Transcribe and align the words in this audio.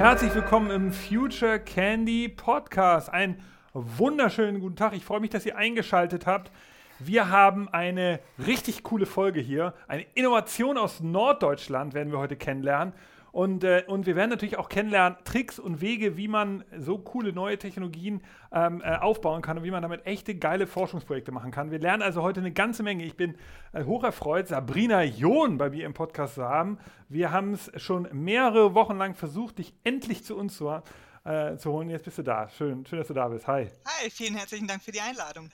Herzlich 0.00 0.34
willkommen 0.34 0.70
im 0.70 0.92
Future 0.92 1.60
Candy 1.60 2.30
Podcast. 2.30 3.10
Einen 3.10 3.36
wunderschönen 3.74 4.58
guten 4.58 4.74
Tag. 4.74 4.94
Ich 4.94 5.04
freue 5.04 5.20
mich, 5.20 5.28
dass 5.28 5.44
ihr 5.44 5.58
eingeschaltet 5.58 6.26
habt. 6.26 6.50
Wir 6.98 7.28
haben 7.28 7.68
eine 7.68 8.18
richtig 8.38 8.82
coole 8.82 9.04
Folge 9.04 9.40
hier. 9.40 9.74
Eine 9.88 10.06
Innovation 10.14 10.78
aus 10.78 11.00
Norddeutschland 11.00 11.92
werden 11.92 12.12
wir 12.12 12.18
heute 12.18 12.36
kennenlernen. 12.36 12.94
Und, 13.32 13.64
äh, 13.64 13.84
und 13.86 14.06
wir 14.06 14.16
werden 14.16 14.30
natürlich 14.30 14.58
auch 14.58 14.68
kennenlernen 14.68 15.18
Tricks 15.24 15.58
und 15.58 15.80
Wege, 15.80 16.16
wie 16.16 16.28
man 16.28 16.64
so 16.76 16.98
coole 16.98 17.32
neue 17.32 17.58
Technologien 17.58 18.22
ähm, 18.52 18.82
äh, 18.84 18.96
aufbauen 18.96 19.42
kann 19.42 19.58
und 19.58 19.64
wie 19.64 19.70
man 19.70 19.82
damit 19.82 20.06
echte 20.06 20.34
geile 20.34 20.66
Forschungsprojekte 20.66 21.32
machen 21.32 21.50
kann. 21.50 21.70
Wir 21.70 21.78
lernen 21.78 22.02
also 22.02 22.22
heute 22.22 22.40
eine 22.40 22.52
ganze 22.52 22.82
Menge. 22.82 23.04
Ich 23.04 23.16
bin 23.16 23.36
äh, 23.72 23.84
hocherfreut, 23.84 24.48
Sabrina 24.48 25.04
John 25.04 25.58
bei 25.58 25.70
mir 25.70 25.86
im 25.86 25.94
Podcast 25.94 26.34
zu 26.34 26.44
haben. 26.44 26.78
Wir 27.08 27.30
haben 27.30 27.52
es 27.52 27.70
schon 27.76 28.08
mehrere 28.12 28.74
Wochen 28.74 28.96
lang 28.96 29.14
versucht, 29.14 29.58
dich 29.58 29.74
endlich 29.84 30.24
zu 30.24 30.36
uns 30.36 30.56
zu, 30.56 30.68
äh, 31.24 31.56
zu 31.56 31.72
holen. 31.72 31.88
Jetzt 31.90 32.04
bist 32.04 32.18
du 32.18 32.22
da. 32.22 32.48
Schön, 32.48 32.84
schön, 32.86 32.98
dass 32.98 33.08
du 33.08 33.14
da 33.14 33.28
bist. 33.28 33.46
Hi. 33.46 33.68
Hi, 33.84 34.10
vielen 34.10 34.34
herzlichen 34.34 34.66
Dank 34.66 34.82
für 34.82 34.92
die 34.92 35.00
Einladung. 35.00 35.50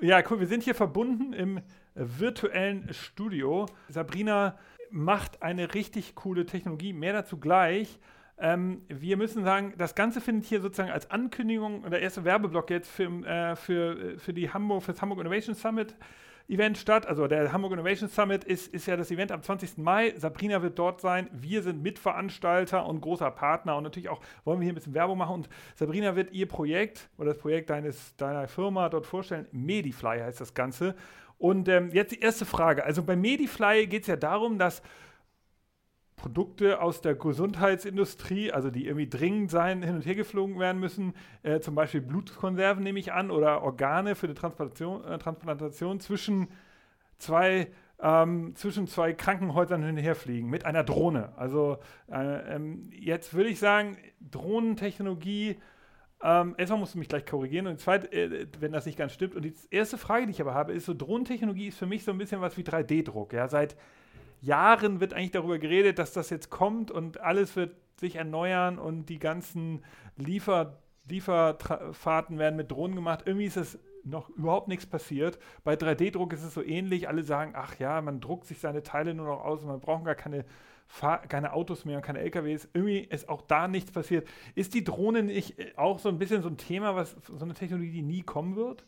Ja, 0.00 0.22
cool. 0.30 0.40
Wir 0.40 0.46
sind 0.46 0.62
hier 0.62 0.74
verbunden 0.74 1.32
im 1.32 1.60
virtuellen 1.94 2.92
Studio. 2.94 3.66
Sabrina 3.88 4.56
macht 4.90 5.42
eine 5.42 5.74
richtig 5.74 6.14
coole 6.14 6.46
Technologie. 6.46 6.92
Mehr 6.92 7.12
dazu 7.12 7.38
gleich. 7.38 7.98
Ähm, 8.40 8.82
wir 8.88 9.16
müssen 9.16 9.44
sagen, 9.44 9.74
das 9.76 9.94
Ganze 9.94 10.20
findet 10.20 10.46
hier 10.46 10.60
sozusagen 10.60 10.90
als 10.90 11.10
Ankündigung, 11.10 11.88
der 11.90 12.00
erste 12.00 12.24
Werbeblock 12.24 12.70
jetzt 12.70 12.90
für, 12.90 13.24
äh, 13.26 13.56
für, 13.56 14.18
für 14.18 14.32
die 14.32 14.52
Hamburg, 14.52 14.82
für 14.84 14.92
das 14.92 15.02
Hamburg 15.02 15.20
Innovation 15.20 15.54
Summit 15.54 15.96
Event 16.48 16.78
statt. 16.78 17.06
Also 17.06 17.26
der 17.26 17.52
Hamburg 17.52 17.72
Innovation 17.72 18.08
Summit 18.08 18.44
ist, 18.44 18.72
ist 18.72 18.86
ja 18.86 18.96
das 18.96 19.10
Event 19.10 19.32
am 19.32 19.42
20. 19.42 19.76
Mai. 19.78 20.14
Sabrina 20.16 20.62
wird 20.62 20.78
dort 20.78 21.00
sein. 21.00 21.28
Wir 21.32 21.62
sind 21.62 21.82
Mitveranstalter 21.82 22.86
und 22.86 23.00
großer 23.00 23.30
Partner 23.30 23.76
und 23.76 23.82
natürlich 23.82 24.08
auch 24.08 24.20
wollen 24.44 24.60
wir 24.60 24.64
hier 24.64 24.72
ein 24.72 24.76
bisschen 24.76 24.94
Werbung 24.94 25.18
machen. 25.18 25.34
Und 25.34 25.48
Sabrina 25.74 26.16
wird 26.16 26.32
ihr 26.32 26.48
Projekt 26.48 27.10
oder 27.18 27.30
das 27.30 27.38
Projekt 27.38 27.70
deines, 27.70 28.16
deiner 28.16 28.48
Firma 28.48 28.88
dort 28.88 29.04
vorstellen. 29.04 29.46
Medifly 29.52 30.20
heißt 30.20 30.40
das 30.40 30.54
Ganze. 30.54 30.94
Und 31.38 31.68
ähm, 31.68 31.90
jetzt 31.92 32.12
die 32.12 32.20
erste 32.20 32.44
Frage. 32.44 32.84
Also 32.84 33.02
bei 33.02 33.16
Medifly 33.16 33.86
geht 33.86 34.02
es 34.02 34.08
ja 34.08 34.16
darum, 34.16 34.58
dass 34.58 34.82
Produkte 36.16 36.82
aus 36.82 37.00
der 37.00 37.14
Gesundheitsindustrie, 37.14 38.52
also 38.52 38.70
die 38.70 38.86
irgendwie 38.86 39.08
dringend 39.08 39.50
sein, 39.50 39.82
hin 39.82 39.94
und 39.94 40.04
her 40.04 40.16
geflogen 40.16 40.58
werden 40.58 40.80
müssen, 40.80 41.14
äh, 41.44 41.60
zum 41.60 41.76
Beispiel 41.76 42.00
Blutkonserven 42.00 42.82
nehme 42.82 42.98
ich 42.98 43.12
an 43.12 43.30
oder 43.30 43.62
Organe 43.62 44.16
für 44.16 44.26
die 44.26 44.34
Transplantation, 44.34 45.04
äh, 45.04 45.18
Transplantation 45.18 46.00
zwischen 46.00 46.48
zwei 47.18 47.68
ähm, 48.00 48.54
zwischen 48.54 48.86
zwei 48.86 49.12
Krankenhäusern 49.12 49.82
hin 49.82 49.96
und 49.96 50.02
her 50.02 50.14
fliegen 50.14 50.48
mit 50.48 50.64
einer 50.64 50.84
Drohne. 50.84 51.32
Also 51.36 51.78
äh, 52.10 52.54
ähm, 52.54 52.90
jetzt 52.92 53.34
würde 53.34 53.50
ich 53.50 53.58
sagen, 53.58 53.96
Drohnentechnologie 54.20 55.56
ähm, 56.22 56.54
erstmal 56.58 56.80
musst 56.80 56.94
du 56.94 56.98
mich 56.98 57.08
gleich 57.08 57.24
korrigieren 57.24 57.68
und 57.68 57.78
zweit, 57.78 58.12
äh, 58.12 58.46
wenn 58.58 58.72
das 58.72 58.86
nicht 58.86 58.98
ganz 58.98 59.12
stimmt. 59.12 59.36
Und 59.36 59.44
die 59.44 59.54
erste 59.70 59.98
Frage, 59.98 60.26
die 60.26 60.32
ich 60.32 60.40
aber 60.40 60.54
habe, 60.54 60.72
ist 60.72 60.86
so, 60.86 60.94
Drohnentechnologie 60.94 61.68
ist 61.68 61.78
für 61.78 61.86
mich 61.86 62.04
so 62.04 62.10
ein 62.10 62.18
bisschen 62.18 62.40
was 62.40 62.56
wie 62.56 62.62
3D-Druck. 62.62 63.32
Ja? 63.32 63.46
Seit 63.48 63.76
Jahren 64.40 65.00
wird 65.00 65.14
eigentlich 65.14 65.30
darüber 65.30 65.58
geredet, 65.58 65.98
dass 65.98 66.12
das 66.12 66.30
jetzt 66.30 66.50
kommt 66.50 66.90
und 66.90 67.20
alles 67.20 67.54
wird 67.54 67.76
sich 68.00 68.16
erneuern 68.16 68.78
und 68.78 69.06
die 69.06 69.18
ganzen 69.18 69.84
Liefer, 70.16 70.78
Lieferfahrten 71.08 72.38
werden 72.38 72.56
mit 72.56 72.70
Drohnen 72.70 72.96
gemacht. 72.96 73.22
Irgendwie 73.24 73.46
ist 73.46 73.56
es 73.56 73.78
noch 74.04 74.28
überhaupt 74.30 74.68
nichts 74.68 74.86
passiert. 74.86 75.38
Bei 75.64 75.74
3D-Druck 75.74 76.32
ist 76.32 76.44
es 76.44 76.54
so 76.54 76.62
ähnlich. 76.62 77.08
Alle 77.08 77.22
sagen, 77.22 77.52
ach 77.54 77.78
ja, 77.78 78.00
man 78.00 78.20
druckt 78.20 78.46
sich 78.46 78.58
seine 78.58 78.82
Teile 78.82 79.14
nur 79.14 79.26
noch 79.26 79.44
aus 79.44 79.62
und 79.62 79.68
man 79.68 79.80
braucht 79.80 80.04
gar 80.04 80.14
keine 80.14 80.44
Fahr 80.90 81.18
keine 81.18 81.52
Autos 81.52 81.84
mehr 81.84 81.98
und 81.98 82.02
keine 82.02 82.20
LKWs. 82.20 82.68
Irgendwie 82.72 83.00
ist 83.00 83.28
auch 83.28 83.42
da 83.42 83.68
nichts 83.68 83.92
passiert. 83.92 84.26
Ist 84.54 84.72
die 84.72 84.84
Drohne 84.84 85.22
nicht 85.22 85.58
äh, 85.58 85.72
auch 85.76 85.98
so 85.98 86.08
ein 86.08 86.18
bisschen 86.18 86.42
so 86.42 86.48
ein 86.48 86.56
Thema, 86.56 86.96
was 86.96 87.14
so 87.26 87.44
eine 87.44 87.54
Technologie, 87.54 87.92
die 87.92 88.02
nie 88.02 88.22
kommen 88.22 88.56
wird? 88.56 88.84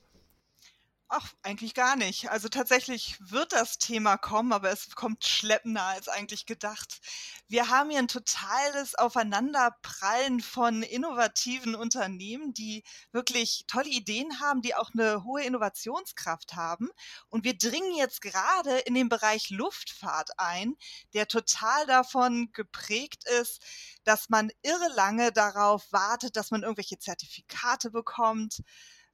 Ach, 1.13 1.33
eigentlich 1.43 1.75
gar 1.75 1.97
nicht. 1.97 2.31
Also 2.31 2.49
tatsächlich 2.49 3.17
wird 3.19 3.51
das 3.53 3.79
Thema 3.79 4.17
kommen, 4.17 4.53
aber 4.53 4.71
es 4.71 4.95
kommt 4.95 5.25
schleppender 5.27 5.83
als 5.83 6.07
eigentlich 6.07 6.47
gedacht. 6.47 7.01
Wir 7.49 7.69
haben 7.69 7.91
hier 7.91 7.99
ein 7.99 8.07
totales 8.07 8.95
Aufeinanderprallen 8.95 10.39
von 10.41 10.85
innovativen 10.85 11.75
Unternehmen, 11.75 12.55
die 12.55 12.85
wirklich 13.11 13.65
tolle 13.67 13.89
Ideen 13.89 14.39
haben, 14.39 14.63
die 14.63 14.77
auch 14.77 14.91
eine 14.95 15.25
hohe 15.25 15.43
Innovationskraft 15.43 16.55
haben. 16.55 16.89
Und 17.29 17.43
wir 17.43 17.59
dringen 17.59 17.97
jetzt 17.97 18.21
gerade 18.21 18.79
in 18.79 18.95
den 18.95 19.09
Bereich 19.09 19.51
Luftfahrt 19.51 20.31
ein, 20.39 20.77
der 21.13 21.27
total 21.27 21.87
davon 21.87 22.53
geprägt 22.53 23.25
ist, 23.41 23.65
dass 24.05 24.29
man 24.29 24.53
irre 24.63 24.89
lange 24.95 25.33
darauf 25.33 25.91
wartet, 25.91 26.37
dass 26.37 26.53
man 26.53 26.63
irgendwelche 26.63 27.01
Zertifikate 27.01 27.91
bekommt 27.91 28.61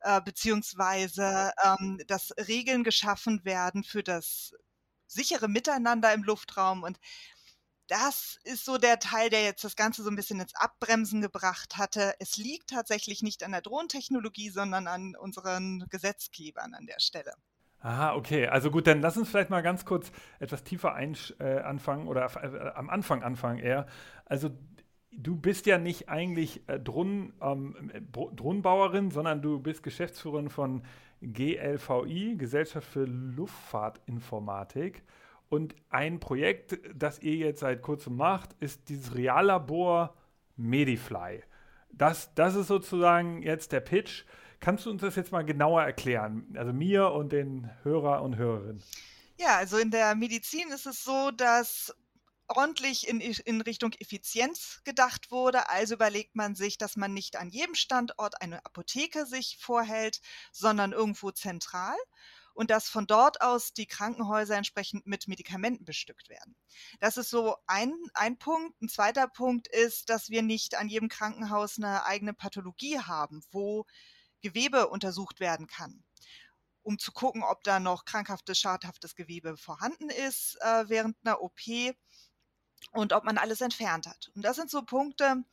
äh, 0.00 0.20
beziehungsweise 0.20 1.52
ähm, 1.64 2.00
dass 2.06 2.32
Regeln 2.48 2.84
geschaffen 2.84 3.44
werden 3.44 3.84
für 3.84 4.02
das 4.02 4.52
sichere 5.06 5.48
Miteinander 5.48 6.12
im 6.12 6.22
Luftraum. 6.22 6.82
Und 6.82 6.98
das 7.88 8.38
ist 8.44 8.64
so 8.64 8.78
der 8.78 8.98
Teil, 8.98 9.30
der 9.30 9.44
jetzt 9.44 9.62
das 9.62 9.76
Ganze 9.76 10.02
so 10.02 10.10
ein 10.10 10.16
bisschen 10.16 10.40
ins 10.40 10.54
Abbremsen 10.54 11.20
gebracht 11.20 11.76
hatte. 11.76 12.14
Es 12.18 12.36
liegt 12.36 12.70
tatsächlich 12.70 13.22
nicht 13.22 13.44
an 13.44 13.52
der 13.52 13.62
Drohntechnologie, 13.62 14.50
sondern 14.50 14.88
an 14.88 15.14
unseren 15.16 15.86
Gesetzgebern 15.88 16.74
an 16.74 16.86
der 16.86 16.98
Stelle. 16.98 17.32
Aha, 17.80 18.14
okay. 18.14 18.48
Also 18.48 18.70
gut, 18.70 18.86
dann 18.88 19.00
lass 19.00 19.16
uns 19.16 19.28
vielleicht 19.28 19.50
mal 19.50 19.62
ganz 19.62 19.84
kurz 19.84 20.10
etwas 20.40 20.64
tiefer 20.64 20.96
äh, 20.98 21.60
anfangen 21.60 22.08
oder 22.08 22.24
äh, 22.42 22.70
am 22.70 22.90
Anfang 22.90 23.22
anfangen 23.22 23.60
eher. 23.60 23.86
Also 24.24 24.50
du 25.16 25.36
bist 25.36 25.66
ja 25.66 25.78
nicht 25.78 26.08
eigentlich 26.08 26.62
äh, 26.68 26.78
Drohnen, 26.78 27.32
ähm, 27.40 27.90
äh, 27.92 28.00
Drohnenbauerin, 28.00 29.10
sondern 29.10 29.42
du 29.42 29.58
bist 29.58 29.82
Geschäftsführerin 29.82 30.50
von 30.50 30.82
GLVI, 31.22 32.36
Gesellschaft 32.36 32.88
für 32.88 33.04
Luftfahrtinformatik. 33.04 35.02
Und 35.48 35.74
ein 35.90 36.20
Projekt, 36.20 36.78
das 36.94 37.20
ihr 37.20 37.36
jetzt 37.36 37.60
seit 37.60 37.82
kurzem 37.82 38.16
macht, 38.16 38.54
ist 38.60 38.88
dieses 38.88 39.14
Reallabor 39.14 40.14
Medifly. 40.56 41.42
Das, 41.90 42.34
das 42.34 42.54
ist 42.56 42.66
sozusagen 42.66 43.42
jetzt 43.42 43.72
der 43.72 43.80
Pitch. 43.80 44.24
Kannst 44.60 44.86
du 44.86 44.90
uns 44.90 45.02
das 45.02 45.16
jetzt 45.16 45.32
mal 45.32 45.44
genauer 45.44 45.82
erklären? 45.82 46.46
Also 46.56 46.72
mir 46.72 47.12
und 47.12 47.32
den 47.32 47.70
Hörer 47.84 48.22
und 48.22 48.36
Hörerinnen. 48.36 48.82
Ja, 49.38 49.58
also 49.58 49.76
in 49.76 49.90
der 49.90 50.14
Medizin 50.14 50.68
ist 50.74 50.86
es 50.86 51.04
so, 51.04 51.30
dass 51.30 51.94
ordentlich 52.48 53.08
in, 53.08 53.20
in 53.20 53.60
Richtung 53.60 53.92
Effizienz 53.94 54.80
gedacht 54.84 55.30
wurde. 55.30 55.68
Also 55.68 55.94
überlegt 55.94 56.36
man 56.36 56.54
sich, 56.54 56.78
dass 56.78 56.96
man 56.96 57.12
nicht 57.12 57.36
an 57.36 57.50
jedem 57.50 57.74
Standort 57.74 58.40
eine 58.40 58.64
Apotheke 58.64 59.26
sich 59.26 59.58
vorhält, 59.60 60.20
sondern 60.52 60.92
irgendwo 60.92 61.30
zentral 61.30 61.96
und 62.54 62.70
dass 62.70 62.88
von 62.88 63.06
dort 63.06 63.42
aus 63.42 63.74
die 63.74 63.86
Krankenhäuser 63.86 64.56
entsprechend 64.56 65.06
mit 65.06 65.28
Medikamenten 65.28 65.84
bestückt 65.84 66.30
werden. 66.30 66.56
Das 67.00 67.16
ist 67.18 67.30
so 67.30 67.56
ein, 67.66 67.94
ein 68.14 68.38
Punkt. 68.38 68.80
Ein 68.80 68.88
zweiter 68.88 69.28
Punkt 69.28 69.68
ist, 69.68 70.08
dass 70.08 70.30
wir 70.30 70.42
nicht 70.42 70.74
an 70.76 70.88
jedem 70.88 71.08
Krankenhaus 71.08 71.76
eine 71.76 72.06
eigene 72.06 72.32
Pathologie 72.32 72.98
haben, 72.98 73.42
wo 73.50 73.84
Gewebe 74.40 74.88
untersucht 74.88 75.40
werden 75.40 75.66
kann 75.66 76.02
um 76.86 77.00
zu 77.00 77.10
gucken, 77.10 77.42
ob 77.42 77.64
da 77.64 77.80
noch 77.80 78.04
krankhaftes, 78.04 78.60
schadhaftes 78.60 79.16
Gewebe 79.16 79.56
vorhanden 79.56 80.08
ist 80.08 80.56
äh, 80.60 80.84
während 80.86 81.16
einer 81.24 81.42
OP 81.42 81.58
und 82.96 83.12
ob 83.12 83.24
man 83.24 83.38
alles 83.38 83.60
entfernt 83.60 84.06
hat. 84.06 84.30
Und 84.34 84.42
das 84.42 84.56
sind 84.56 84.70
so 84.70 84.82
Punkte, 84.82 85.44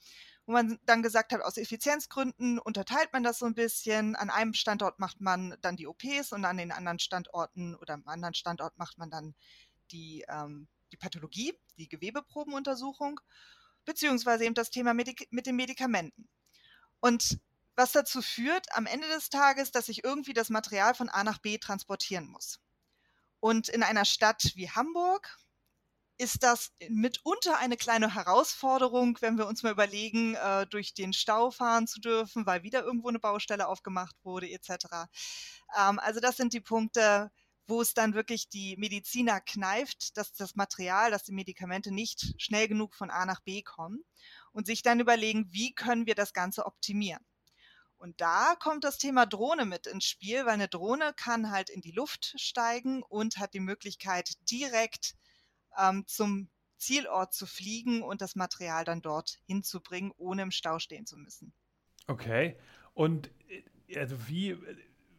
wo 0.46 0.54
man 0.54 0.80
dann 0.86 1.04
gesagt 1.04 1.32
hat, 1.32 1.42
aus 1.42 1.58
Effizienzgründen 1.58 2.60
unterteilt 2.60 3.14
man 3.14 3.24
das 3.24 3.40
so 3.40 3.46
ein 3.46 3.54
bisschen. 3.54 4.16
An 4.16 4.30
einem 4.30 4.54
Standort 4.54 5.00
macht 5.00 5.22
man 5.22 5.56
dann 5.62 5.78
die 5.78 5.88
OPs 5.88 6.32
und 6.32 6.44
an 6.46 6.58
den 6.58 6.72
anderen 6.72 7.00
Standorten 7.00 7.76
oder 7.76 7.94
am 7.94 8.08
anderen 8.08 8.34
Standort 8.34 8.78
macht 8.78 8.98
man 8.98 9.10
dann 9.10 9.36
die, 9.92 10.26
ähm, 10.28 10.68
die 10.92 10.98
Pathologie, 10.98 11.54
die 11.78 11.88
Gewebeprobenuntersuchung, 11.88 13.20
beziehungsweise 13.86 14.46
eben 14.46 14.56
das 14.56 14.70
Thema 14.70 14.94
Medik 14.94 15.28
mit 15.32 15.46
den 15.46 15.56
Medikamenten. 15.56 16.28
Und 17.00 17.40
was 17.76 17.92
dazu 17.92 18.22
führt 18.22 18.76
am 18.76 18.86
Ende 18.86 19.08
des 19.08 19.30
Tages, 19.30 19.72
dass 19.72 19.90
ich 19.90 20.04
irgendwie 20.04 20.34
das 20.34 20.50
Material 20.50 20.94
von 20.94 21.10
A 21.10 21.24
nach 21.24 21.40
B 21.40 21.58
transportieren 21.58 22.28
muss. 22.28 22.60
Und 23.40 23.68
in 23.68 23.84
einer 23.84 24.06
Stadt 24.06 24.52
wie 24.56 24.70
Hamburg, 24.70 25.38
ist 26.24 26.42
das 26.42 26.72
mitunter 26.88 27.58
eine 27.58 27.76
kleine 27.76 28.16
Herausforderung, 28.16 29.18
wenn 29.20 29.38
wir 29.38 29.46
uns 29.46 29.62
mal 29.62 29.74
überlegen, 29.74 30.36
äh, 30.36 30.66
durch 30.68 30.94
den 30.94 31.12
Stau 31.12 31.52
fahren 31.52 31.86
zu 31.86 32.00
dürfen, 32.00 32.46
weil 32.46 32.64
wieder 32.64 32.84
irgendwo 32.84 33.10
eine 33.10 33.20
Baustelle 33.20 33.68
aufgemacht 33.68 34.16
wurde, 34.24 34.50
etc. 34.50 34.86
Ähm, 35.78 36.00
also 36.00 36.22
das 36.22 36.38
sind 36.38 36.54
die 36.54 36.62
Punkte, 36.62 37.30
wo 37.68 37.82
es 37.82 37.94
dann 37.94 38.14
wirklich 38.14 38.48
die 38.48 38.78
Mediziner 38.78 39.42
kneift, 39.42 40.16
dass 40.18 40.32
das 40.34 40.56
Material, 40.56 41.12
dass 41.12 41.24
die 41.24 41.34
Medikamente 41.34 41.94
nicht 41.94 42.34
schnell 42.38 42.70
genug 42.70 42.96
von 42.96 43.10
A 43.10 43.26
nach 43.26 43.42
B 43.42 43.62
kommen 43.62 44.04
und 44.54 44.66
sich 44.66 44.82
dann 44.82 45.02
überlegen, 45.02 45.48
wie 45.52 45.74
können 45.74 46.06
wir 46.06 46.16
das 46.16 46.32
Ganze 46.32 46.66
optimieren. 46.66 47.26
Und 47.98 48.22
da 48.22 48.56
kommt 48.56 48.86
das 48.86 48.98
Thema 48.98 49.26
Drohne 49.26 49.66
mit 49.66 49.88
ins 49.88 50.06
Spiel, 50.06 50.46
weil 50.46 50.54
eine 50.54 50.70
Drohne 50.70 51.14
kann 51.16 51.52
halt 51.52 51.70
in 51.70 51.82
die 51.82 51.92
Luft 51.92 52.34
steigen 52.38 53.04
und 53.04 53.38
hat 53.38 53.54
die 53.54 53.62
Möglichkeit, 53.62 54.32
direkt 54.50 55.16
ähm, 55.78 56.06
zum 56.08 56.50
Zielort 56.78 57.34
zu 57.34 57.46
fliegen 57.46 58.02
und 58.02 58.22
das 58.22 58.36
Material 58.36 58.84
dann 58.84 59.02
dort 59.02 59.40
hinzubringen, 59.46 60.12
ohne 60.18 60.42
im 60.44 60.52
Stau 60.52 60.80
stehen 60.80 61.06
zu 61.06 61.18
müssen. 61.18 61.54
Okay. 62.08 62.58
Und 62.94 63.32
äh, 63.48 64.00
also 64.00 64.28
wie, 64.28 64.58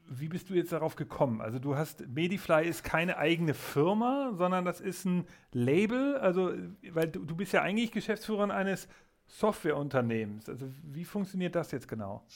wie 0.06 0.28
bist 0.28 0.50
du 0.50 0.54
jetzt 0.54 0.72
darauf 0.72 0.96
gekommen? 0.96 1.40
Also 1.40 1.58
du 1.58 1.76
hast, 1.76 2.06
Medifly 2.08 2.68
ist 2.68 2.84
keine 2.84 3.16
eigene 3.16 3.54
Firma, 3.54 4.32
sondern 4.34 4.64
das 4.64 4.80
ist 4.80 5.04
ein 5.04 5.26
Label, 5.52 6.16
also 6.18 6.52
weil 6.90 7.08
du, 7.08 7.24
du 7.24 7.34
bist 7.34 7.52
ja 7.52 7.62
eigentlich 7.62 7.92
Geschäftsführer 7.92 8.50
eines 8.50 8.88
Softwareunternehmens. 9.26 10.48
Also 10.48 10.70
wie 10.82 11.04
funktioniert 11.04 11.54
das 11.54 11.70
jetzt 11.70 11.88
genau? 11.88 12.26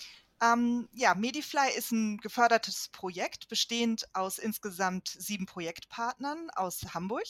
Ähm, 0.40 0.88
ja, 0.92 1.14
Medifly 1.14 1.76
ist 1.76 1.90
ein 1.90 2.18
gefördertes 2.18 2.88
Projekt, 2.92 3.48
bestehend 3.48 4.06
aus 4.14 4.38
insgesamt 4.38 5.08
sieben 5.08 5.46
Projektpartnern 5.46 6.48
aus 6.54 6.94
Hamburg. 6.94 7.26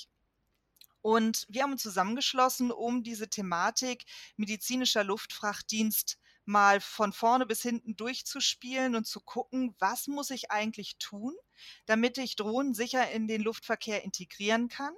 Und 1.01 1.47
wir 1.49 1.63
haben 1.63 1.73
uns 1.73 1.83
zusammengeschlossen, 1.83 2.71
um 2.71 3.03
diese 3.03 3.29
Thematik 3.29 4.05
medizinischer 4.37 5.05
Luftfrachtdienst 5.05 6.19
mal 6.45 6.81
von 6.81 7.13
vorne 7.13 7.47
bis 7.47 7.63
hinten 7.63 7.95
durchzuspielen 7.97 8.97
und 8.97 9.07
zu 9.07 9.21
gucken, 9.21 9.75
was 9.79 10.07
muss 10.07 10.31
ich 10.31 10.51
eigentlich 10.51 10.97
tun, 10.99 11.35
damit 11.87 12.17
ich 12.19 12.37
Drohnen 12.37 12.75
sicher 12.75 13.11
in 13.11 13.29
den 13.29 13.43
Luftverkehr 13.43 14.03
integrieren 14.03 14.69
kann 14.69 14.95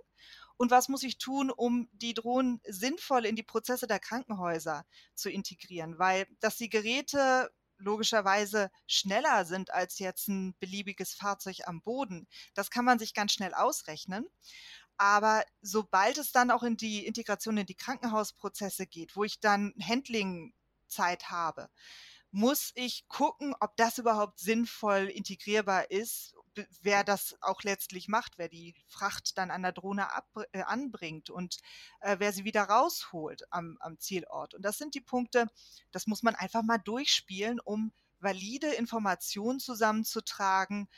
und 0.56 0.70
was 0.70 0.88
muss 0.88 1.02
ich 1.02 1.19
tun, 1.19 1.50
um 1.50 1.88
die 1.93 2.14
Drohnen 2.14 2.61
sinnvoll 2.69 3.25
in 3.25 3.35
die 3.35 3.43
Prozesse 3.43 3.87
der 3.87 3.99
Krankenhäuser 3.99 4.85
zu 5.14 5.31
integrieren, 5.31 5.99
weil 5.99 6.26
dass 6.38 6.56
die 6.56 6.69
Geräte 6.69 7.50
logischerweise 7.79 8.70
schneller 8.87 9.47
sind 9.47 9.73
als 9.73 9.99
jetzt 9.99 10.29
ein 10.29 10.55
beliebiges 10.61 11.14
Fahrzeug 11.14 11.61
am 11.64 11.81
Boden, 11.81 12.29
das 12.55 12.70
kann 12.70 12.85
man 12.85 12.99
sich 12.99 13.14
ganz 13.14 13.32
schnell 13.32 13.55
ausrechnen. 13.55 14.26
Aber 15.00 15.44
sobald 15.62 16.19
es 16.19 16.31
dann 16.31 16.50
auch 16.50 16.62
in 16.62 16.76
die 16.76 17.06
Integration 17.06 17.56
in 17.56 17.64
die 17.64 17.75
Krankenhausprozesse 17.75 18.87
geht, 18.87 19.17
wo 19.17 19.25
ich 19.25 19.41
dann 19.41 19.73
Handling 19.81 20.52
Zeit 20.88 21.31
habe, 21.31 21.70
muss 22.32 22.73
ich 22.75 23.08
gucken, 23.08 23.55
ob 23.61 23.79
das 23.79 23.97
überhaupt 23.97 24.38
sinnvoll 24.41 25.06
integrierbar 25.06 25.91
ist, 25.91 26.35
wer 26.82 27.02
das 27.02 27.35
auch 27.41 27.62
letztlich 27.62 28.08
macht, 28.08 28.37
wer 28.37 28.50
die 28.50 28.75
Fracht 28.88 29.38
dann 29.38 29.50
an 29.50 29.62
der 29.62 29.73
Drohne 29.73 30.12
ab, 30.14 30.29
äh, 30.52 30.64
anbringt 30.64 31.31
und 31.31 31.56
äh, 32.00 32.17
wer 32.19 32.35
sie 32.35 32.44
wieder 32.44 32.64
rausholt 32.64 33.50
am, 33.50 33.79
am 33.81 33.99
Zielort. 33.99 34.52
Und 34.52 34.67
das 34.67 34.76
sind 34.76 34.94
die 34.94 35.00
Punkte, 35.00 35.47
das 35.93 36.06
muss 36.08 36.23
man 36.23 36.35
einfach 36.35 36.62
mal 36.62 36.76
durchspielen, 36.76 37.58
um 37.58 37.91
valide 38.19 38.69
Informationen 38.75 39.61
zusammenzutragen, 39.61 40.91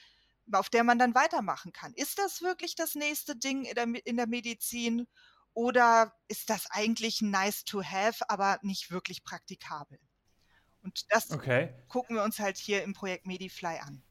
auf 0.50 0.70
der 0.70 0.84
man 0.84 0.98
dann 0.98 1.14
weitermachen 1.14 1.72
kann. 1.72 1.94
Ist 1.94 2.18
das 2.18 2.42
wirklich 2.42 2.74
das 2.74 2.94
nächste 2.94 3.36
Ding 3.36 3.64
in 3.64 3.74
der, 3.74 4.06
in 4.06 4.16
der 4.16 4.26
Medizin 4.26 5.06
oder 5.54 6.14
ist 6.28 6.50
das 6.50 6.70
eigentlich 6.70 7.20
nice 7.20 7.64
to 7.64 7.82
have, 7.82 8.28
aber 8.28 8.58
nicht 8.62 8.90
wirklich 8.90 9.22
praktikabel? 9.22 9.98
Und 10.82 11.12
das 11.12 11.30
okay. 11.30 11.74
gucken 11.88 12.16
wir 12.16 12.24
uns 12.24 12.38
halt 12.38 12.56
hier 12.56 12.82
im 12.82 12.92
Projekt 12.92 13.26
Medifly 13.26 13.78
an. 13.78 14.02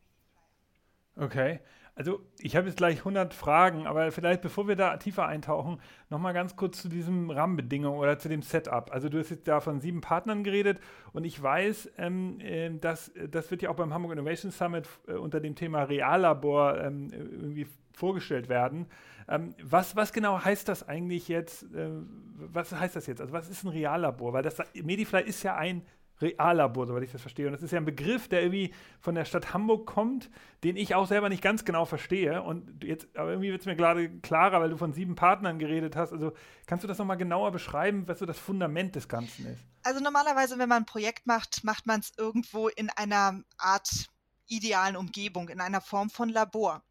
Okay. 1.15 1.59
Also 1.93 2.21
ich 2.39 2.55
habe 2.55 2.67
jetzt 2.67 2.77
gleich 2.77 2.99
100 2.99 3.33
Fragen, 3.33 3.85
aber 3.85 4.11
vielleicht 4.11 4.41
bevor 4.41 4.67
wir 4.67 4.75
da 4.75 4.95
tiefer 4.97 5.27
eintauchen, 5.27 5.79
nochmal 6.09 6.33
ganz 6.33 6.55
kurz 6.55 6.81
zu 6.81 6.87
diesem 6.87 7.29
Rahmenbedingungen 7.29 7.99
oder 7.99 8.17
zu 8.17 8.29
dem 8.29 8.41
Setup. 8.41 8.91
Also 8.91 9.09
du 9.09 9.19
hast 9.19 9.29
jetzt 9.29 9.47
da 9.47 9.59
von 9.59 9.81
sieben 9.81 9.99
Partnern 9.99 10.43
geredet 10.43 10.79
und 11.11 11.25
ich 11.25 11.41
weiß, 11.41 11.91
ähm, 11.97 12.39
äh, 12.39 12.69
dass 12.69 13.11
das 13.29 13.51
wird 13.51 13.61
ja 13.61 13.69
auch 13.69 13.75
beim 13.75 13.93
Hamburg 13.93 14.13
Innovation 14.13 14.51
Summit 14.51 14.87
äh, 15.07 15.13
unter 15.13 15.41
dem 15.41 15.55
Thema 15.55 15.83
Reallabor 15.83 16.79
ähm, 16.79 17.09
irgendwie 17.11 17.67
vorgestellt 17.93 18.47
werden. 18.47 18.87
Ähm, 19.27 19.53
was, 19.61 19.95
was 19.95 20.13
genau 20.13 20.43
heißt 20.43 20.67
das 20.69 20.87
eigentlich 20.87 21.27
jetzt? 21.27 21.63
Äh, 21.73 21.89
was 22.35 22.71
heißt 22.71 22.95
das 22.95 23.05
jetzt? 23.05 23.21
Also 23.21 23.33
was 23.33 23.49
ist 23.49 23.63
ein 23.63 23.69
Reallabor? 23.69 24.33
Weil 24.33 24.43
das 24.43 24.57
Medifly 24.73 25.23
ist 25.23 25.43
ja 25.43 25.55
ein 25.55 25.83
Reallabor, 26.21 26.87
soweit 26.87 27.03
ich 27.03 27.11
das 27.11 27.21
verstehe. 27.21 27.47
Und 27.47 27.53
das 27.53 27.61
ist 27.61 27.71
ja 27.71 27.77
ein 27.77 27.85
Begriff, 27.85 28.27
der 28.27 28.41
irgendwie 28.41 28.73
von 28.99 29.15
der 29.15 29.25
Stadt 29.25 29.53
Hamburg 29.53 29.85
kommt, 29.85 30.29
den 30.63 30.75
ich 30.75 30.95
auch 30.95 31.07
selber 31.07 31.29
nicht 31.29 31.41
ganz 31.41 31.65
genau 31.65 31.85
verstehe. 31.85 32.41
Und 32.41 32.83
jetzt, 32.83 33.07
aber 33.15 33.31
irgendwie 33.31 33.51
wird 33.51 33.61
es 33.61 33.65
mir 33.65 33.75
gerade 33.75 34.09
klarer, 34.19 34.61
weil 34.61 34.69
du 34.69 34.77
von 34.77 34.93
sieben 34.93 35.15
Partnern 35.15 35.59
geredet 35.59 35.95
hast. 35.95 36.13
Also 36.13 36.33
kannst 36.67 36.83
du 36.83 36.87
das 36.87 36.97
nochmal 36.97 37.17
genauer 37.17 37.51
beschreiben, 37.51 38.07
was 38.07 38.19
so 38.19 38.25
das 38.25 38.37
Fundament 38.37 38.95
des 38.95 39.07
Ganzen 39.07 39.45
ist? 39.47 39.63
Also 39.83 39.99
normalerweise, 39.99 40.57
wenn 40.59 40.69
man 40.69 40.83
ein 40.83 40.85
Projekt 40.85 41.25
macht, 41.27 41.63
macht 41.63 41.87
man 41.87 41.99
es 41.99 42.11
irgendwo 42.17 42.67
in 42.67 42.89
einer 42.89 43.43
Art 43.57 44.09
idealen 44.47 44.95
Umgebung, 44.95 45.49
in 45.49 45.61
einer 45.61 45.81
Form 45.81 46.09
von 46.09 46.29
Labor. 46.29 46.83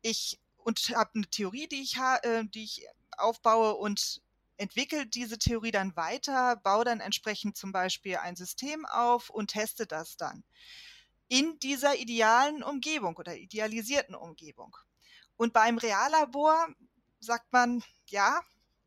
Ich 0.00 0.40
und 0.64 0.78
habe 0.96 1.10
eine 1.14 1.26
Theorie, 1.26 1.68
die 1.68 1.82
ich, 1.82 1.96
äh, 2.22 2.44
die 2.44 2.64
ich 2.64 2.86
aufbaue 3.16 3.74
und 3.74 4.22
entwickle 4.56 5.06
diese 5.06 5.38
Theorie 5.38 5.70
dann 5.70 5.96
weiter, 5.96 6.56
baue 6.56 6.84
dann 6.84 7.00
entsprechend 7.00 7.56
zum 7.56 7.72
Beispiel 7.72 8.16
ein 8.16 8.36
System 8.36 8.86
auf 8.86 9.30
und 9.30 9.48
teste 9.48 9.86
das 9.86 10.16
dann 10.16 10.44
in 11.28 11.58
dieser 11.58 11.96
idealen 11.96 12.62
Umgebung 12.62 13.16
oder 13.16 13.36
idealisierten 13.36 14.14
Umgebung. 14.14 14.76
Und 15.36 15.52
beim 15.52 15.78
Reallabor 15.78 16.68
sagt 17.20 17.52
man, 17.52 17.82
ja, 18.08 18.40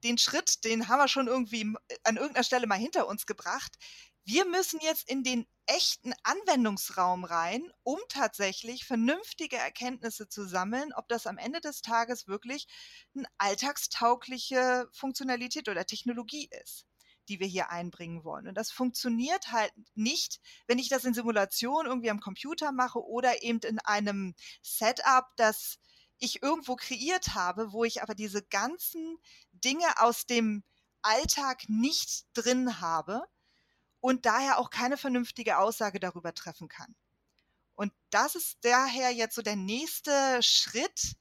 den 0.04 0.18
Schritt, 0.18 0.64
den 0.64 0.88
haben 0.88 1.00
wir 1.00 1.08
schon 1.08 1.28
irgendwie 1.28 1.74
an 2.04 2.18
irgendeiner 2.18 2.44
Stelle 2.44 2.68
mal 2.68 2.76
hinter 2.76 3.08
uns 3.08 3.26
gebracht. 3.26 3.76
Wir 4.24 4.46
müssen 4.46 4.80
jetzt 4.82 5.10
in 5.10 5.24
den 5.24 5.48
echten 5.68 6.14
Anwendungsraum 6.24 7.24
rein, 7.24 7.72
um 7.84 8.00
tatsächlich 8.10 8.86
vernünftige 8.86 9.58
Erkenntnisse 9.58 10.28
zu 10.28 10.48
sammeln, 10.48 10.94
ob 10.96 11.08
das 11.08 11.28
am 11.28 11.38
Ende 11.38 11.62
des 11.62 11.82
Tages 11.82 12.28
wirklich 12.28 12.68
eine 13.16 13.28
alltagstaugliche 13.38 14.90
Funktionalität 14.94 15.70
oder 15.70 15.86
Technologie 15.86 16.50
ist 16.64 16.86
die 17.30 17.40
wir 17.42 17.48
hier 17.48 17.70
einbringen 17.70 18.24
wollen. 18.24 18.48
Und 18.48 18.56
das 18.56 18.72
funktioniert 18.72 19.52
halt 19.52 19.74
nicht, 19.96 20.40
wenn 20.66 20.80
ich 20.80 20.88
das 20.88 21.04
in 21.04 21.14
Simulation 21.14 21.86
irgendwie 21.86 22.10
am 22.10 22.22
Computer 22.22 22.72
mache 22.72 23.04
oder 23.04 23.44
eben 23.44 23.60
in 23.60 23.80
einem 23.80 24.34
Setup, 24.62 25.26
das 25.36 25.78
ich 26.20 26.42
irgendwo 26.42 26.76
kreiert 26.76 27.36
habe, 27.36 27.72
wo 27.72 27.84
ich 27.84 28.02
aber 28.02 28.16
diese 28.16 28.44
ganzen 28.44 29.18
Dinge 29.52 30.00
aus 30.00 30.26
dem 30.26 30.64
Alltag 31.02 31.64
nicht 31.68 32.26
drin 32.34 32.80
habe 32.82 33.24
und 34.00 34.26
daher 34.26 34.60
auch 34.60 34.70
keine 34.70 34.98
vernünftige 34.98 35.58
Aussage 35.58 36.00
darüber 36.00 36.34
treffen 36.34 36.68
kann. 36.68 36.96
Und 37.76 37.94
das 38.10 38.36
ist 38.36 38.58
daher 38.62 39.12
jetzt 39.12 39.36
so 39.36 39.42
der 39.42 39.56
nächste 39.56 40.42
Schritt, 40.42 41.16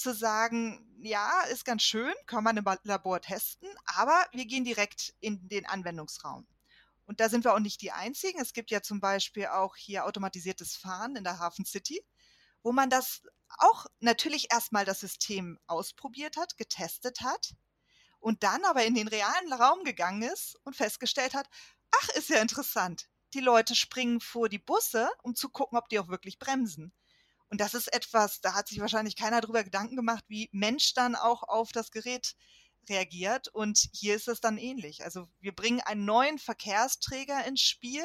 zu 0.00 0.14
sagen, 0.14 0.82
ja, 1.02 1.42
ist 1.50 1.64
ganz 1.64 1.82
schön, 1.82 2.14
kann 2.26 2.42
man 2.42 2.56
im 2.56 2.64
Labor 2.84 3.20
testen, 3.20 3.68
aber 3.84 4.26
wir 4.32 4.46
gehen 4.46 4.64
direkt 4.64 5.14
in 5.20 5.46
den 5.48 5.66
Anwendungsraum. 5.66 6.46
Und 7.04 7.20
da 7.20 7.28
sind 7.28 7.44
wir 7.44 7.54
auch 7.54 7.60
nicht 7.60 7.82
die 7.82 7.92
Einzigen. 7.92 8.40
Es 8.40 8.52
gibt 8.52 8.70
ja 8.70 8.82
zum 8.82 9.00
Beispiel 9.00 9.46
auch 9.46 9.76
hier 9.76 10.06
automatisiertes 10.06 10.76
Fahren 10.76 11.16
in 11.16 11.24
der 11.24 11.38
Hafen 11.38 11.64
City, 11.64 12.02
wo 12.62 12.72
man 12.72 12.88
das 12.88 13.22
auch 13.58 13.86
natürlich 13.98 14.52
erstmal 14.52 14.84
das 14.84 15.00
System 15.00 15.58
ausprobiert 15.66 16.36
hat, 16.36 16.56
getestet 16.56 17.20
hat 17.20 17.54
und 18.20 18.42
dann 18.42 18.64
aber 18.64 18.84
in 18.84 18.94
den 18.94 19.08
realen 19.08 19.52
Raum 19.52 19.84
gegangen 19.84 20.22
ist 20.22 20.56
und 20.64 20.76
festgestellt 20.76 21.34
hat, 21.34 21.48
ach, 21.92 22.08
ist 22.10 22.30
ja 22.30 22.40
interessant. 22.40 23.08
Die 23.34 23.40
Leute 23.40 23.74
springen 23.74 24.20
vor 24.20 24.48
die 24.48 24.58
Busse, 24.58 25.08
um 25.22 25.34
zu 25.34 25.48
gucken, 25.48 25.78
ob 25.78 25.88
die 25.88 25.98
auch 25.98 26.08
wirklich 26.08 26.38
bremsen. 26.38 26.92
Und 27.48 27.60
das 27.60 27.74
ist 27.74 27.92
etwas, 27.92 28.40
da 28.40 28.54
hat 28.54 28.68
sich 28.68 28.80
wahrscheinlich 28.80 29.16
keiner 29.16 29.40
darüber 29.40 29.64
Gedanken 29.64 29.96
gemacht, 29.96 30.24
wie 30.28 30.48
Mensch 30.52 30.94
dann 30.94 31.16
auch 31.16 31.42
auf 31.42 31.72
das 31.72 31.90
Gerät 31.90 32.36
reagiert. 32.88 33.48
Und 33.48 33.88
hier 33.92 34.14
ist 34.14 34.28
es 34.28 34.40
dann 34.40 34.56
ähnlich. 34.56 35.04
Also 35.04 35.28
wir 35.40 35.54
bringen 35.54 35.80
einen 35.80 36.04
neuen 36.04 36.38
Verkehrsträger 36.38 37.44
ins 37.46 37.62
Spiel, 37.62 38.04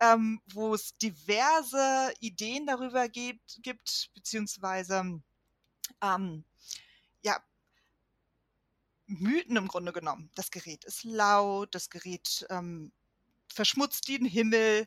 ähm, 0.00 0.40
wo 0.52 0.74
es 0.74 0.96
diverse 0.98 2.12
Ideen 2.20 2.66
darüber 2.66 3.08
gibt, 3.08 3.58
gibt 3.62 4.10
beziehungsweise 4.14 5.20
ähm, 6.02 6.44
ja, 7.22 7.42
Mythen 9.06 9.56
im 9.56 9.68
Grunde 9.68 9.92
genommen. 9.92 10.30
Das 10.34 10.50
Gerät 10.50 10.84
ist 10.84 11.04
laut, 11.04 11.74
das 11.74 11.90
Gerät 11.90 12.46
ähm, 12.50 12.92
verschmutzt 13.52 14.08
den 14.08 14.24
Himmel 14.24 14.86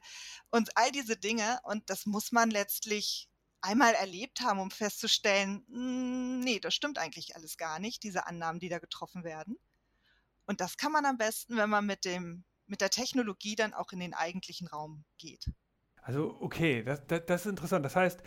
und 0.51 0.75
all 0.77 0.91
diese 0.91 1.17
Dinge. 1.17 1.59
Und 1.63 1.89
das 1.89 2.05
muss 2.05 2.31
man 2.31 2.51
letztlich 2.51 3.29
einmal 3.61 3.93
erlebt 3.93 4.41
haben, 4.41 4.59
um 4.59 4.71
festzustellen, 4.71 5.65
hm, 5.69 6.39
nee, 6.39 6.59
das 6.59 6.73
stimmt 6.73 6.97
eigentlich 6.97 7.35
alles 7.35 7.57
gar 7.57 7.79
nicht, 7.79 8.03
diese 8.03 8.27
Annahmen, 8.27 8.59
die 8.59 8.69
da 8.69 8.79
getroffen 8.79 9.23
werden. 9.23 9.57
Und 10.45 10.61
das 10.61 10.77
kann 10.77 10.91
man 10.91 11.05
am 11.05 11.17
besten, 11.17 11.57
wenn 11.57 11.69
man 11.69 11.85
mit 11.85 12.05
dem 12.05 12.43
mit 12.69 12.81
der 12.81 12.89
Technologie 12.89 13.55
dann 13.55 13.73
auch 13.73 13.91
in 13.91 13.99
den 13.99 14.13
eigentlichen 14.13 14.67
Raum 14.67 15.03
geht. 15.17 15.45
Also 16.01 16.37
okay, 16.39 16.83
das, 16.83 17.05
das, 17.07 17.25
das 17.25 17.41
ist 17.41 17.49
interessant. 17.49 17.83
Das 17.83 17.95
heißt, 17.95 18.21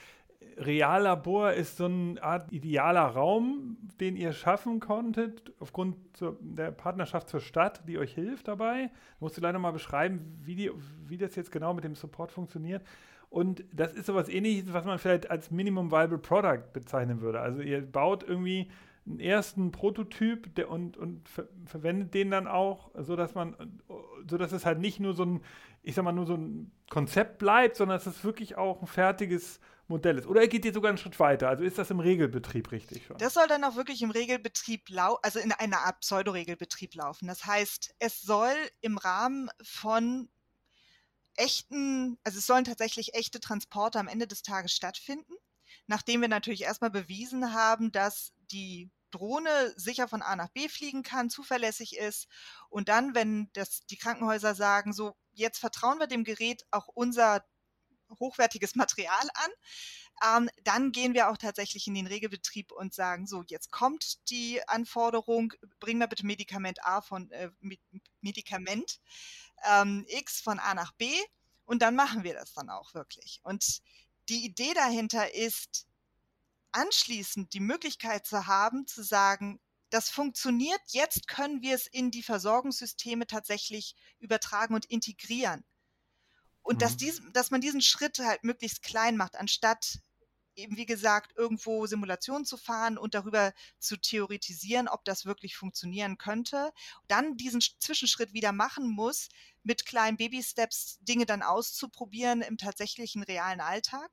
Reallabor 0.58 1.52
ist 1.52 1.76
so 1.76 1.86
eine 1.86 2.22
Art 2.22 2.52
idealer 2.52 3.06
Raum, 3.06 3.76
den 4.00 4.16
ihr 4.16 4.32
schaffen 4.32 4.80
konntet, 4.80 5.52
aufgrund 5.60 5.96
der 6.40 6.70
Partnerschaft 6.70 7.28
zur 7.28 7.40
Stadt, 7.40 7.82
die 7.88 7.98
euch 7.98 8.14
hilft 8.14 8.48
dabei. 8.48 8.90
Musst 9.20 9.36
du 9.36 9.40
leider 9.40 9.58
mal 9.58 9.72
beschreiben, 9.72 10.38
wie, 10.42 10.54
die, 10.54 10.70
wie 11.06 11.18
das 11.18 11.34
jetzt 11.34 11.52
genau 11.52 11.74
mit 11.74 11.84
dem 11.84 11.94
Support 11.94 12.32
funktioniert. 12.32 12.82
Und 13.30 13.64
das 13.72 13.94
ist 13.94 14.06
sowas 14.06 14.28
ähnliches, 14.28 14.72
was 14.72 14.84
man 14.84 14.98
vielleicht 14.98 15.30
als 15.30 15.50
Minimum 15.50 15.90
Viable 15.90 16.18
Product 16.18 16.72
bezeichnen 16.72 17.22
würde. 17.22 17.40
Also 17.40 17.62
ihr 17.62 17.80
baut 17.80 18.22
irgendwie 18.22 18.70
einen 19.06 19.20
ersten 19.20 19.72
Prototyp 19.72 20.54
der, 20.54 20.70
und, 20.70 20.96
und 20.96 21.28
ver 21.28 21.48
verwendet 21.66 22.14
den 22.14 22.30
dann 22.30 22.46
auch, 22.46 22.90
sodass 22.98 23.34
man, 23.34 23.82
sodass 24.28 24.52
es 24.52 24.64
halt 24.64 24.78
nicht 24.78 25.00
nur 25.00 25.14
so 25.14 25.24
ein, 25.24 25.44
ich 25.82 25.94
sag 25.94 26.04
mal, 26.04 26.12
nur 26.12 26.26
so 26.26 26.34
ein 26.34 26.70
Konzept 26.88 27.38
bleibt, 27.38 27.76
sondern 27.76 27.98
dass 27.98 28.06
es 28.06 28.22
wirklich 28.24 28.56
auch 28.56 28.80
ein 28.80 28.86
fertiges 28.86 29.60
Modell 29.88 30.18
ist. 30.18 30.26
Oder 30.26 30.42
er 30.42 30.48
geht 30.48 30.64
jetzt 30.64 30.74
sogar 30.74 30.90
einen 30.90 30.98
Schritt 30.98 31.18
weiter. 31.18 31.48
Also 31.48 31.64
ist 31.64 31.78
das 31.78 31.90
im 31.90 32.00
Regelbetrieb 32.00 32.70
richtig 32.70 33.06
schon? 33.06 33.18
Das 33.18 33.34
soll 33.34 33.46
dann 33.48 33.64
auch 33.64 33.76
wirklich 33.76 34.02
im 34.02 34.10
Regelbetrieb 34.10 34.88
laufen, 34.88 35.20
also 35.22 35.38
in 35.38 35.52
einer 35.52 35.80
Art 35.80 36.00
Pseudoregelbetrieb 36.00 36.94
laufen. 36.94 37.26
Das 37.26 37.44
heißt, 37.44 37.94
es 37.98 38.22
soll 38.22 38.54
im 38.80 38.98
Rahmen 38.98 39.50
von 39.62 40.28
echten, 41.36 42.18
also 42.24 42.38
es 42.38 42.46
sollen 42.46 42.64
tatsächlich 42.64 43.14
echte 43.14 43.40
Transporte 43.40 43.98
am 43.98 44.08
Ende 44.08 44.26
des 44.26 44.42
Tages 44.42 44.72
stattfinden, 44.72 45.32
nachdem 45.86 46.20
wir 46.20 46.28
natürlich 46.28 46.62
erstmal 46.62 46.90
bewiesen 46.90 47.52
haben, 47.52 47.90
dass 47.90 48.32
die 48.52 48.90
Drohne 49.10 49.72
sicher 49.76 50.08
von 50.08 50.22
A 50.22 50.36
nach 50.36 50.48
B 50.48 50.68
fliegen 50.68 51.02
kann, 51.02 51.30
zuverlässig 51.30 51.96
ist. 51.96 52.28
Und 52.68 52.88
dann, 52.88 53.14
wenn 53.14 53.50
das, 53.52 53.86
die 53.86 53.96
Krankenhäuser 53.96 54.54
sagen, 54.54 54.92
so, 54.92 55.14
jetzt 55.32 55.58
vertrauen 55.58 55.98
wir 55.98 56.06
dem 56.06 56.24
Gerät 56.24 56.64
auch 56.70 56.88
unser 56.88 57.44
hochwertiges 58.18 58.74
Material 58.76 59.28
an, 59.34 59.50
ähm, 60.24 60.50
dann 60.64 60.92
gehen 60.92 61.14
wir 61.14 61.30
auch 61.30 61.36
tatsächlich 61.36 61.86
in 61.86 61.94
den 61.94 62.06
Regelbetrieb 62.06 62.72
und 62.72 62.94
sagen, 62.94 63.26
so, 63.26 63.42
jetzt 63.46 63.70
kommt 63.70 64.28
die 64.30 64.66
Anforderung, 64.68 65.52
bring 65.80 65.98
mir 65.98 66.08
bitte 66.08 66.26
Medikament 66.26 66.84
A 66.84 67.00
von 67.00 67.30
äh, 67.32 67.50
Medikament 68.20 69.00
ähm, 69.68 70.04
X 70.08 70.40
von 70.40 70.58
A 70.58 70.74
nach 70.74 70.92
B 70.92 71.10
und 71.64 71.82
dann 71.82 71.96
machen 71.96 72.24
wir 72.24 72.34
das 72.34 72.52
dann 72.52 72.70
auch 72.70 72.94
wirklich. 72.94 73.40
Und 73.42 73.82
die 74.28 74.44
Idee 74.44 74.74
dahinter 74.74 75.34
ist, 75.34 75.86
anschließend 76.72 77.52
die 77.52 77.60
Möglichkeit 77.60 78.26
zu 78.26 78.46
haben, 78.46 78.86
zu 78.86 79.02
sagen, 79.02 79.60
das 79.90 80.08
funktioniert, 80.08 80.80
jetzt 80.88 81.28
können 81.28 81.60
wir 81.60 81.74
es 81.74 81.86
in 81.86 82.10
die 82.10 82.22
Versorgungssysteme 82.22 83.26
tatsächlich 83.26 83.94
übertragen 84.18 84.74
und 84.74 84.86
integrieren. 84.86 85.64
Und 86.62 86.76
mhm. 86.76 86.78
dass, 86.78 86.96
dies, 86.96 87.20
dass 87.32 87.50
man 87.50 87.60
diesen 87.60 87.82
Schritt 87.82 88.18
halt 88.18 88.42
möglichst 88.42 88.82
klein 88.82 89.16
macht, 89.16 89.36
anstatt 89.36 90.00
eben 90.54 90.76
wie 90.76 90.86
gesagt 90.86 91.32
irgendwo 91.36 91.86
Simulationen 91.86 92.44
zu 92.44 92.56
fahren 92.56 92.98
und 92.98 93.14
darüber 93.14 93.52
zu 93.78 93.96
theoretisieren, 93.96 94.88
ob 94.88 95.04
das 95.04 95.24
wirklich 95.24 95.56
funktionieren 95.56 96.18
könnte, 96.18 96.72
dann 97.08 97.36
diesen 97.36 97.60
Zwischenschritt 97.60 98.32
wieder 98.32 98.52
machen 98.52 98.88
muss, 98.88 99.28
mit 99.62 99.86
kleinen 99.86 100.16
Baby-Steps 100.16 100.98
Dinge 101.02 101.26
dann 101.26 101.42
auszuprobieren 101.42 102.42
im 102.42 102.58
tatsächlichen 102.58 103.22
realen 103.22 103.60
Alltag, 103.60 104.10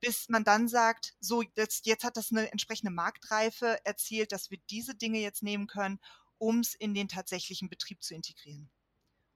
bis 0.00 0.28
man 0.28 0.44
dann 0.44 0.68
sagt, 0.68 1.14
so 1.20 1.42
jetzt, 1.42 1.86
jetzt 1.86 2.04
hat 2.04 2.16
das 2.16 2.30
eine 2.30 2.50
entsprechende 2.52 2.92
Marktreife 2.92 3.78
erzielt, 3.84 4.32
dass 4.32 4.50
wir 4.50 4.58
diese 4.70 4.94
Dinge 4.94 5.20
jetzt 5.20 5.42
nehmen 5.42 5.66
können, 5.66 5.98
um 6.38 6.60
es 6.60 6.74
in 6.74 6.94
den 6.94 7.08
tatsächlichen 7.08 7.68
Betrieb 7.68 8.02
zu 8.02 8.14
integrieren. 8.14 8.70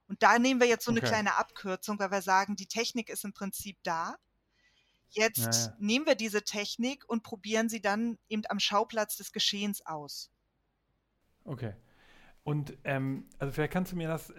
Und 0.07 0.23
da 0.23 0.39
nehmen 0.39 0.61
wir 0.61 0.67
jetzt 0.67 0.85
so 0.85 0.91
eine 0.91 0.99
okay. 0.99 1.09
kleine 1.09 1.35
Abkürzung, 1.35 1.99
weil 1.99 2.11
wir 2.11 2.21
sagen, 2.21 2.55
die 2.55 2.67
Technik 2.67 3.09
ist 3.09 3.25
im 3.25 3.33
Prinzip 3.33 3.77
da. 3.83 4.17
Jetzt 5.09 5.37
ja, 5.37 5.51
ja. 5.51 5.75
nehmen 5.79 6.05
wir 6.05 6.15
diese 6.15 6.43
Technik 6.43 7.07
und 7.07 7.23
probieren 7.23 7.69
sie 7.69 7.81
dann 7.81 8.17
eben 8.29 8.43
am 8.49 8.59
Schauplatz 8.59 9.15
des 9.17 9.31
Geschehens 9.31 9.85
aus. 9.85 10.29
Okay. 11.43 11.73
Und 12.47 12.77
ähm, 12.85 13.25
also 13.39 13.51
vielleicht 13.51 13.73
kannst 13.73 13.91
du 13.91 13.97
mir 13.97 14.07
das, 14.07 14.33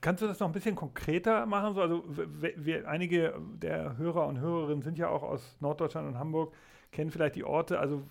kannst 0.00 0.22
du 0.22 0.26
das 0.26 0.40
noch 0.40 0.46
ein 0.46 0.54
bisschen 0.54 0.74
konkreter 0.74 1.44
machen? 1.44 1.74
So, 1.74 1.82
also 1.82 2.02
wir, 2.06 2.88
einige 2.88 3.38
der 3.60 3.98
Hörer 3.98 4.26
und 4.28 4.40
Hörerinnen 4.40 4.80
sind 4.80 4.96
ja 4.96 5.10
auch 5.10 5.22
aus 5.22 5.58
Norddeutschland 5.60 6.08
und 6.08 6.18
Hamburg, 6.18 6.54
kennen 6.90 7.10
vielleicht 7.10 7.34
die 7.34 7.44
Orte. 7.44 7.78
Also 7.78 8.02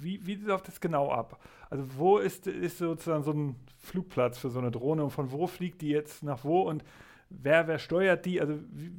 wie, 0.00 0.26
wie 0.26 0.36
läuft 0.36 0.68
das 0.68 0.80
genau 0.80 1.10
ab? 1.10 1.44
Also 1.68 1.84
wo 1.98 2.16
ist, 2.16 2.46
ist 2.46 2.78
sozusagen 2.78 3.22
so 3.22 3.32
ein 3.32 3.56
Flugplatz 3.80 4.38
für 4.38 4.48
so 4.48 4.60
eine 4.60 4.70
Drohne 4.70 5.04
und 5.04 5.10
von 5.10 5.30
wo 5.30 5.46
fliegt 5.46 5.82
die 5.82 5.90
jetzt 5.90 6.22
nach 6.22 6.42
wo 6.42 6.62
und 6.62 6.84
wer, 7.28 7.68
wer 7.68 7.78
steuert 7.78 8.24
die? 8.24 8.40
Also 8.40 8.58
wie, 8.72 8.90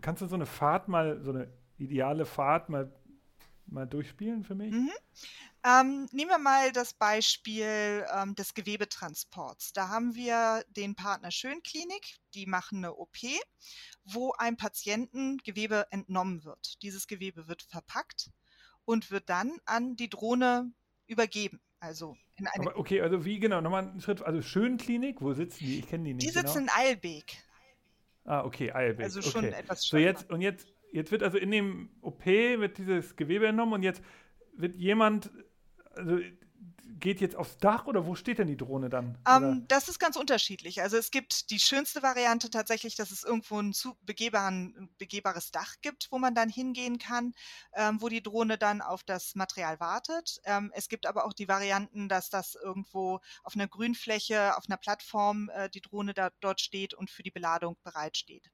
kannst 0.00 0.22
du 0.22 0.26
so 0.26 0.34
eine 0.34 0.46
Fahrt 0.46 0.88
mal, 0.88 1.22
so 1.22 1.30
eine 1.30 1.46
ideale 1.78 2.24
Fahrt 2.24 2.68
mal, 2.68 2.90
mal 3.68 3.86
durchspielen 3.86 4.42
für 4.42 4.56
mich? 4.56 4.72
Mhm. 4.72 4.90
Ähm, 5.68 6.08
nehmen 6.12 6.30
wir 6.30 6.38
mal 6.38 6.72
das 6.72 6.94
Beispiel 6.94 8.06
ähm, 8.14 8.34
des 8.34 8.54
Gewebetransports. 8.54 9.72
Da 9.72 9.88
haben 9.88 10.14
wir 10.14 10.64
den 10.68 10.94
Partner 10.94 11.30
Schönklinik, 11.30 12.18
die 12.34 12.46
machen 12.46 12.78
eine 12.78 12.94
OP, 12.94 13.16
wo 14.04 14.32
einem 14.38 14.56
Patienten 14.56 15.38
Gewebe 15.38 15.86
entnommen 15.90 16.44
wird. 16.44 16.82
Dieses 16.82 17.06
Gewebe 17.06 17.48
wird 17.48 17.62
verpackt 17.62 18.30
und 18.84 19.10
wird 19.10 19.28
dann 19.28 19.58
an 19.66 19.96
die 19.96 20.08
Drohne 20.08 20.72
übergeben. 21.06 21.60
Also 21.80 22.16
in 22.36 22.46
eine 22.46 22.66
Aber 22.66 22.78
okay, 22.78 23.02
also 23.02 23.24
wie 23.24 23.38
genau, 23.38 23.60
nochmal 23.60 23.88
einen 23.88 24.00
Schritt, 24.00 24.22
also 24.22 24.40
Schönklinik, 24.40 25.20
wo 25.20 25.34
sitzen 25.34 25.66
die? 25.66 25.80
Ich 25.80 25.88
kenne 25.88 26.04
die 26.04 26.14
nicht. 26.14 26.26
Die 26.26 26.32
sitzen 26.32 26.60
genau. 26.60 26.72
in 26.78 26.86
Eilbeek. 26.86 27.36
Ah, 28.24 28.44
okay, 28.44 28.72
Eilbeek. 28.72 29.04
Also 29.04 29.22
schon 29.22 29.44
okay. 29.44 29.54
etwas 29.54 29.82
So 29.82 29.98
jetzt, 29.98 30.30
und 30.30 30.40
jetzt, 30.40 30.66
jetzt 30.92 31.10
wird 31.10 31.22
also 31.22 31.36
in 31.36 31.50
dem 31.50 31.90
OP 32.00 32.24
wird 32.24 32.78
dieses 32.78 33.16
Gewebe 33.16 33.46
entnommen 33.46 33.74
und 33.74 33.82
jetzt 33.82 34.02
wird 34.54 34.76
jemand 34.76 35.30
also 35.98 36.20
geht 37.00 37.20
jetzt 37.20 37.36
aufs 37.36 37.58
Dach 37.58 37.86
oder 37.86 38.06
wo 38.06 38.14
steht 38.14 38.38
denn 38.38 38.46
die 38.46 38.56
Drohne 38.56 38.88
dann? 38.88 39.18
Um, 39.28 39.66
das 39.68 39.88
ist 39.88 39.98
ganz 39.98 40.16
unterschiedlich. 40.16 40.82
Also 40.82 40.96
es 40.96 41.10
gibt 41.10 41.50
die 41.50 41.60
schönste 41.60 42.02
Variante 42.02 42.50
tatsächlich, 42.50 42.96
dass 42.96 43.10
es 43.10 43.24
irgendwo 43.24 43.60
ein 43.60 43.72
zu 43.72 43.96
begehbaren, 44.02 44.90
begehbares 44.98 45.50
Dach 45.50 45.76
gibt, 45.82 46.08
wo 46.10 46.18
man 46.18 46.34
dann 46.34 46.48
hingehen 46.48 46.98
kann, 46.98 47.34
ähm, 47.74 48.00
wo 48.00 48.08
die 48.08 48.22
Drohne 48.22 48.58
dann 48.58 48.80
auf 48.80 49.04
das 49.04 49.34
Material 49.34 49.78
wartet. 49.80 50.40
Ähm, 50.44 50.72
es 50.74 50.88
gibt 50.88 51.06
aber 51.06 51.24
auch 51.24 51.32
die 51.32 51.48
Varianten, 51.48 52.08
dass 52.08 52.30
das 52.30 52.54
irgendwo 52.54 53.20
auf 53.44 53.54
einer 53.54 53.68
Grünfläche, 53.68 54.56
auf 54.56 54.64
einer 54.68 54.78
Plattform 54.78 55.50
äh, 55.54 55.68
die 55.70 55.80
Drohne 55.80 56.14
da, 56.14 56.30
dort 56.40 56.60
steht 56.60 56.94
und 56.94 57.10
für 57.10 57.22
die 57.22 57.30
Beladung 57.30 57.76
bereitsteht. 57.84 58.50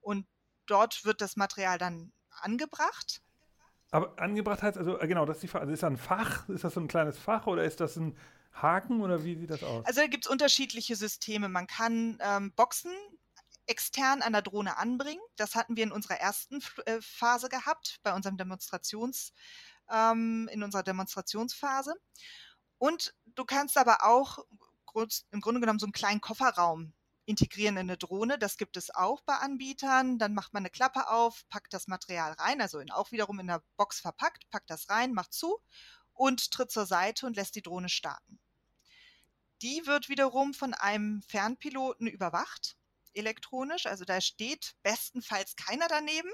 Und 0.00 0.26
dort 0.66 1.04
wird 1.04 1.20
das 1.20 1.36
Material 1.36 1.78
dann 1.78 2.12
angebracht 2.30 3.22
aber 3.92 4.18
angebracht 4.18 4.62
heißt, 4.62 4.78
also 4.78 4.98
äh, 4.98 5.06
genau, 5.06 5.26
das 5.26 5.36
ist 5.36 5.52
die. 5.52 5.58
Also 5.58 5.72
ist 5.72 5.82
das 5.82 5.90
ein 5.90 5.98
Fach? 5.98 6.48
Ist 6.48 6.64
das 6.64 6.74
so 6.74 6.80
ein 6.80 6.88
kleines 6.88 7.18
Fach 7.18 7.46
oder 7.46 7.62
ist 7.62 7.78
das 7.78 7.96
ein 7.96 8.16
Haken 8.54 9.02
oder 9.02 9.22
wie 9.22 9.36
sieht 9.36 9.50
das 9.50 9.62
aus? 9.62 9.84
Also 9.84 10.00
da 10.00 10.06
gibt 10.06 10.24
es 10.24 10.30
unterschiedliche 10.30 10.96
Systeme. 10.96 11.50
Man 11.50 11.66
kann 11.66 12.18
ähm, 12.20 12.52
Boxen 12.52 12.90
extern 13.66 14.22
an 14.22 14.32
der 14.32 14.40
Drohne 14.40 14.78
anbringen. 14.78 15.20
Das 15.36 15.54
hatten 15.54 15.76
wir 15.76 15.84
in 15.84 15.92
unserer 15.92 16.16
ersten 16.16 16.60
äh, 16.86 17.00
Phase 17.02 17.50
gehabt, 17.50 18.00
bei 18.02 18.14
unserem 18.14 18.38
Demonstrations, 18.38 19.34
ähm, 19.90 20.48
in 20.50 20.62
unserer 20.62 20.82
Demonstrationsphase. 20.82 21.94
Und 22.78 23.14
du 23.26 23.44
kannst 23.44 23.76
aber 23.76 24.04
auch 24.04 24.38
im 25.30 25.40
Grunde 25.40 25.60
genommen 25.60 25.78
so 25.78 25.86
einen 25.86 25.92
kleinen 25.92 26.20
Kofferraum 26.20 26.92
integrieren 27.32 27.76
in 27.76 27.88
eine 27.88 27.96
Drohne. 27.96 28.38
Das 28.38 28.58
gibt 28.58 28.76
es 28.76 28.94
auch 28.94 29.22
bei 29.22 29.34
Anbietern. 29.36 30.18
Dann 30.18 30.34
macht 30.34 30.52
man 30.52 30.60
eine 30.60 30.70
Klappe 30.70 31.08
auf, 31.08 31.48
packt 31.48 31.72
das 31.72 31.88
Material 31.88 32.32
rein, 32.32 32.60
also 32.60 32.78
in, 32.78 32.90
auch 32.90 33.10
wiederum 33.10 33.40
in 33.40 33.46
der 33.46 33.62
Box 33.76 34.00
verpackt, 34.00 34.48
packt 34.50 34.68
das 34.70 34.90
rein, 34.90 35.14
macht 35.14 35.32
zu 35.32 35.58
und 36.12 36.50
tritt 36.50 36.70
zur 36.70 36.86
Seite 36.86 37.26
und 37.26 37.36
lässt 37.36 37.54
die 37.54 37.62
Drohne 37.62 37.88
starten. 37.88 38.38
Die 39.62 39.86
wird 39.86 40.08
wiederum 40.08 40.52
von 40.52 40.74
einem 40.74 41.22
Fernpiloten 41.22 42.06
überwacht, 42.06 42.76
elektronisch. 43.14 43.86
Also 43.86 44.04
da 44.04 44.20
steht 44.20 44.74
bestenfalls 44.82 45.56
keiner 45.56 45.88
daneben, 45.88 46.30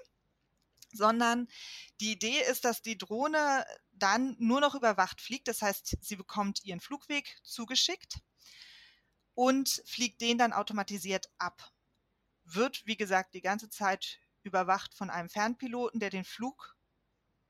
sondern 0.92 1.46
die 2.00 2.12
Idee 2.12 2.40
ist, 2.50 2.64
dass 2.64 2.82
die 2.82 2.98
Drohne 2.98 3.64
dann 3.92 4.34
nur 4.38 4.60
noch 4.60 4.74
überwacht 4.74 5.20
fliegt. 5.20 5.46
Das 5.46 5.62
heißt, 5.62 5.98
sie 6.00 6.16
bekommt 6.16 6.64
ihren 6.64 6.80
Flugweg 6.80 7.38
zugeschickt 7.44 8.18
und 9.38 9.84
fliegt 9.86 10.20
den 10.20 10.36
dann 10.36 10.52
automatisiert 10.52 11.30
ab. 11.38 11.70
Wird, 12.42 12.84
wie 12.86 12.96
gesagt, 12.96 13.34
die 13.34 13.40
ganze 13.40 13.70
Zeit 13.70 14.18
überwacht 14.42 14.94
von 14.94 15.10
einem 15.10 15.28
Fernpiloten, 15.28 16.00
der 16.00 16.10
den 16.10 16.24
Flug 16.24 16.74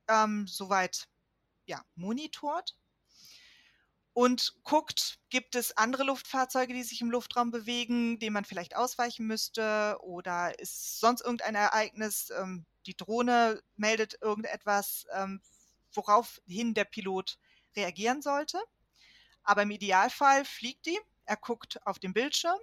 ähm, 0.06 0.46
soweit 0.46 1.08
ja, 1.64 1.82
monitort 1.94 2.76
und 4.12 4.54
guckt, 4.64 5.18
gibt 5.30 5.54
es 5.54 5.78
andere 5.78 6.02
Luftfahrzeuge, 6.02 6.74
die 6.74 6.82
sich 6.82 7.00
im 7.00 7.10
Luftraum 7.10 7.50
bewegen, 7.50 8.18
denen 8.18 8.34
man 8.34 8.44
vielleicht 8.44 8.76
ausweichen 8.76 9.26
müsste 9.26 9.96
oder 10.02 10.58
ist 10.58 11.00
sonst 11.00 11.22
irgendein 11.22 11.54
Ereignis, 11.54 12.30
ähm, 12.38 12.66
die 12.84 12.98
Drohne 12.98 13.62
meldet 13.76 14.20
irgendetwas, 14.20 15.06
ähm, 15.14 15.40
woraufhin 15.94 16.74
der 16.74 16.84
Pilot 16.84 17.38
reagieren 17.76 18.20
sollte. 18.20 18.60
Aber 19.42 19.62
im 19.62 19.70
Idealfall 19.70 20.44
fliegt 20.44 20.84
die 20.84 21.00
er 21.28 21.36
guckt 21.36 21.78
auf 21.86 21.98
den 21.98 22.12
Bildschirm 22.12 22.58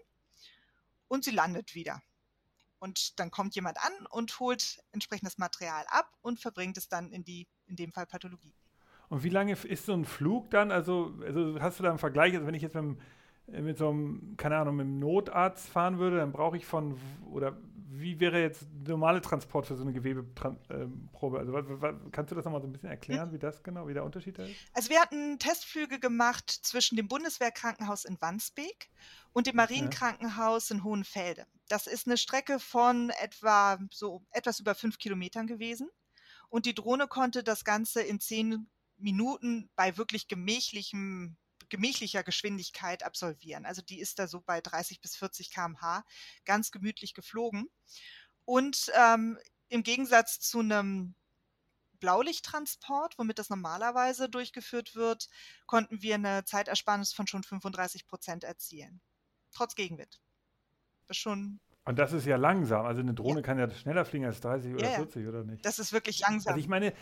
und 1.08 1.24
sie 1.24 1.32
landet 1.32 1.76
wieder. 1.76 2.02
Und 2.80 3.20
dann 3.20 3.32
kommt 3.32 3.56
jemand 3.56 3.78
an 3.78 4.06
und 4.10 4.40
holt 4.40 4.80
entsprechendes 4.92 5.38
Material 5.38 5.86
ab 5.88 6.12
und 6.22 6.40
verbringt 6.40 6.78
es 6.78 6.90
dann 6.90 7.12
in 7.12 7.24
die, 7.24 7.48
in 7.68 7.76
dem 7.76 7.94
Fall 7.94 8.06
Pathologie. 8.06 8.54
Und 9.08 9.24
wie 9.24 9.30
lange 9.30 9.54
ist 9.54 9.86
so 9.86 9.94
ein 9.94 10.06
Flug 10.06 10.50
dann? 10.50 10.72
Also, 10.72 11.18
also 11.24 11.60
hast 11.62 11.80
du 11.80 11.84
da 11.84 11.90
einen 11.90 12.00
Vergleich? 12.00 12.34
Also 12.34 12.48
wenn 12.48 12.56
ich 12.56 12.64
jetzt 12.64 12.76
mit, 12.76 12.98
mit 13.48 13.78
so 13.78 13.90
einem, 13.90 14.36
keine 14.38 14.58
Ahnung, 14.58 14.76
mit 14.78 14.86
einem 14.86 15.00
Notarzt 15.00 15.70
fahren 15.70 16.00
würde, 16.00 16.18
dann 16.18 16.32
brauche 16.32 16.58
ich 16.58 16.66
von, 16.66 17.00
oder 17.32 17.58
wie 17.88 18.20
wäre 18.20 18.42
jetzt 18.42 18.66
normale 18.88 19.22
Transport 19.22 19.68
für 19.68 19.76
so 19.76 19.84
eine 19.84 19.94
Gewebeprobe? 19.94 21.40
Also, 21.40 21.54
was, 21.54 21.66
was, 21.68 21.96
kannst 22.12 22.32
du 22.32 22.36
das 22.36 22.46
nochmal 22.46 22.62
so 22.62 22.68
ein 22.68 22.74
bisschen 22.74 22.90
erklären, 22.90 23.32
wie 23.32 23.38
das 23.38 23.62
genau, 23.62 23.88
wie 23.88 23.94
der 23.94 24.04
Unterschied 24.04 24.38
da 24.40 24.44
ist? 24.44 24.56
Also, 24.74 24.90
wir 24.90 25.00
hatten 25.00 25.38
Testflüge 25.38 26.00
gemacht 26.00 26.50
zwischen 26.50 26.96
dem 26.96 27.08
Bundeswehrkrankenhaus 27.08 28.06
in 28.06 28.20
Wandsbek 28.20 28.90
und 29.34 29.48
dem 29.48 29.56
Marienkrankenhaus 29.56 30.72
in 30.72 30.84
Hohenfelde. 30.84 31.46
Das 31.68 31.86
ist 31.86 32.08
eine 32.08 32.18
Strecke 32.18 32.60
von 32.60 33.12
etwa 33.22 33.78
so 33.92 34.24
etwas 34.32 34.60
über 34.60 34.74
fünf 34.74 34.98
Kilometern 34.98 35.46
gewesen. 35.46 35.90
Und 36.50 36.66
die 36.66 36.76
Drohne 36.76 37.08
konnte 37.08 37.44
das 37.44 37.66
Ganze 37.66 38.02
in 38.02 38.20
zehn 38.20 38.68
Minuten 38.98 39.70
bei 39.76 39.98
wirklich 39.98 40.28
gemächlichem 40.28 41.38
gemächlicher 41.70 42.24
Geschwindigkeit 42.24 43.04
absolvieren. 43.04 43.66
Also 43.66 43.82
die 43.82 44.00
ist 44.00 44.20
da 44.20 44.28
so 44.28 44.42
bei 44.42 44.62
30 44.62 45.02
bis 45.02 45.16
40 45.16 45.52
km/h 45.52 46.04
ganz 46.46 46.72
gemütlich 46.72 47.14
geflogen. 47.14 47.70
Und 48.46 48.92
ähm, 48.96 49.38
im 49.70 49.84
Gegensatz 49.84 50.40
zu 50.40 50.60
einem 50.60 51.16
Blaulichttransport, 52.00 53.18
womit 53.18 53.40
das 53.40 53.50
normalerweise 53.50 54.30
durchgeführt 54.30 54.96
wird, 54.96 55.28
konnten 55.66 56.02
wir 56.02 56.16
eine 56.16 56.44
Zeitersparnis 56.46 57.14
von 57.14 57.28
schon 57.28 57.44
35 57.44 58.06
Prozent 58.06 58.44
erzielen. 58.44 59.02
Trotz 59.52 59.76
Gegenwind. 59.76 60.20
Das 61.08 61.18
schon. 61.18 61.60
Und 61.86 61.98
das 61.98 62.14
ist 62.14 62.26
ja 62.26 62.36
langsam. 62.36 62.86
Also 62.86 63.02
eine 63.02 63.14
Drohne 63.14 63.38
ja. 63.38 63.42
kann 63.42 63.60
ja 63.60 63.70
schneller 63.72 64.06
fliegen 64.06 64.26
als 64.26 64.42
30 64.42 64.74
oder 64.74 64.90
ja, 64.90 64.96
40, 64.96 65.28
oder 65.28 65.44
nicht? 65.44 65.66
Das 65.66 65.80
ist 65.80 65.94
wirklich 65.94 66.20
langsam. 66.20 66.54
Also 66.54 66.60
ich 66.60 66.68
meine, 66.68 66.94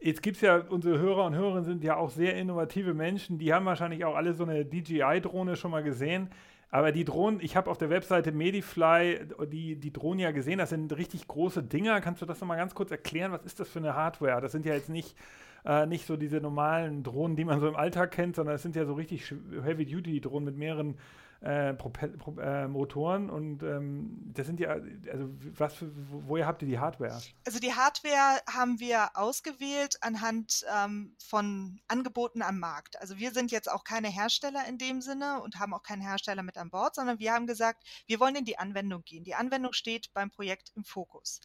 Jetzt 0.00 0.22
gibt 0.22 0.36
es 0.36 0.42
ja, 0.42 0.58
unsere 0.58 0.98
Hörer 0.98 1.24
und 1.24 1.34
Hörerinnen 1.34 1.64
sind 1.64 1.82
ja 1.82 1.96
auch 1.96 2.10
sehr 2.10 2.36
innovative 2.36 2.94
Menschen, 2.94 3.38
die 3.38 3.52
haben 3.52 3.66
wahrscheinlich 3.66 4.04
auch 4.04 4.14
alle 4.14 4.32
so 4.32 4.44
eine 4.44 4.64
DJI-Drohne 4.64 5.56
schon 5.56 5.72
mal 5.72 5.82
gesehen. 5.82 6.30
Aber 6.70 6.92
die 6.92 7.04
Drohnen, 7.04 7.40
ich 7.40 7.56
habe 7.56 7.70
auf 7.70 7.78
der 7.78 7.90
Webseite 7.90 8.30
Medifly 8.30 9.20
die, 9.50 9.76
die 9.76 9.92
Drohnen 9.92 10.20
ja 10.20 10.30
gesehen, 10.30 10.58
das 10.58 10.70
sind 10.70 10.94
richtig 10.96 11.26
große 11.26 11.62
Dinger. 11.62 12.00
Kannst 12.00 12.20
du 12.20 12.26
das 12.26 12.40
nochmal 12.40 12.58
ganz 12.58 12.74
kurz 12.74 12.90
erklären? 12.90 13.32
Was 13.32 13.42
ist 13.44 13.58
das 13.58 13.70
für 13.70 13.78
eine 13.78 13.94
Hardware? 13.94 14.40
Das 14.40 14.52
sind 14.52 14.66
ja 14.66 14.74
jetzt 14.74 14.90
nicht, 14.90 15.16
äh, 15.64 15.86
nicht 15.86 16.06
so 16.06 16.16
diese 16.16 16.40
normalen 16.40 17.02
Drohnen, 17.02 17.36
die 17.36 17.44
man 17.44 17.58
so 17.58 17.66
im 17.66 17.74
Alltag 17.74 18.10
kennt, 18.12 18.36
sondern 18.36 18.54
es 18.54 18.62
sind 18.62 18.76
ja 18.76 18.84
so 18.84 18.94
richtig 18.94 19.34
Heavy-Duty-Drohnen 19.64 20.44
mit 20.44 20.58
mehreren 20.58 20.96
äh, 21.40 21.70
äh, 21.70 22.66
Motoren 22.66 23.30
und 23.30 23.62
ähm, 23.62 24.32
das 24.34 24.46
sind 24.46 24.58
ja, 24.58 24.70
also 24.70 25.30
was, 25.56 25.74
für, 25.74 25.90
woher 26.10 26.46
habt 26.46 26.62
ihr 26.62 26.68
die 26.68 26.80
Hardware? 26.80 27.20
Also 27.46 27.60
die 27.60 27.72
Hardware 27.72 28.40
haben 28.52 28.80
wir 28.80 29.10
ausgewählt 29.14 29.98
anhand 30.00 30.66
ähm, 30.76 31.14
von 31.18 31.80
Angeboten 31.86 32.42
am 32.42 32.58
Markt. 32.58 33.00
Also 33.00 33.18
wir 33.18 33.30
sind 33.30 33.52
jetzt 33.52 33.70
auch 33.70 33.84
keine 33.84 34.08
Hersteller 34.08 34.66
in 34.68 34.78
dem 34.78 35.00
Sinne 35.00 35.40
und 35.40 35.60
haben 35.60 35.74
auch 35.74 35.84
keinen 35.84 36.02
Hersteller 36.02 36.42
mit 36.42 36.58
an 36.58 36.70
Bord, 36.70 36.96
sondern 36.96 37.20
wir 37.20 37.32
haben 37.32 37.46
gesagt, 37.46 37.84
wir 38.06 38.18
wollen 38.18 38.34
in 38.34 38.44
die 38.44 38.58
Anwendung 38.58 39.04
gehen. 39.04 39.22
Die 39.22 39.36
Anwendung 39.36 39.72
steht 39.72 40.12
beim 40.14 40.30
Projekt 40.30 40.72
im 40.74 40.82
Fokus. 40.82 41.40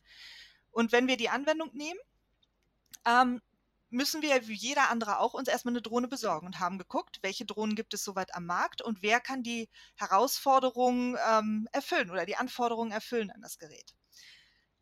Und 0.71 0.91
wenn 0.91 1.07
wir 1.07 1.17
die 1.17 1.29
Anwendung 1.29 1.69
nehmen, 1.73 1.99
ähm, 3.05 3.41
müssen 3.93 4.21
wir 4.21 4.47
wie 4.47 4.53
jeder 4.53 4.89
andere 4.89 5.19
auch 5.19 5.33
uns 5.33 5.47
erstmal 5.47 5.73
eine 5.73 5.81
Drohne 5.81 6.07
besorgen 6.07 6.47
und 6.47 6.59
haben 6.59 6.77
geguckt, 6.77 7.19
welche 7.21 7.45
Drohnen 7.45 7.75
gibt 7.75 7.93
es 7.93 8.03
soweit 8.03 8.35
am 8.35 8.45
Markt 8.45 8.81
und 8.81 9.01
wer 9.01 9.19
kann 9.19 9.43
die 9.43 9.69
Herausforderungen 9.95 11.17
ähm, 11.29 11.67
erfüllen 11.71 12.09
oder 12.09 12.25
die 12.25 12.35
Anforderungen 12.35 12.91
erfüllen 12.91 13.31
an 13.31 13.41
das 13.41 13.57
Gerät. 13.57 13.93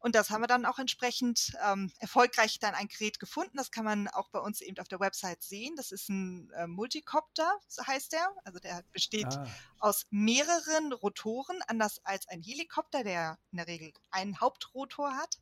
Und 0.02 0.16
das 0.16 0.32
haben 0.32 0.42
wir 0.42 0.48
dann 0.48 0.66
auch 0.66 0.80
entsprechend 0.80 1.54
ähm, 1.64 1.92
erfolgreich 2.00 2.58
dann 2.58 2.74
ein 2.74 2.88
Gerät 2.88 3.20
gefunden. 3.20 3.58
Das 3.58 3.70
kann 3.70 3.86
man 3.86 4.08
auch 4.08 4.30
bei 4.30 4.40
uns 4.40 4.60
eben 4.62 4.80
auf 4.80 4.88
der 4.88 5.00
Website 5.00 5.44
sehen. 5.44 5.76
Das 5.76 5.92
ist 5.92 6.10
ein 6.10 6.50
äh, 6.56 6.66
Multicopter, 6.66 7.60
so 7.68 7.86
heißt 7.86 8.14
der. 8.14 8.34
Also 8.44 8.58
der 8.58 8.84
besteht 8.94 9.28
ah. 9.28 9.46
aus 9.78 10.08
mehreren 10.10 10.92
Rotoren, 10.92 11.62
anders 11.68 12.00
als 12.04 12.28
ein 12.28 12.42
Helikopter, 12.42 13.04
der 13.04 13.38
in 13.52 13.58
der 13.58 13.68
Regel 13.68 13.94
einen 14.10 14.40
Hauptrotor 14.40 15.16
hat. 15.16 15.38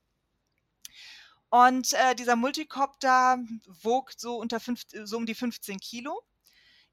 Und 1.50 1.94
äh, 1.94 2.16
dieser 2.16 2.36
Multicopter 2.36 3.40
wog 3.66 4.14
so, 4.16 4.38
unter 4.38 4.60
fünf, 4.60 4.84
so 5.04 5.18
um 5.18 5.26
die 5.26 5.36
15 5.36 5.80
Kilo, 5.80 6.22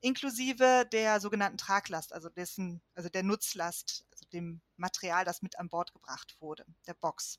inklusive 0.01 0.87
der 0.91 1.21
sogenannten 1.21 1.59
Traglast, 1.59 2.13
also, 2.13 2.29
dessen, 2.29 2.81
also 2.95 3.09
der 3.09 3.23
Nutzlast, 3.23 4.07
also 4.13 4.25
dem 4.33 4.61
Material, 4.77 5.25
das 5.25 5.43
mit 5.43 5.59
an 5.59 5.69
Bord 5.69 5.93
gebracht 5.93 6.37
wurde, 6.41 6.65
der 6.87 6.95
Box. 6.95 7.39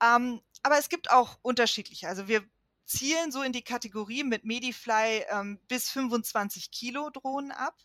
Ähm, 0.00 0.40
aber 0.62 0.78
es 0.78 0.88
gibt 0.88 1.10
auch 1.10 1.38
unterschiedliche. 1.42 2.08
Also 2.08 2.28
wir 2.28 2.44
zielen 2.84 3.32
so 3.32 3.42
in 3.42 3.52
die 3.52 3.62
Kategorie 3.62 4.24
mit 4.24 4.44
Medifly 4.44 5.24
ähm, 5.28 5.60
bis 5.68 5.90
25 5.90 6.70
Kilo 6.70 7.10
Drohnen 7.10 7.52
ab. 7.52 7.76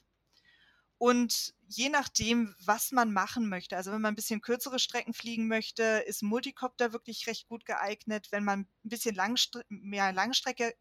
Und 0.99 1.53
je 1.65 1.87
nachdem, 1.87 2.53
was 2.65 2.91
man 2.91 3.13
machen 3.13 3.47
möchte, 3.47 3.77
also 3.77 3.93
wenn 3.93 4.01
man 4.01 4.11
ein 4.13 4.17
bisschen 4.17 4.41
kürzere 4.41 4.79
Strecken 4.79 5.13
fliegen 5.13 5.47
möchte, 5.47 6.03
ist 6.05 6.21
Multicopter 6.21 6.91
wirklich 6.91 7.25
recht 7.25 7.47
gut 7.47 7.65
geeignet. 7.65 8.27
Wenn 8.31 8.43
man 8.43 8.59
ein 8.59 8.89
bisschen 8.89 9.15
Langstre 9.15 9.63
mehr 9.69 10.11
Langstrecke, 10.11 10.75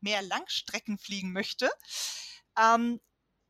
mehr 0.00 0.22
Langstrecken 0.22 0.96
fliegen 0.96 1.32
möchte, 1.32 1.68
ähm, 2.56 3.00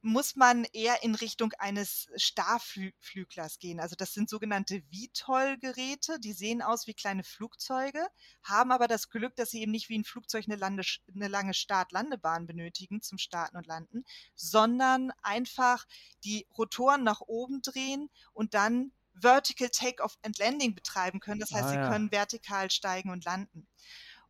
muss 0.04 0.36
man 0.36 0.64
eher 0.74 1.02
in 1.02 1.14
Richtung 1.14 1.52
eines 1.58 2.08
Starflüglers 2.16 3.58
gehen. 3.58 3.80
Also 3.80 3.96
das 3.96 4.12
sind 4.12 4.28
sogenannte 4.28 4.82
VTOL-Geräte, 4.92 6.20
die 6.20 6.34
sehen 6.34 6.60
aus 6.60 6.86
wie 6.86 6.92
kleine 6.92 7.24
Flugzeuge, 7.24 8.06
haben 8.42 8.70
aber 8.70 8.86
das 8.86 9.08
Glück, 9.08 9.34
dass 9.36 9.50
sie 9.50 9.62
eben 9.62 9.72
nicht 9.72 9.88
wie 9.88 9.98
ein 9.98 10.04
Flugzeug 10.04 10.44
eine, 10.46 10.56
Lande, 10.56 10.84
eine 11.14 11.28
lange 11.28 11.54
Start-Landebahn 11.54 12.46
benötigen 12.46 13.00
zum 13.00 13.16
Starten 13.16 13.56
und 13.56 13.66
Landen, 13.66 14.04
sondern 14.34 15.10
einfach 15.22 15.86
die 16.22 16.46
Rotoren 16.56 17.02
nach 17.02 17.22
oben 17.22 17.62
drehen 17.62 18.10
und 18.34 18.52
dann 18.52 18.92
Vertical 19.14 19.70
Takeoff 19.70 20.18
and 20.22 20.38
Landing 20.38 20.74
betreiben 20.74 21.20
können. 21.20 21.40
Das 21.40 21.52
heißt, 21.52 21.64
ah, 21.64 21.74
ja. 21.74 21.84
sie 21.84 21.90
können 21.90 22.12
vertikal 22.12 22.70
steigen 22.70 23.10
und 23.10 23.24
landen. 23.24 23.66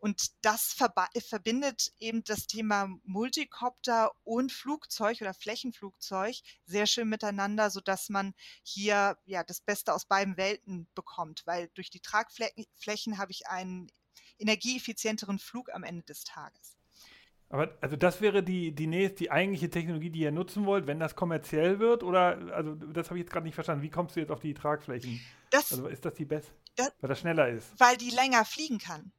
Und 0.05 0.33
das 0.43 0.77
verbindet 1.19 1.91
eben 1.99 2.25
das 2.25 2.47
Thema 2.47 2.95
Multicopter 3.05 4.13
und 4.23 4.53
Flugzeug 4.53 5.23
oder 5.23 5.33
Flächenflugzeug 5.33 6.37
sehr 6.67 6.85
schön 6.85 7.09
miteinander, 7.09 7.71
sodass 7.71 8.11
man 8.11 8.35
hier 8.63 9.17
ja 9.25 9.43
das 9.45 9.63
Beste 9.63 9.95
aus 9.95 10.05
beiden 10.05 10.37
Welten 10.37 10.87
bekommt, 10.95 11.47
weil 11.47 11.71
durch 11.73 11.89
die 11.89 12.01
Tragflächen 12.01 13.17
habe 13.17 13.33
ich 13.33 13.47
einen 13.47 13.91
energieeffizienteren 14.39 15.39
Flug 15.39 15.73
am 15.73 15.85
Ende 15.85 16.03
des 16.03 16.25
Tages. 16.25 16.77
Aber 17.49 17.75
also 17.81 17.97
das 17.97 18.21
wäre 18.21 18.43
die, 18.43 18.75
die 18.75 18.87
nächste, 18.87 19.17
die 19.17 19.31
eigentliche 19.31 19.71
Technologie, 19.71 20.11
die 20.11 20.21
ihr 20.21 20.33
nutzen 20.33 20.67
wollt, 20.67 20.87
wenn 20.87 21.01
das 21.01 21.17
kommerziell 21.17 21.79
wird? 21.79 22.03
Oder 22.03 22.53
also 22.53 22.75
das 22.75 23.09
habe 23.09 23.19
ich 23.19 23.23
jetzt 23.23 23.33
gerade 23.33 23.47
nicht 23.47 23.55
verstanden. 23.55 23.83
Wie 23.83 23.91
kommst 23.91 24.17
du 24.17 24.21
jetzt 24.21 24.31
auf 24.31 24.41
die 24.41 24.53
Tragflächen? 24.53 25.19
Das, 25.49 25.73
also 25.73 25.87
ist 25.87 26.05
das 26.05 26.13
die 26.13 26.27
beste? 26.27 26.53
weil 26.77 27.09
das 27.09 27.21
schneller 27.21 27.49
ist. 27.49 27.79
Weil 27.79 27.97
die 27.97 28.11
länger 28.11 28.45
fliegen 28.45 28.79
kann. 28.79 29.13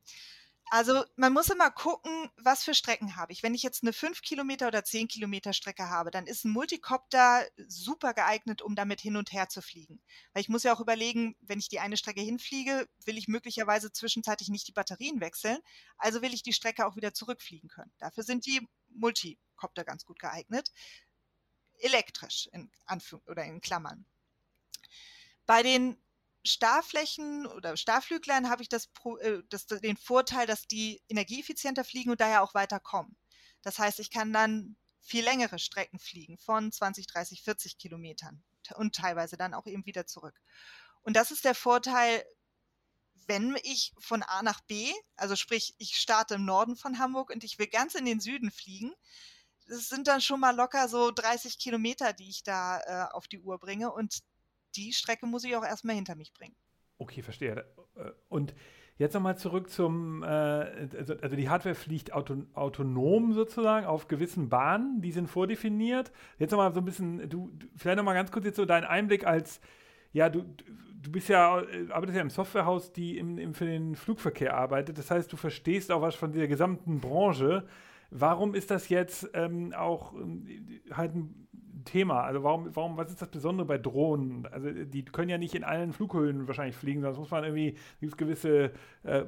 Also 0.71 1.03
man 1.15 1.31
muss 1.31 1.49
immer 1.49 1.69
gucken, 1.69 2.29
was 2.37 2.63
für 2.63 2.73
Strecken 2.73 3.15
habe 3.15 3.31
ich. 3.31 3.43
Wenn 3.43 3.53
ich 3.53 3.61
jetzt 3.61 3.83
eine 3.83 3.93
5 3.93 4.21
Kilometer 4.21 4.67
oder 4.67 4.83
10 4.83 5.07
Kilometer 5.07 5.53
Strecke 5.53 5.89
habe, 5.89 6.09
dann 6.09 6.25
ist 6.25 6.43
ein 6.43 6.51
Multicopter 6.51 7.47
super 7.67 8.13
geeignet, 8.13 8.61
um 8.63 8.75
damit 8.75 8.99
hin 8.99 9.15
und 9.15 9.31
her 9.31 9.47
zu 9.47 9.61
fliegen. 9.61 10.01
Weil 10.33 10.41
ich 10.41 10.49
muss 10.49 10.63
ja 10.63 10.73
auch 10.73 10.79
überlegen, 10.79 11.35
wenn 11.41 11.59
ich 11.59 11.69
die 11.69 11.79
eine 11.79 11.97
Strecke 11.97 12.21
hinfliege, 12.21 12.89
will 13.05 13.17
ich 13.17 13.27
möglicherweise 13.27 13.91
zwischenzeitlich 13.91 14.49
nicht 14.49 14.67
die 14.67 14.71
Batterien 14.73 15.21
wechseln. 15.21 15.59
Also 15.97 16.21
will 16.23 16.33
ich 16.33 16.41
die 16.41 16.53
Strecke 16.53 16.87
auch 16.87 16.95
wieder 16.95 17.13
zurückfliegen 17.13 17.69
können. 17.69 17.93
Dafür 17.99 18.23
sind 18.23 18.45
die 18.47 18.67
Multicopter 18.89 19.83
ganz 19.83 20.03
gut 20.03 20.19
geeignet. 20.19 20.71
Elektrisch 21.77 22.49
in 22.53 22.71
Anführ 22.85 23.21
oder 23.27 23.43
in 23.43 23.61
Klammern. 23.61 24.05
Bei 25.45 25.61
den 25.61 25.95
Starflächen 26.45 27.45
oder 27.47 27.75
Starflüglern 27.77 28.49
habe 28.49 28.61
ich 28.61 28.69
das, 28.69 28.89
äh, 29.19 29.39
das, 29.49 29.67
den 29.67 29.97
Vorteil, 29.97 30.47
dass 30.47 30.67
die 30.67 31.01
energieeffizienter 31.09 31.83
fliegen 31.83 32.11
und 32.11 32.21
daher 32.21 32.43
auch 32.43 32.53
weiter 32.53 32.79
kommen. 32.79 33.15
Das 33.61 33.79
heißt, 33.79 33.99
ich 33.99 34.11
kann 34.11 34.31
dann 34.31 34.75
viel 35.01 35.23
längere 35.23 35.59
Strecken 35.59 35.99
fliegen 35.99 36.37
von 36.37 36.71
20, 36.71 37.07
30, 37.07 37.41
40 37.41 37.77
Kilometern 37.77 38.43
und 38.75 38.95
teilweise 38.95 39.37
dann 39.37 39.53
auch 39.53 39.67
eben 39.67 39.85
wieder 39.85 40.07
zurück. 40.07 40.39
Und 41.01 41.15
das 41.15 41.31
ist 41.31 41.45
der 41.45 41.55
Vorteil, 41.55 42.23
wenn 43.27 43.57
ich 43.63 43.93
von 43.99 44.23
A 44.23 44.43
nach 44.43 44.61
B, 44.61 44.91
also 45.15 45.35
sprich, 45.35 45.75
ich 45.77 45.97
starte 45.97 46.35
im 46.35 46.45
Norden 46.45 46.75
von 46.75 46.99
Hamburg 46.99 47.29
und 47.31 47.43
ich 47.43 47.59
will 47.59 47.67
ganz 47.67 47.95
in 47.95 48.05
den 48.05 48.19
Süden 48.19 48.51
fliegen, 48.51 48.93
das 49.67 49.89
sind 49.89 50.07
dann 50.07 50.21
schon 50.21 50.39
mal 50.39 50.55
locker 50.55 50.87
so 50.87 51.11
30 51.11 51.57
Kilometer, 51.57 52.13
die 52.13 52.29
ich 52.29 52.43
da 52.43 52.79
äh, 52.81 53.13
auf 53.13 53.27
die 53.27 53.39
Uhr 53.39 53.59
bringe. 53.59 53.91
Und 53.91 54.19
die 54.75 54.93
Strecke 54.93 55.25
muss 55.25 55.43
ich 55.43 55.55
auch 55.55 55.63
erstmal 55.63 55.95
hinter 55.95 56.15
mich 56.15 56.33
bringen. 56.33 56.55
Okay, 56.97 57.21
verstehe. 57.21 57.65
Äh, 57.95 58.11
und 58.29 58.53
jetzt 58.97 59.13
nochmal 59.13 59.37
zurück 59.37 59.69
zum, 59.69 60.23
äh, 60.23 60.25
also, 60.25 61.15
also 61.17 61.35
die 61.35 61.49
Hardware 61.49 61.75
fliegt 61.75 62.13
auto, 62.13 62.43
autonom 62.53 63.33
sozusagen 63.33 63.85
auf 63.85 64.07
gewissen 64.07 64.49
Bahnen, 64.49 65.01
die 65.01 65.11
sind 65.11 65.27
vordefiniert. 65.27 66.11
Jetzt 66.37 66.51
nochmal 66.51 66.73
so 66.73 66.81
ein 66.81 66.85
bisschen, 66.85 67.29
du, 67.29 67.51
vielleicht 67.75 67.97
nochmal 67.97 68.15
ganz 68.15 68.31
kurz 68.31 68.45
jetzt 68.45 68.57
so 68.57 68.65
deinen 68.65 68.85
Einblick 68.85 69.25
als, 69.25 69.59
ja, 70.13 70.29
du, 70.29 70.45
du 71.01 71.11
bist 71.11 71.27
ja, 71.27 71.61
äh, 71.61 71.91
arbeitest 71.91 72.15
ja 72.15 72.21
im 72.21 72.29
Softwarehaus, 72.29 72.93
die 72.93 73.17
im, 73.17 73.37
im, 73.37 73.53
für 73.53 73.65
den 73.65 73.95
Flugverkehr 73.95 74.55
arbeitet. 74.55 74.97
Das 74.97 75.11
heißt, 75.11 75.31
du 75.31 75.37
verstehst 75.37 75.91
auch 75.91 76.01
was 76.01 76.15
von 76.15 76.31
dieser 76.31 76.47
gesamten 76.47 77.01
Branche 77.01 77.67
warum 78.11 78.55
ist 78.55 78.71
das 78.71 78.89
jetzt 78.89 79.29
ähm, 79.33 79.73
auch 79.73 80.13
ähm, 80.13 80.47
halt 80.91 81.15
ein 81.15 81.47
Thema? 81.85 82.23
Also 82.23 82.43
warum, 82.43 82.75
warum, 82.75 82.97
was 82.97 83.11
ist 83.11 83.21
das 83.21 83.29
Besondere 83.29 83.65
bei 83.65 83.77
Drohnen? 83.77 84.47
Also 84.51 84.69
die 84.71 85.05
können 85.05 85.29
ja 85.29 85.37
nicht 85.37 85.55
in 85.55 85.63
allen 85.63 85.93
Flughöhen 85.93 86.47
wahrscheinlich 86.47 86.75
fliegen, 86.75 87.01
sonst 87.01 87.17
muss 87.17 87.31
man 87.31 87.43
irgendwie, 87.43 87.75
gibt 87.99 88.17
gewisse 88.17 88.71
äh, 89.03 89.25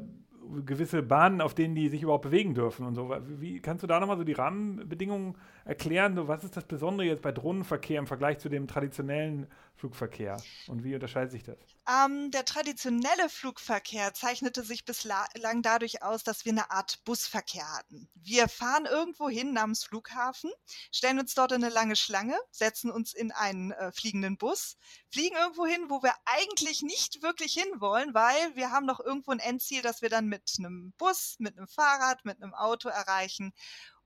gewisse 0.66 1.04
Bahnen, 1.04 1.42
auf 1.42 1.54
denen 1.54 1.76
die 1.76 1.90
sich 1.90 2.04
überhaupt 2.04 2.24
bewegen 2.24 2.54
dürfen 2.54 2.86
und 2.86 2.96
so. 2.96 3.14
Wie 3.40 3.60
kannst 3.60 3.84
du 3.84 3.88
da 3.88 4.00
nochmal 4.00 4.18
so 4.18 4.24
die 4.24 4.34
Rahmenbedingungen 4.34 5.36
erklären? 5.68 6.28
Was 6.28 6.44
ist 6.44 6.58
das 6.58 6.66
Besondere 6.66 7.08
jetzt 7.08 7.22
bei 7.22 7.32
Drohnenverkehr 7.32 8.00
im 8.00 8.08
Vergleich 8.08 8.40
zu 8.40 8.50
dem 8.50 8.68
traditionellen 8.68 9.48
Flugverkehr 9.76 10.42
und 10.68 10.84
wie 10.84 10.96
unterscheidet 10.96 11.32
sich 11.32 11.44
das? 11.44 11.58
Ähm, 11.88 12.32
der 12.32 12.46
traditionelle 12.46 13.30
Flugverkehr 13.30 14.14
zeichnete 14.14 14.64
sich 14.64 14.86
bislang 14.86 15.62
dadurch 15.62 16.02
aus, 16.02 16.24
dass 16.24 16.44
wir 16.46 16.52
eine 16.52 16.72
Art 16.72 17.04
Busverkehr 17.06 17.66
hatten. 17.78 18.10
Wir 18.16 18.48
fahren 18.50 18.86
irgendwo 18.86 19.30
hin 19.30 19.54
namens 19.54 19.84
Flughafen, 19.84 20.52
stellen 20.92 21.20
uns 21.20 21.36
dort 21.36 21.52
in 21.52 21.64
eine 21.64 21.74
lange 21.74 21.96
Schlange, 21.96 22.38
setzen 22.52 22.92
uns 22.92 23.14
in 23.14 23.32
einen 23.32 23.72
äh, 23.72 23.92
fliegenden 23.92 24.38
Bus, 24.38 24.78
fliegen 25.12 25.38
irgendwo 25.38 25.66
hin, 25.66 25.86
wo 25.90 26.02
wir 26.02 26.14
eigentlich 26.26 26.82
nicht 26.82 27.22
wirklich 27.22 27.54
hinwollen, 27.54 28.14
weil 28.14 28.56
wir 28.56 28.72
haben 28.72 28.86
noch 28.86 29.00
irgendwo 29.00 29.32
ein 29.32 29.40
Endziel, 29.40 29.82
das 29.82 30.02
wir 30.02 30.10
dann 30.10 30.26
mit 30.26 30.56
einem 30.58 30.94
Bus, 30.98 31.36
mit 31.40 31.58
einem 31.58 31.68
Fahrrad, 31.68 32.26
mit 32.26 32.42
einem 32.42 32.54
Auto 32.54 32.90
erreichen. 32.90 33.54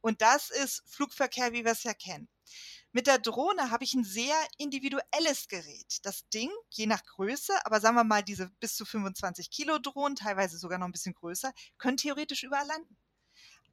Und 0.02 0.22
das 0.22 0.50
ist 0.50 0.84
Flugverkehr, 0.88 1.54
wie 1.54 1.64
wir 1.64 1.72
es 1.72 1.84
ja 1.84 1.94
kennen. 1.94 2.28
Mit 2.92 3.08
der 3.08 3.20
Drohne 3.20 3.72
habe 3.72 3.86
ich 3.86 3.94
ein 3.94 4.04
sehr 4.04 4.36
individuelles 4.58 5.48
Gerät. 5.48 6.00
Das 6.04 6.28
Ding, 6.30 6.52
je 6.70 6.88
nach 6.88 7.04
Größe, 7.04 7.54
aber 7.66 7.80
sagen 7.80 7.96
wir 7.96 8.04
mal, 8.04 8.22
diese 8.22 8.50
bis 8.60 8.76
zu 8.76 8.84
25 8.84 9.50
Kilo 9.50 9.80
Drohnen, 9.80 10.18
teilweise 10.18 10.58
sogar 10.58 10.78
noch 10.78 10.88
ein 10.88 10.92
bisschen 10.92 11.14
größer, 11.14 11.54
können 11.78 11.96
theoretisch 11.96 12.44
überall 12.44 12.68
landen. 12.68 12.98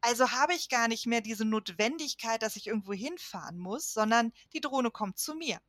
Also 0.00 0.30
habe 0.30 0.54
ich 0.54 0.68
gar 0.68 0.86
nicht 0.86 1.06
mehr 1.06 1.20
diese 1.20 1.44
Notwendigkeit, 1.44 2.42
dass 2.42 2.54
ich 2.54 2.68
irgendwo 2.68 2.92
hinfahren 2.92 3.58
muss, 3.58 3.92
sondern 3.92 4.32
die 4.52 4.60
Drohne 4.60 4.92
kommt 4.92 5.18
zu 5.18 5.34
mir. 5.34 5.60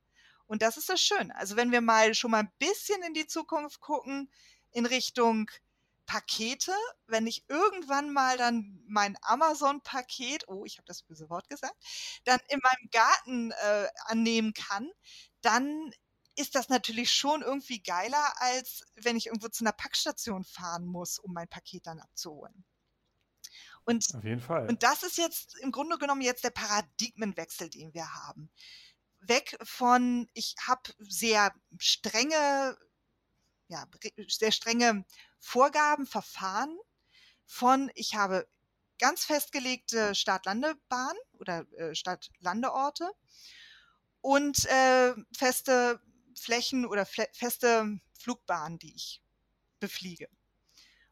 Und 0.45 0.62
das 0.62 0.78
ist 0.78 0.89
das 0.89 1.02
Schöne. 1.02 1.36
Also 1.36 1.56
wenn 1.56 1.72
wir 1.72 1.82
mal 1.82 2.13
schon 2.13 2.32
mal 2.32 2.41
ein 2.41 2.52
bisschen 2.60 3.02
in 3.04 3.15
die 3.15 3.26
Zukunft 3.26 3.80
gucken, 3.82 4.32
in 4.72 4.86
Richtung 4.86 5.50
Pakete, 6.10 6.74
wenn 7.06 7.28
ich 7.28 7.45
irgendwann 7.50 8.12
mal 8.12 8.36
dann 8.36 8.82
mein 8.88 9.15
Amazon-Paket, 9.22 10.48
oh, 10.48 10.65
ich 10.65 10.80
habe 10.80 10.88
das 10.88 11.04
böse 11.04 11.30
Wort 11.30 11.48
gesagt, 11.50 11.76
dann 12.26 12.39
in 12.50 12.60
meinem 12.63 12.89
Garten 12.89 13.52
äh, 13.52 13.88
annehmen 14.06 14.54
kann, 14.54 14.89
dann 15.41 15.93
ist 16.36 16.56
das 16.56 16.67
natürlich 16.67 17.12
schon 17.12 17.43
irgendwie 17.43 17.84
geiler, 17.84 18.34
als 18.38 18.86
wenn 18.95 19.17
ich 19.17 19.28
irgendwo 19.28 19.50
zu 19.50 19.63
einer 19.63 19.72
Packstation 19.72 20.43
fahren 20.43 20.88
muss, 20.88 21.19
um 21.19 21.32
mein 21.32 21.48
Paket 21.48 21.86
dann 21.86 22.00
abzuholen. 22.00 22.65
Und, 23.86 24.08
Auf 24.15 24.24
jeden 24.24 24.41
Fall. 24.41 24.67
Und 24.67 24.82
das 24.82 25.04
ist 25.04 25.19
jetzt 25.19 25.60
im 25.60 25.72
Grunde 25.72 26.00
genommen 26.00 26.22
jetzt 26.22 26.43
der 26.43 26.50
Paradigmenwechsel, 26.50 27.69
den 27.69 27.93
wir 27.93 28.15
haben. 28.15 28.50
Weg 29.19 29.56
von, 29.62 30.28
ich 30.34 30.56
habe 30.65 30.91
sehr 30.98 31.54
strenge 31.78 32.76
ja, 33.69 33.86
sehr 34.28 34.52
strenge 34.52 35.06
Vorgaben, 35.39 36.06
Verfahren 36.06 36.78
von, 37.45 37.91
ich 37.95 38.15
habe 38.15 38.47
ganz 38.99 39.25
festgelegte 39.25 40.13
Start-Landebahn 40.13 41.15
oder 41.39 41.65
äh, 41.73 41.95
Start-Landeorte 41.95 43.10
und 44.21 44.65
äh, 44.65 45.13
feste 45.36 46.02
Flächen 46.39 46.86
oder 46.86 47.06
feste 47.06 47.99
Flugbahnen, 48.19 48.80
die 48.80 48.93
ich 48.95 49.21
befliege. 49.80 50.28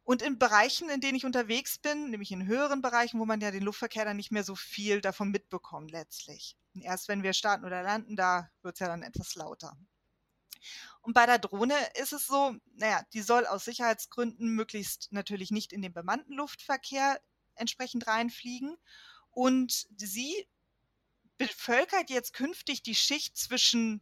Und 0.04 0.22
in 0.22 0.40
Bereichen, 0.40 0.90
in 0.90 1.02
denen 1.02 1.18
ich 1.18 1.26
unterwegs 1.26 1.80
bin, 1.80 2.12
nämlich 2.12 2.32
in 2.32 2.48
höheren 2.48 2.82
Bereichen, 2.82 3.20
wo 3.20 3.26
man 3.26 3.42
ja 3.42 3.52
den 3.52 3.64
Luftverkehr 3.64 4.06
dann 4.06 4.16
nicht 4.16 4.32
mehr 4.32 4.44
so 4.44 4.56
viel 4.56 5.02
davon 5.02 5.32
mitbekommt 5.32 5.92
letztlich. 5.92 6.56
Erst 6.80 7.10
wenn 7.10 7.24
wir 7.24 7.34
starten 7.34 7.66
oder 7.66 7.84
landen, 7.84 8.16
da 8.16 8.50
wird 8.62 8.76
es 8.76 8.80
ja 8.80 8.88
dann 8.88 9.04
etwas 9.04 9.36
lauter. 9.36 9.76
Und 11.08 11.14
bei 11.14 11.26
der 11.26 11.40
Drohne 11.40 11.74
ist 11.94 12.12
es 12.12 12.28
so, 12.28 12.54
naja, 12.74 13.02
die 13.14 13.22
soll 13.22 13.46
aus 13.46 13.64
Sicherheitsgründen 13.64 14.50
möglichst 14.50 15.08
natürlich 15.12 15.52
nicht 15.52 15.72
in 15.72 15.82
den 15.82 15.94
bemannten 15.94 16.34
Luftverkehr 16.34 17.22
entsprechend 17.56 18.08
reinfliegen. 18.08 18.76
Und 19.32 19.88
sie 19.96 20.50
bevölkert 21.38 22.10
jetzt 22.10 22.34
künftig 22.34 22.84
die 22.84 22.94
Schicht 22.94 23.38
zwischen 23.38 24.02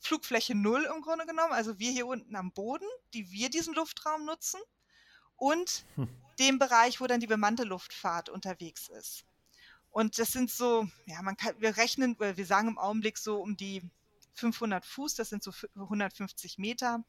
Flugfläche 0.00 0.56
Null 0.56 0.90
im 0.92 1.02
Grunde 1.02 1.26
genommen, 1.26 1.52
also 1.52 1.78
wir 1.78 1.92
hier 1.92 2.08
unten 2.08 2.34
am 2.34 2.50
Boden, 2.50 2.88
die 3.14 3.30
wir 3.30 3.48
diesen 3.48 3.74
Luftraum 3.74 4.24
nutzen, 4.24 4.60
und 5.36 5.84
hm. 5.94 6.08
dem 6.40 6.58
Bereich, 6.58 7.00
wo 7.00 7.06
dann 7.06 7.20
die 7.20 7.28
bemannte 7.28 7.62
Luftfahrt 7.62 8.28
unterwegs 8.28 8.88
ist. 8.88 9.24
Und 9.90 10.18
das 10.18 10.32
sind 10.32 10.50
so, 10.50 10.88
ja, 11.06 11.22
man 11.22 11.36
kann, 11.36 11.54
wir 11.60 11.76
rechnen, 11.76 12.18
wir 12.18 12.46
sagen 12.46 12.66
im 12.66 12.78
Augenblick 12.78 13.16
so 13.16 13.40
um 13.40 13.56
die 13.56 13.88
500 14.34 14.84
Fuß, 14.84 15.14
das 15.14 15.28
sind 15.28 15.42
so 15.42 15.52
150 15.74 16.58
Meter. 16.58 17.04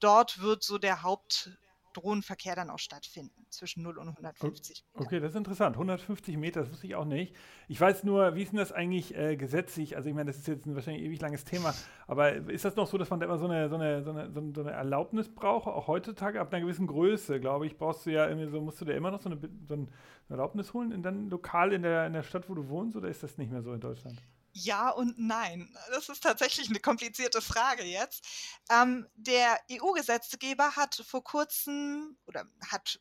Dort 0.00 0.40
wird 0.40 0.62
so 0.62 0.78
der 0.78 1.02
Hauptdrohnenverkehr 1.02 2.54
dann 2.54 2.70
auch 2.70 2.78
stattfinden, 2.78 3.46
zwischen 3.50 3.82
0 3.82 3.98
und 3.98 4.08
150 4.08 4.84
Meter. 4.94 5.04
Okay, 5.04 5.20
das 5.20 5.30
ist 5.30 5.36
interessant. 5.36 5.74
150 5.74 6.36
Meter, 6.36 6.60
das 6.60 6.70
wusste 6.70 6.86
ich 6.86 6.94
auch 6.94 7.04
nicht. 7.04 7.34
Ich 7.66 7.80
weiß 7.80 8.04
nur, 8.04 8.36
wie 8.36 8.42
ist 8.42 8.52
denn 8.52 8.58
das 8.58 8.70
eigentlich 8.70 9.16
äh, 9.16 9.36
gesetzlich? 9.36 9.96
Also 9.96 10.08
ich 10.08 10.14
meine, 10.14 10.30
das 10.30 10.38
ist 10.38 10.46
jetzt 10.46 10.66
ein 10.66 10.76
wahrscheinlich 10.76 11.02
ewig 11.02 11.20
langes 11.20 11.44
Thema, 11.44 11.74
aber 12.06 12.32
ist 12.32 12.64
das 12.64 12.76
noch 12.76 12.86
so, 12.86 12.96
dass 12.96 13.10
man 13.10 13.18
da 13.18 13.26
immer 13.26 13.38
so 13.38 13.46
eine, 13.46 13.68
so 13.68 13.74
eine, 13.74 14.04
so 14.04 14.10
eine, 14.10 14.30
so 14.54 14.60
eine 14.60 14.70
Erlaubnis 14.70 15.28
braucht, 15.28 15.66
auch 15.66 15.88
heutzutage 15.88 16.40
ab 16.40 16.52
einer 16.52 16.62
gewissen 16.62 16.86
Größe, 16.86 17.40
glaube 17.40 17.66
ich, 17.66 17.76
brauchst 17.76 18.06
du 18.06 18.10
ja 18.10 18.28
irgendwie 18.28 18.48
so, 18.48 18.60
musst 18.60 18.80
du 18.80 18.84
dir 18.84 18.94
immer 18.94 19.10
noch 19.10 19.20
so 19.20 19.30
eine, 19.30 19.40
so 19.66 19.74
eine 19.74 19.88
Erlaubnis 20.28 20.72
holen, 20.74 20.92
in 20.92 21.02
dann 21.02 21.28
lokal 21.28 21.72
in 21.72 21.82
der, 21.82 22.06
in 22.06 22.12
der 22.12 22.22
Stadt, 22.22 22.48
wo 22.48 22.54
du 22.54 22.68
wohnst, 22.68 22.96
oder 22.96 23.08
ist 23.08 23.24
das 23.24 23.36
nicht 23.36 23.50
mehr 23.50 23.62
so 23.62 23.72
in 23.72 23.80
Deutschland? 23.80 24.22
Ja 24.64 24.90
und 24.90 25.18
nein. 25.18 25.76
Das 25.90 26.08
ist 26.08 26.22
tatsächlich 26.22 26.68
eine 26.68 26.80
komplizierte 26.80 27.40
Frage 27.40 27.84
jetzt. 27.84 28.24
Ähm, 28.70 29.06
der 29.14 29.58
EU-Gesetzgeber 29.70 30.76
hat 30.76 30.94
vor 31.06 31.22
kurzem 31.22 32.18
oder 32.26 32.44
hat 32.66 33.00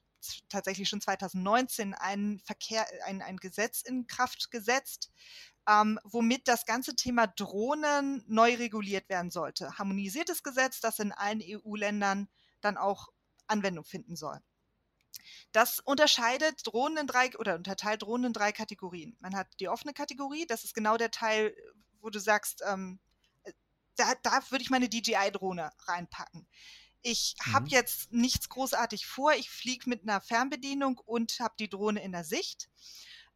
tatsächlich 0.50 0.90
schon 0.90 1.02
2019 1.02 1.94
ein, 1.94 2.40
Verkehr, 2.44 2.86
ein, 3.06 3.22
ein 3.22 3.38
Gesetz 3.38 3.82
in 3.82 4.08
Kraft 4.08 4.52
gesetzt, 4.52 5.12
ähm, 5.68 6.00
womit 6.04 6.48
das 6.48 6.66
ganze 6.66 6.96
Thema 6.96 7.28
Drohnen 7.28 8.24
neu 8.28 8.56
reguliert 8.56 9.10
werden 9.10 9.32
sollte. 9.32 9.78
Harmonisiertes 9.78 10.44
Gesetz, 10.44 10.80
das 10.80 11.00
in 11.00 11.12
allen 11.12 11.42
EU-Ländern 11.44 12.28
dann 12.62 12.78
auch 12.78 13.10
Anwendung 13.48 13.86
finden 13.86 14.16
soll. 14.16 14.40
Das 15.52 15.80
unterscheidet 15.80 16.66
Drohnen 16.66 16.98
in 16.98 17.08
drei 17.08 17.36
oder 17.38 17.56
unterteilt 17.56 18.02
Drohnen 18.02 18.28
in 18.28 18.34
drei 18.34 18.52
Kategorien. 18.52 19.16
Man 19.20 19.36
hat 19.36 19.48
die 19.60 19.70
offene 19.70 19.94
Kategorie, 19.94 20.46
das 20.46 20.64
ist 20.64 20.74
genau 20.74 20.98
der 20.98 21.12
Teil, 21.12 21.56
wo 22.02 22.10
du 22.10 22.20
sagst, 22.20 22.64
ähm, 22.66 23.00
äh, 23.44 23.54
da, 23.96 24.14
da 24.24 24.42
würde 24.50 24.64
ich 24.64 24.70
meine 24.70 24.90
DJI-Drohne 24.90 25.72
reinpacken. 25.88 26.48
Ich 27.02 27.36
mhm. 27.46 27.54
habe 27.54 27.68
jetzt 27.70 28.12
nichts 28.12 28.50
großartig 28.50 29.06
vor. 29.06 29.34
Ich 29.34 29.50
fliege 29.50 29.90
mit 29.90 30.04
einer 30.04 30.22
Fernbedienung 30.22 31.00
und 31.06 31.40
habe 31.40 31.56
die 31.60 31.70
Drohne 31.70 32.04
in 32.04 32.12
der 32.12 32.24
Sicht. 32.24 32.70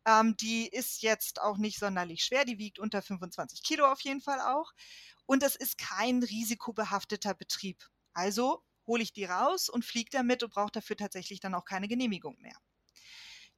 Ähm, 0.05 0.35
die 0.37 0.67
ist 0.67 1.03
jetzt 1.03 1.41
auch 1.41 1.57
nicht 1.57 1.79
sonderlich 1.79 2.23
schwer. 2.23 2.45
Die 2.45 2.57
wiegt 2.57 2.79
unter 2.79 3.01
25 3.01 3.63
Kilo 3.63 3.85
auf 3.91 4.01
jeden 4.01 4.21
Fall 4.21 4.41
auch. 4.41 4.71
Und 5.25 5.43
es 5.43 5.55
ist 5.55 5.77
kein 5.77 6.23
risikobehafteter 6.23 7.33
Betrieb. 7.33 7.87
Also 8.13 8.63
hole 8.91 9.03
ich 9.03 9.13
die 9.13 9.23
raus 9.23 9.69
und 9.69 9.85
fliege 9.85 10.09
damit 10.11 10.43
und 10.43 10.51
brauche 10.53 10.71
dafür 10.71 10.97
tatsächlich 10.97 11.39
dann 11.39 11.55
auch 11.55 11.63
keine 11.63 11.87
Genehmigung 11.87 12.37
mehr. 12.41 12.57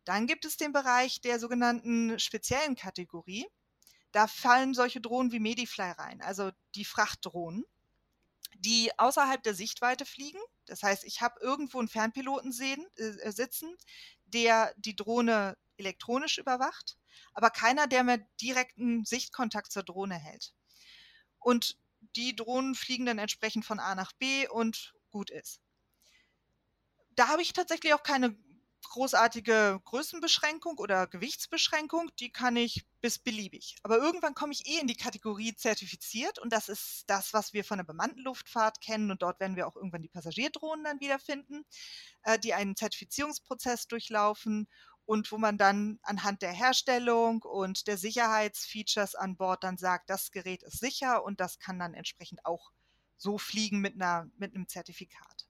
Dann 0.06 0.28
gibt 0.28 0.46
es 0.46 0.58
den 0.58 0.74
Bereich 0.74 1.22
der 1.22 1.39
sogenannten 1.39 2.19
speziellen 2.19 2.76
Kategorie. 2.76 3.48
Da 4.12 4.28
fallen 4.28 4.76
solche 4.76 5.02
Drohnen 5.02 5.32
wie 5.32 5.39
Medifly 5.39 5.89
rein, 5.89 6.22
also 6.22 6.52
die 6.76 6.86
Frachtdrohnen, 6.86 7.65
die 8.60 8.91
außerhalb 9.00 9.41
der 9.41 9.56
Sichtweite 9.56 10.06
fliegen. 10.06 10.39
Das 10.67 10.84
heißt, 10.84 11.04
ich 11.04 11.22
habe 11.22 11.39
irgendwo 11.41 11.80
einen 11.80 11.88
Fernpiloten 11.88 12.52
sehen, 12.52 12.86
äh, 12.98 13.32
sitzen, 13.32 13.76
der 14.26 14.72
die 14.78 14.96
Drohne 14.96 15.58
elektronisch 15.78 16.38
überwacht, 16.38 16.96
aber 17.34 17.50
keiner, 17.50 17.88
der 17.88 18.04
mir 18.04 18.19
direkten 18.39 19.04
Sichtkontakt 19.04 19.72
zur 19.72 19.82
Drohne 19.82 20.15
hält. 20.15 20.54
Und 21.39 21.80
die 22.15 22.36
Drohnen 22.36 22.76
fliegen 22.76 23.08
dann 23.08 23.17
entsprechend 23.17 23.65
von 23.65 23.80
A 23.80 23.96
nach 23.96 24.12
B 24.13 24.48
und 24.48 24.93
gut 25.13 25.30
ist. 25.30 25.62
Da 27.15 27.30
habe 27.30 27.43
ich 27.43 27.54
tatsächlich 27.54 27.93
auch 27.93 28.04
keine 28.04 28.36
großartige 28.89 29.80
Größenbeschränkung 29.86 30.78
oder 30.78 31.08
Gewichtsbeschränkung, 31.08 32.12
die 32.19 32.32
kann 32.32 32.56
ich 32.56 32.86
bis 33.02 33.17
beliebig. 33.17 33.78
Aber 33.84 33.97
irgendwann 33.97 34.36
komme 34.36 34.52
ich 34.52 34.67
eh 34.67 34.80
in 34.80 34.88
die 34.88 34.97
Kategorie 34.97 35.56
zertifiziert 35.56 36.39
und 36.39 36.52
das 36.52 36.69
ist 36.69 37.04
das, 37.08 37.34
was 37.34 37.54
wir 37.54 37.63
von 37.63 37.78
der 37.78 37.86
bemannten 37.86 38.23
Luftfahrt 38.23 38.82
kennen 38.82 39.10
und 39.10 39.21
dort 39.21 39.39
werden 39.39 39.56
wir 39.56 39.67
auch 39.67 39.76
irgendwann 39.76 40.02
die 40.02 40.10
Passagierdrohnen 40.10 40.84
dann 40.84 40.99
wiederfinden, 40.99 41.65
äh, 42.23 42.38
die 42.38 42.54
einen 42.54 42.76
Zertifizierungsprozess 42.76 43.88
durchlaufen 43.88 44.67
und 45.06 45.32
wo 45.32 45.38
man 45.38 45.58
dann 45.58 45.99
anhand 46.04 46.41
der 46.41 46.52
Herstellung 46.52 47.41
und 47.43 47.88
der 47.88 47.97
Sicherheitsfeatures 47.97 49.15
an 49.15 49.38
Bord 49.38 49.63
dann 49.63 49.78
sagt, 49.78 50.10
das 50.10 50.32
Gerät 50.32 50.63
ist 50.63 50.80
sicher 50.80 51.23
und 51.23 51.39
das 51.39 51.60
kann 51.60 51.80
dann 51.80 51.93
entsprechend 51.93 52.45
auch 52.45 52.71
so 53.17 53.38
fliegen 53.38 53.80
mit, 53.80 53.95
einer, 53.95 54.30
mit 54.38 54.56
einem 54.56 54.67
Zertifikat. 54.67 55.47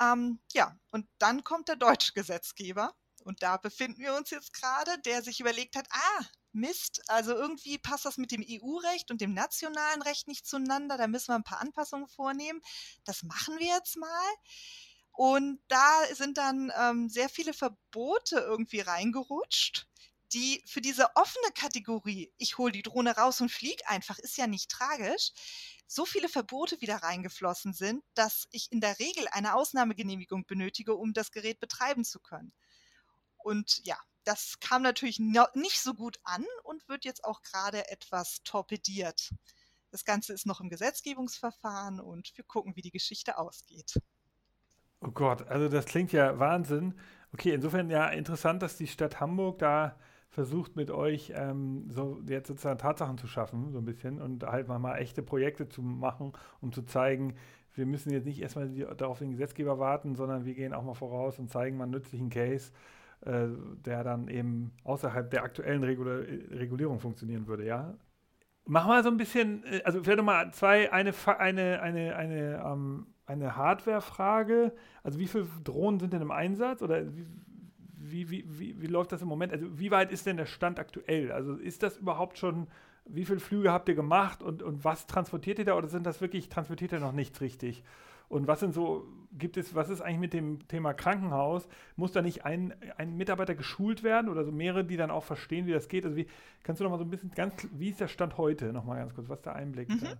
Ähm, 0.00 0.40
ja, 0.52 0.76
und 0.90 1.06
dann 1.18 1.44
kommt 1.44 1.68
der 1.68 1.76
deutsche 1.76 2.12
Gesetzgeber 2.12 2.94
Und 3.24 3.42
da 3.42 3.56
befinden 3.56 4.00
wir 4.02 4.14
uns 4.14 4.30
jetzt 4.30 4.52
gerade, 4.52 4.98
der 5.02 5.22
sich 5.22 5.40
überlegt 5.40 5.76
hat, 5.76 5.86
ah, 5.90 6.24
Mist, 6.52 7.02
also 7.08 7.32
irgendwie 7.34 7.78
passt 7.78 8.04
das 8.04 8.18
mit 8.18 8.30
dem 8.32 8.44
EU-Recht 8.46 9.10
und 9.10 9.20
dem 9.20 9.32
nationalen 9.32 10.02
Recht 10.02 10.28
nicht 10.28 10.46
zueinander, 10.46 10.96
da 10.98 11.06
müssen 11.06 11.28
wir 11.28 11.36
ein 11.36 11.44
paar 11.44 11.60
Anpassungen 11.60 12.08
vornehmen. 12.08 12.60
Das 13.04 13.22
machen 13.22 13.58
wir 13.58 13.68
jetzt 13.68 13.96
mal. 13.96 14.34
Und 15.12 15.60
da 15.68 16.02
sind 16.14 16.38
dann 16.38 16.72
ähm, 16.76 17.08
sehr 17.08 17.28
viele 17.28 17.54
Verbote 17.54 18.38
irgendwie 18.38 18.80
reingerutscht, 18.80 19.86
die 20.32 20.62
für 20.66 20.80
diese 20.80 21.14
offene 21.16 21.52
Kategorie, 21.54 22.32
ich 22.38 22.58
hole 22.58 22.72
die 22.72 22.82
Drohne 22.82 23.16
raus 23.16 23.40
und 23.40 23.50
fliege 23.50 23.88
einfach, 23.88 24.18
ist 24.18 24.36
ja 24.36 24.46
nicht 24.46 24.70
tragisch, 24.70 25.32
so 25.86 26.06
viele 26.06 26.28
Verbote 26.28 26.80
wieder 26.80 26.96
reingeflossen 26.96 27.74
sind, 27.74 28.02
dass 28.14 28.48
ich 28.50 28.72
in 28.72 28.80
der 28.80 28.98
Regel 28.98 29.26
eine 29.32 29.54
Ausnahmegenehmigung 29.54 30.46
benötige, 30.46 30.94
um 30.94 31.12
das 31.12 31.32
Gerät 31.32 31.60
betreiben 31.60 32.04
zu 32.04 32.20
können. 32.20 32.52
Und 33.36 33.84
ja, 33.84 33.98
das 34.24 34.58
kam 34.60 34.82
natürlich 34.82 35.18
nicht 35.18 35.80
so 35.80 35.94
gut 35.94 36.18
an 36.22 36.46
und 36.64 36.88
wird 36.88 37.04
jetzt 37.04 37.24
auch 37.24 37.42
gerade 37.42 37.88
etwas 37.90 38.42
torpediert. 38.44 39.30
Das 39.90 40.04
Ganze 40.04 40.32
ist 40.32 40.46
noch 40.46 40.60
im 40.60 40.70
Gesetzgebungsverfahren 40.70 42.00
und 42.00 42.32
wir 42.36 42.44
gucken, 42.44 42.76
wie 42.76 42.82
die 42.82 42.90
Geschichte 42.90 43.36
ausgeht. 43.36 44.00
Oh 45.00 45.10
Gott, 45.10 45.46
also 45.48 45.68
das 45.68 45.84
klingt 45.86 46.12
ja 46.12 46.38
Wahnsinn. 46.38 46.98
Okay, 47.32 47.52
insofern 47.52 47.90
ja 47.90 48.08
interessant, 48.08 48.62
dass 48.62 48.76
die 48.76 48.86
Stadt 48.86 49.20
Hamburg 49.20 49.58
da 49.58 49.98
versucht 50.32 50.76
mit 50.76 50.90
euch 50.90 51.32
ähm, 51.36 51.84
so 51.90 52.18
jetzt 52.26 52.48
sozusagen 52.48 52.78
Tatsachen 52.78 53.18
zu 53.18 53.26
schaffen, 53.26 53.70
so 53.70 53.78
ein 53.78 53.84
bisschen 53.84 54.20
und 54.20 54.44
halt 54.44 54.66
mal, 54.66 54.78
mal 54.78 54.96
echte 54.96 55.22
Projekte 55.22 55.68
zu 55.68 55.82
machen, 55.82 56.32
um 56.62 56.72
zu 56.72 56.82
zeigen, 56.82 57.34
wir 57.74 57.84
müssen 57.84 58.10
jetzt 58.10 58.24
nicht 58.24 58.40
erstmal 58.40 58.68
die, 58.70 58.86
darauf 58.96 59.18
den 59.18 59.30
Gesetzgeber 59.30 59.78
warten, 59.78 60.14
sondern 60.14 60.46
wir 60.46 60.54
gehen 60.54 60.72
auch 60.72 60.82
mal 60.82 60.94
voraus 60.94 61.38
und 61.38 61.50
zeigen 61.50 61.76
mal 61.76 61.84
einen 61.84 61.92
nützlichen 61.92 62.30
Case, 62.30 62.72
äh, 63.26 63.48
der 63.84 64.04
dann 64.04 64.28
eben 64.28 64.72
außerhalb 64.84 65.30
der 65.30 65.42
aktuellen 65.44 65.84
Regula 65.84 66.22
Regulierung 66.50 66.98
funktionieren 66.98 67.46
würde, 67.46 67.66
ja. 67.66 67.94
Mach 68.64 68.86
mal 68.86 69.02
so 69.02 69.10
ein 69.10 69.18
bisschen, 69.18 69.64
äh, 69.64 69.82
also 69.84 70.02
vielleicht 70.02 70.16
nochmal 70.16 70.50
zwei, 70.52 70.90
eine, 70.90 71.12
eine, 71.38 71.82
eine, 71.82 72.16
eine, 72.16 72.62
ähm, 72.64 73.06
eine 73.26 73.54
Hardware-Frage. 73.54 74.72
Also 75.02 75.18
wie 75.18 75.26
viele 75.26 75.46
Drohnen 75.62 76.00
sind 76.00 76.14
denn 76.14 76.22
im 76.22 76.30
Einsatz 76.30 76.80
oder 76.80 77.04
wie, 77.14 77.26
wie, 78.12 78.30
wie, 78.30 78.44
wie, 78.46 78.80
wie 78.80 78.86
läuft 78.86 79.12
das 79.12 79.22
im 79.22 79.28
Moment? 79.28 79.52
Also 79.52 79.78
wie 79.78 79.90
weit 79.90 80.12
ist 80.12 80.26
denn 80.26 80.36
der 80.36 80.46
Stand 80.46 80.78
aktuell? 80.78 81.32
Also 81.32 81.54
ist 81.54 81.82
das 81.82 81.96
überhaupt 81.96 82.38
schon, 82.38 82.68
wie 83.04 83.24
viele 83.24 83.40
Flüge 83.40 83.72
habt 83.72 83.88
ihr 83.88 83.94
gemacht 83.94 84.42
und, 84.42 84.62
und 84.62 84.84
was 84.84 85.06
transportiert 85.06 85.58
ihr 85.58 85.64
da 85.64 85.74
oder 85.74 85.88
sind 85.88 86.04
das 86.04 86.20
wirklich, 86.20 86.48
transportiert 86.48 86.92
ihr 86.92 87.00
noch 87.00 87.12
nichts 87.12 87.40
richtig? 87.40 87.82
Und 88.28 88.46
was 88.46 88.60
sind 88.60 88.72
so, 88.72 89.06
gibt 89.32 89.58
es, 89.58 89.74
was 89.74 89.90
ist 89.90 90.00
eigentlich 90.00 90.20
mit 90.20 90.32
dem 90.32 90.66
Thema 90.66 90.94
Krankenhaus? 90.94 91.68
Muss 91.96 92.12
da 92.12 92.22
nicht 92.22 92.46
ein, 92.46 92.74
ein 92.96 93.14
Mitarbeiter 93.16 93.54
geschult 93.54 94.02
werden 94.02 94.30
oder 94.30 94.42
so 94.42 94.50
mehrere, 94.50 94.86
die 94.86 94.96
dann 94.96 95.10
auch 95.10 95.24
verstehen, 95.24 95.66
wie 95.66 95.72
das 95.72 95.88
geht? 95.88 96.06
Also 96.06 96.16
wie, 96.16 96.26
kannst 96.62 96.80
du 96.80 96.84
noch 96.84 96.90
mal 96.90 96.98
so 96.98 97.04
ein 97.04 97.10
bisschen 97.10 97.30
ganz, 97.32 97.52
wie 97.72 97.90
ist 97.90 98.00
der 98.00 98.08
Stand 98.08 98.38
heute? 98.38 98.72
Noch 98.72 98.84
mal 98.84 98.96
ganz 98.96 99.14
kurz, 99.14 99.28
was 99.28 99.40
ist 99.40 99.44
der 99.44 99.54
Einblick? 99.54 99.90
Mhm. 99.90 100.14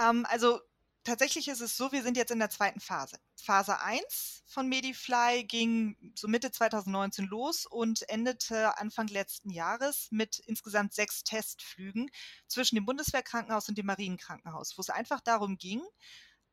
Ähm, 0.00 0.26
also 0.28 0.58
tatsächlich 1.04 1.46
ist 1.46 1.60
es 1.60 1.76
so, 1.76 1.92
wir 1.92 2.02
sind 2.02 2.16
jetzt 2.16 2.32
in 2.32 2.40
der 2.40 2.50
zweiten 2.50 2.80
Phase. 2.80 3.18
Phase 3.36 3.80
1 3.80 4.44
von 4.46 4.68
Medifly 4.68 5.44
ging 5.44 6.12
so 6.14 6.28
Mitte 6.28 6.50
2019 6.50 7.26
los 7.26 7.66
und 7.66 8.08
endete 8.08 8.78
Anfang 8.78 9.08
letzten 9.08 9.50
Jahres 9.50 10.08
mit 10.10 10.38
insgesamt 10.38 10.94
sechs 10.94 11.24
Testflügen 11.24 12.10
zwischen 12.46 12.76
dem 12.76 12.86
Bundeswehrkrankenhaus 12.86 13.68
und 13.68 13.76
dem 13.76 13.86
Marienkrankenhaus, 13.86 14.78
wo 14.78 14.80
es 14.80 14.90
einfach 14.90 15.20
darum 15.20 15.58
ging, 15.58 15.82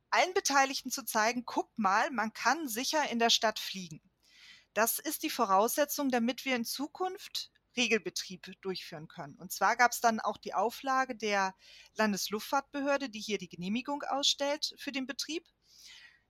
allen 0.09 0.33
Beteiligten 0.33 0.91
zu 0.91 1.05
zeigen, 1.05 1.45
guck 1.45 1.71
mal, 1.77 2.11
man 2.11 2.33
kann 2.33 2.67
sicher 2.67 3.09
in 3.09 3.19
der 3.19 3.29
Stadt 3.29 3.59
fliegen. 3.59 4.01
Das 4.73 4.99
ist 4.99 5.23
die 5.23 5.29
Voraussetzung, 5.29 6.09
damit 6.09 6.45
wir 6.45 6.55
in 6.55 6.65
Zukunft 6.65 7.51
Regelbetrieb 7.77 8.51
durchführen 8.61 9.07
können. 9.07 9.35
Und 9.35 9.51
zwar 9.51 9.77
gab 9.77 9.91
es 9.91 10.01
dann 10.01 10.19
auch 10.19 10.37
die 10.37 10.53
Auflage 10.53 11.15
der 11.15 11.55
Landesluftfahrtbehörde, 11.95 13.09
die 13.09 13.19
hier 13.19 13.37
die 13.37 13.49
Genehmigung 13.49 14.03
ausstellt 14.03 14.73
für 14.77 14.91
den 14.91 15.07
Betrieb, 15.07 15.47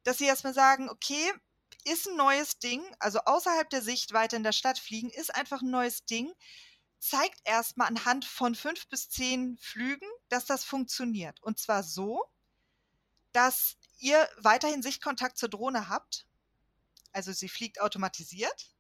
dass 0.04 0.18
sie 0.18 0.26
erstmal 0.26 0.54
sagen, 0.54 0.90
okay, 0.90 1.34
ist 1.86 2.08
ein 2.08 2.16
neues 2.16 2.60
Ding, 2.60 2.84
also 3.00 3.20
außerhalb 3.20 3.70
der 3.70 3.82
Sichtweite 3.82 4.36
in 4.36 4.44
der 4.44 4.52
Stadt 4.52 4.78
fliegen, 4.78 5.10
ist 5.10 5.34
einfach 5.34 5.62
ein 5.62 5.72
neues 5.72 6.06
Ding. 6.06 6.32
Zeigt 7.00 7.40
erstmal 7.44 7.88
anhand 7.88 8.26
von 8.26 8.54
fünf 8.54 8.88
bis 8.88 9.10
zehn 9.10 9.58
Flügen, 9.58 10.08
dass 10.30 10.46
das 10.46 10.64
funktioniert. 10.64 11.42
Und 11.42 11.60
zwar 11.60 11.82
so, 11.82 12.24
dass 13.32 13.78
ihr 13.98 14.30
weiterhin 14.38 14.84
Sichtkontakt 14.84 15.38
zur 15.38 15.50
Drohne 15.50 15.90
habt. 15.90 16.28
Also 17.12 17.32
sie 17.32 17.50
fliegt 17.50 17.82
automatisiert 17.82 18.72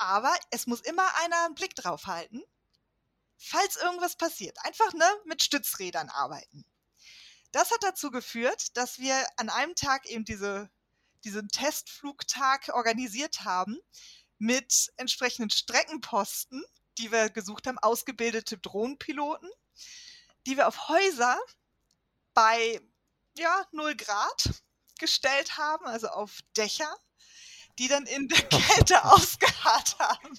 aber 0.00 0.34
es 0.50 0.66
muss 0.66 0.80
immer 0.80 1.06
einer 1.22 1.44
einen 1.44 1.54
Blick 1.54 1.74
drauf 1.74 2.06
halten, 2.06 2.42
falls 3.36 3.76
irgendwas 3.76 4.16
passiert. 4.16 4.56
Einfach 4.64 4.94
ne, 4.94 5.04
mit 5.26 5.42
Stützrädern 5.42 6.08
arbeiten. 6.08 6.64
Das 7.52 7.70
hat 7.70 7.82
dazu 7.82 8.10
geführt, 8.10 8.76
dass 8.76 8.98
wir 8.98 9.26
an 9.36 9.48
einem 9.48 9.74
Tag 9.74 10.06
eben 10.06 10.24
diese, 10.24 10.70
diesen 11.24 11.48
Testflugtag 11.48 12.68
organisiert 12.72 13.44
haben 13.44 13.78
mit 14.38 14.92
entsprechenden 14.96 15.50
Streckenposten, 15.50 16.62
die 16.98 17.10
wir 17.10 17.30
gesucht 17.30 17.66
haben, 17.66 17.78
ausgebildete 17.78 18.58
Drohnenpiloten, 18.58 19.50
die 20.46 20.56
wir 20.56 20.68
auf 20.68 20.88
Häuser 20.88 21.38
bei 22.34 22.80
ja, 23.36 23.66
0 23.72 23.96
Grad 23.96 24.62
gestellt 24.98 25.56
haben, 25.56 25.86
also 25.86 26.08
auf 26.08 26.40
Dächer 26.56 26.94
die 27.80 27.88
dann 27.88 28.04
in 28.04 28.28
der 28.28 28.42
Kälte 28.48 29.04
ausgeharrt 29.04 29.98
haben, 29.98 30.38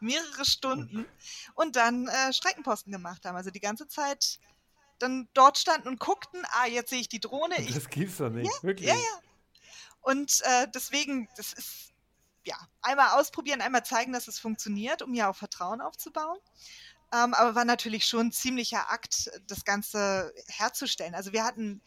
mehrere 0.00 0.44
Stunden 0.44 1.06
und 1.54 1.76
dann 1.76 2.08
äh, 2.08 2.32
Streckenposten 2.32 2.92
gemacht 2.92 3.24
haben. 3.24 3.36
Also 3.36 3.50
die 3.50 3.60
ganze 3.60 3.86
Zeit 3.86 4.40
dann 5.00 5.28
dort 5.34 5.58
standen 5.58 5.88
und 5.88 5.98
guckten, 5.98 6.44
ah, 6.52 6.66
jetzt 6.66 6.90
sehe 6.90 7.00
ich 7.00 7.08
die 7.08 7.20
Drohne. 7.20 7.60
Ich, 7.60 7.74
das 7.74 7.88
gibt's 7.88 8.18
doch 8.18 8.30
nicht, 8.30 8.46
ja, 8.46 8.62
wirklich. 8.62 8.88
Ja, 8.88 8.94
ja. 8.94 9.20
Und 10.02 10.40
äh, 10.42 10.68
deswegen, 10.74 11.28
das 11.36 11.52
ist, 11.52 11.92
ja, 12.44 12.56
einmal 12.82 13.18
ausprobieren, 13.18 13.60
einmal 13.60 13.84
zeigen, 13.84 14.12
dass 14.12 14.28
es 14.28 14.38
funktioniert, 14.38 15.02
um 15.02 15.14
ja 15.14 15.30
auch 15.30 15.36
Vertrauen 15.36 15.80
aufzubauen. 15.80 16.38
Ähm, 17.12 17.34
aber 17.34 17.54
war 17.54 17.64
natürlich 17.64 18.06
schon 18.06 18.28
ein 18.28 18.32
ziemlicher 18.32 18.90
Akt, 18.90 19.30
das 19.48 19.64
Ganze 19.64 20.32
herzustellen. 20.46 21.14
Also 21.14 21.32
wir 21.32 21.44
hatten 21.44 21.82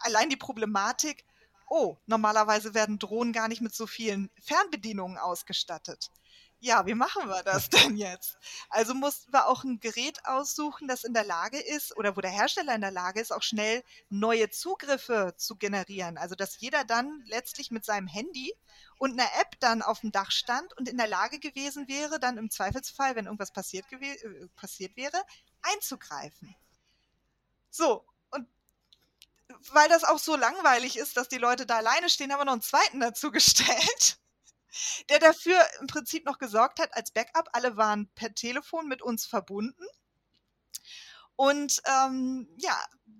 allein 0.00 0.28
die 0.28 0.36
Problematik, 0.36 1.24
oh, 1.68 1.96
normalerweise 2.06 2.74
werden 2.74 2.98
Drohnen 2.98 3.32
gar 3.32 3.48
nicht 3.48 3.60
mit 3.60 3.74
so 3.74 3.86
vielen 3.86 4.30
Fernbedienungen 4.42 5.18
ausgestattet. 5.18 6.10
Ja, 6.60 6.86
wie 6.86 6.94
machen 6.94 7.28
wir 7.28 7.42
das 7.44 7.68
denn 7.70 7.96
jetzt? 7.96 8.36
Also 8.68 8.92
mussten 8.94 9.32
wir 9.32 9.46
auch 9.46 9.62
ein 9.62 9.78
Gerät 9.78 10.24
aussuchen, 10.24 10.88
das 10.88 11.04
in 11.04 11.14
der 11.14 11.24
Lage 11.24 11.58
ist 11.58 11.96
oder 11.96 12.16
wo 12.16 12.20
der 12.20 12.32
Hersteller 12.32 12.74
in 12.74 12.80
der 12.80 12.90
Lage 12.90 13.20
ist, 13.20 13.32
auch 13.32 13.42
schnell 13.42 13.84
neue 14.08 14.50
Zugriffe 14.50 15.34
zu 15.36 15.56
generieren. 15.56 16.18
Also 16.18 16.34
dass 16.34 16.58
jeder 16.60 16.84
dann 16.84 17.22
letztlich 17.26 17.70
mit 17.70 17.84
seinem 17.84 18.08
Handy 18.08 18.52
und 18.98 19.12
einer 19.12 19.30
App 19.40 19.58
dann 19.60 19.82
auf 19.82 20.00
dem 20.00 20.10
Dach 20.10 20.32
stand 20.32 20.76
und 20.76 20.88
in 20.88 20.98
der 20.98 21.06
Lage 21.06 21.38
gewesen 21.38 21.86
wäre, 21.86 22.18
dann 22.18 22.38
im 22.38 22.50
Zweifelsfall, 22.50 23.14
wenn 23.14 23.26
irgendwas 23.26 23.52
passiert, 23.52 23.86
äh, 23.92 24.48
passiert 24.56 24.96
wäre, 24.96 25.22
einzugreifen. 25.62 26.56
So, 27.70 28.04
weil 29.72 29.88
das 29.88 30.04
auch 30.04 30.18
so 30.18 30.36
langweilig 30.36 30.98
ist, 30.98 31.16
dass 31.16 31.28
die 31.28 31.38
Leute 31.38 31.66
da 31.66 31.78
alleine 31.78 32.08
stehen, 32.08 32.32
haben 32.32 32.40
wir 32.40 32.44
noch 32.44 32.52
einen 32.52 32.62
zweiten 32.62 33.00
dazu 33.00 33.30
gestellt, 33.30 34.18
der 35.10 35.18
dafür 35.18 35.58
im 35.80 35.86
Prinzip 35.86 36.24
noch 36.24 36.38
gesorgt 36.38 36.80
hat 36.80 36.94
als 36.94 37.10
Backup. 37.10 37.48
Alle 37.52 37.76
waren 37.76 38.08
per 38.14 38.34
Telefon 38.34 38.88
mit 38.88 39.02
uns 39.02 39.26
verbunden 39.26 39.84
und 41.40 41.80
ähm, 41.86 42.48
ja, 42.56 42.76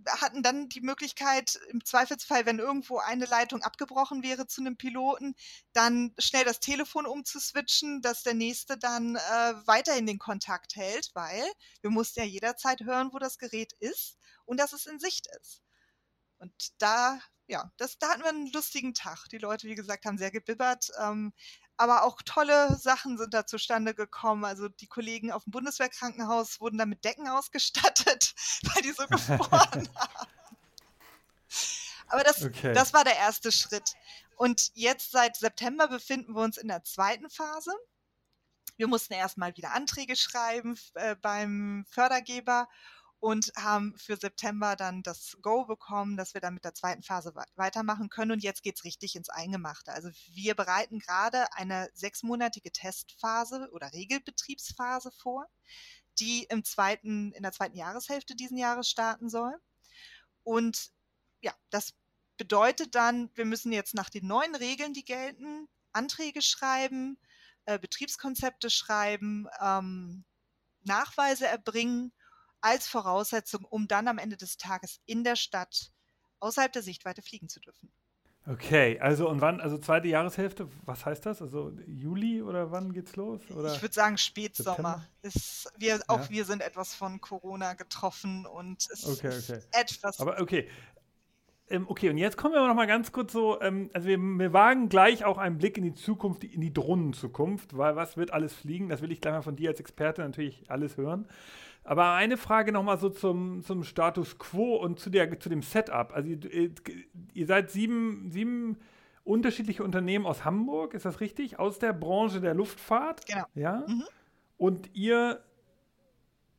hatten 0.08 0.42
dann 0.42 0.68
die 0.68 0.80
Möglichkeit, 0.80 1.54
im 1.70 1.84
Zweifelsfall, 1.84 2.46
wenn 2.46 2.58
irgendwo 2.58 2.98
eine 2.98 3.26
Leitung 3.26 3.62
abgebrochen 3.62 4.24
wäre 4.24 4.48
zu 4.48 4.60
einem 4.60 4.76
Piloten, 4.76 5.36
dann 5.72 6.12
schnell 6.18 6.44
das 6.44 6.58
Telefon 6.58 7.06
umzuswitchen, 7.06 8.02
dass 8.02 8.24
der 8.24 8.34
nächste 8.34 8.76
dann 8.76 9.14
äh, 9.14 9.54
weiterhin 9.66 10.04
den 10.04 10.18
Kontakt 10.18 10.74
hält, 10.74 11.10
weil 11.14 11.44
wir 11.80 11.90
mussten 11.90 12.18
ja 12.18 12.26
jederzeit 12.26 12.80
hören, 12.80 13.10
wo 13.12 13.20
das 13.20 13.38
Gerät 13.38 13.72
ist 13.78 14.18
und 14.46 14.58
dass 14.58 14.72
es 14.72 14.86
in 14.86 14.98
Sicht 14.98 15.28
ist. 15.40 15.62
Und 16.38 16.52
da, 16.78 17.20
ja, 17.48 17.72
das, 17.78 17.98
da 17.98 18.10
hatten 18.10 18.22
wir 18.22 18.28
einen 18.28 18.52
lustigen 18.52 18.94
Tag. 18.94 19.26
Die 19.30 19.38
Leute, 19.38 19.66
wie 19.66 19.74
gesagt, 19.74 20.04
haben 20.04 20.18
sehr 20.18 20.30
gebibbert. 20.30 20.90
Ähm, 21.00 21.32
aber 21.78 22.02
auch 22.02 22.20
tolle 22.22 22.76
Sachen 22.76 23.16
sind 23.18 23.32
da 23.32 23.46
zustande 23.46 23.94
gekommen. 23.94 24.44
Also 24.44 24.68
die 24.68 24.86
Kollegen 24.86 25.32
auf 25.32 25.44
dem 25.44 25.52
Bundeswehrkrankenhaus 25.52 26.60
wurden 26.60 26.76
da 26.76 26.86
mit 26.86 27.04
Decken 27.04 27.28
ausgestattet, 27.28 28.34
weil 28.62 28.82
die 28.82 28.92
so 28.92 29.06
gefroren 29.06 29.48
haben. 29.52 29.88
Aber 32.08 32.24
das, 32.24 32.44
okay. 32.44 32.72
das 32.72 32.92
war 32.92 33.04
der 33.04 33.16
erste 33.16 33.52
Schritt. 33.52 33.94
Und 34.36 34.70
jetzt 34.74 35.10
seit 35.10 35.36
September 35.36 35.88
befinden 35.88 36.34
wir 36.34 36.42
uns 36.42 36.56
in 36.56 36.68
der 36.68 36.84
zweiten 36.84 37.30
Phase. 37.30 37.72
Wir 38.76 38.86
mussten 38.86 39.14
erstmal 39.14 39.56
wieder 39.56 39.72
Anträge 39.72 40.16
schreiben 40.16 40.78
äh, 40.94 41.16
beim 41.16 41.84
Fördergeber 41.90 42.68
und 43.20 43.52
haben 43.56 43.96
für 43.96 44.16
September 44.16 44.76
dann 44.76 45.02
das 45.02 45.36
Go 45.42 45.64
bekommen, 45.64 46.16
dass 46.16 46.34
wir 46.34 46.40
dann 46.40 46.54
mit 46.54 46.64
der 46.64 46.74
zweiten 46.74 47.02
Phase 47.02 47.34
weitermachen 47.56 48.08
können. 48.10 48.30
Und 48.30 48.42
jetzt 48.42 48.62
geht 48.62 48.76
es 48.76 48.84
richtig 48.84 49.16
ins 49.16 49.28
Eingemachte. 49.28 49.92
Also 49.92 50.10
wir 50.32 50.54
bereiten 50.54 51.00
gerade 51.00 51.52
eine 51.54 51.90
sechsmonatige 51.94 52.70
Testphase 52.70 53.68
oder 53.72 53.92
Regelbetriebsphase 53.92 55.10
vor, 55.10 55.46
die 56.20 56.44
im 56.44 56.64
zweiten, 56.64 57.32
in 57.32 57.42
der 57.42 57.52
zweiten 57.52 57.76
Jahreshälfte 57.76 58.36
diesen 58.36 58.56
Jahres 58.56 58.88
starten 58.88 59.28
soll. 59.28 59.54
Und 60.44 60.92
ja, 61.40 61.52
das 61.70 61.94
bedeutet 62.36 62.94
dann, 62.94 63.30
wir 63.34 63.44
müssen 63.44 63.72
jetzt 63.72 63.94
nach 63.94 64.10
den 64.10 64.26
neuen 64.28 64.54
Regeln, 64.54 64.92
die 64.94 65.04
gelten, 65.04 65.68
Anträge 65.92 66.40
schreiben, 66.40 67.18
äh, 67.64 67.80
Betriebskonzepte 67.80 68.70
schreiben, 68.70 69.48
ähm, 69.60 70.24
Nachweise 70.84 71.48
erbringen 71.48 72.12
als 72.60 72.88
Voraussetzung, 72.88 73.64
um 73.64 73.88
dann 73.88 74.08
am 74.08 74.18
Ende 74.18 74.36
des 74.36 74.56
Tages 74.56 75.00
in 75.06 75.24
der 75.24 75.36
Stadt 75.36 75.92
außerhalb 76.40 76.72
der 76.72 76.82
Sichtweite 76.82 77.22
fliegen 77.22 77.48
zu 77.48 77.60
dürfen. 77.60 77.90
Okay, 78.50 78.98
also 79.00 79.28
und 79.28 79.42
wann, 79.42 79.60
also 79.60 79.76
zweite 79.76 80.08
Jahreshälfte, 80.08 80.68
was 80.86 81.04
heißt 81.04 81.26
das? 81.26 81.42
Also 81.42 81.70
Juli 81.86 82.40
oder 82.40 82.70
wann 82.70 82.94
geht's 82.94 83.14
los? 83.14 83.42
Oder 83.50 83.74
ich 83.74 83.82
würde 83.82 83.94
sagen 83.94 84.16
Spätsommer. 84.16 85.04
Ist, 85.20 85.70
wir, 85.76 86.00
auch 86.06 86.20
ja. 86.20 86.30
wir 86.30 86.44
sind 86.46 86.62
etwas 86.62 86.94
von 86.94 87.20
Corona 87.20 87.74
getroffen 87.74 88.46
und 88.46 88.88
es 88.90 89.04
okay, 89.04 89.28
okay. 89.28 89.36
ist 89.36 89.68
etwas. 89.72 90.18
Aber 90.18 90.40
okay. 90.40 90.66
Ähm, 91.68 91.84
okay, 91.86 92.08
und 92.08 92.16
jetzt 92.16 92.38
kommen 92.38 92.54
wir 92.54 92.66
noch 92.66 92.74
mal 92.74 92.86
ganz 92.86 93.12
kurz 93.12 93.34
so, 93.34 93.60
ähm, 93.60 93.90
also 93.92 94.08
wir, 94.08 94.16
wir, 94.16 94.54
wagen 94.54 94.88
gleich 94.88 95.26
auch 95.26 95.36
einen 95.36 95.58
Blick 95.58 95.76
in 95.76 95.84
die 95.84 95.92
Zukunft, 95.92 96.42
in 96.42 96.62
die 96.62 96.72
Drohnenzukunft, 96.72 97.76
weil 97.76 97.96
was 97.96 98.16
wird 98.16 98.32
alles 98.32 98.54
fliegen? 98.54 98.88
Das 98.88 99.02
will 99.02 99.12
ich 99.12 99.20
gleich 99.20 99.34
mal 99.34 99.42
von 99.42 99.56
dir 99.56 99.68
als 99.68 99.80
Experte 99.80 100.22
natürlich 100.22 100.70
alles 100.70 100.96
hören. 100.96 101.28
Aber 101.88 102.12
eine 102.12 102.36
Frage 102.36 102.70
nochmal 102.70 102.98
so 102.98 103.08
zum, 103.08 103.62
zum 103.62 103.82
Status 103.82 104.38
quo 104.38 104.76
und 104.76 105.00
zu, 105.00 105.08
der, 105.08 105.40
zu 105.40 105.48
dem 105.48 105.62
Setup. 105.62 106.12
Also 106.12 106.28
ihr, 106.28 106.70
ihr 107.32 107.46
seid 107.46 107.70
sieben, 107.70 108.30
sieben 108.30 108.76
unterschiedliche 109.24 109.82
Unternehmen 109.82 110.26
aus 110.26 110.44
Hamburg, 110.44 110.92
ist 110.92 111.06
das 111.06 111.20
richtig? 111.20 111.58
Aus 111.58 111.78
der 111.78 111.94
Branche 111.94 112.42
der 112.42 112.52
Luftfahrt. 112.52 113.24
Genau. 113.24 113.46
Ja. 113.54 113.86
Mhm. 113.88 114.04
Und 114.58 114.90
ihr 114.92 115.42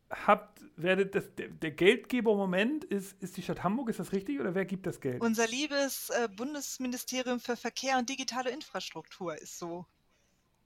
habt, 0.10 0.62
werdet 0.76 1.14
das, 1.14 1.36
der, 1.36 1.50
der, 1.50 1.72
Geldgeber 1.74 2.32
im 2.32 2.38
Moment 2.40 2.84
ist, 2.86 3.22
ist 3.22 3.38
die 3.38 3.44
Stadt 3.44 3.64
Hamburg, 3.64 3.90
ist 3.90 4.00
das 4.00 4.12
richtig? 4.14 4.40
Oder 4.40 4.56
wer 4.56 4.66
gibt 4.66 4.88
das 4.88 5.00
Geld? 5.00 5.22
Unser 5.22 5.46
liebes 5.46 6.10
äh, 6.10 6.28
Bundesministerium 6.28 7.40
für 7.40 7.56
Verkehr 7.56 8.00
und 8.00 8.10
digitale 8.10 8.50
Infrastruktur 8.50 9.40
ist 9.40 9.60
so 9.60 9.86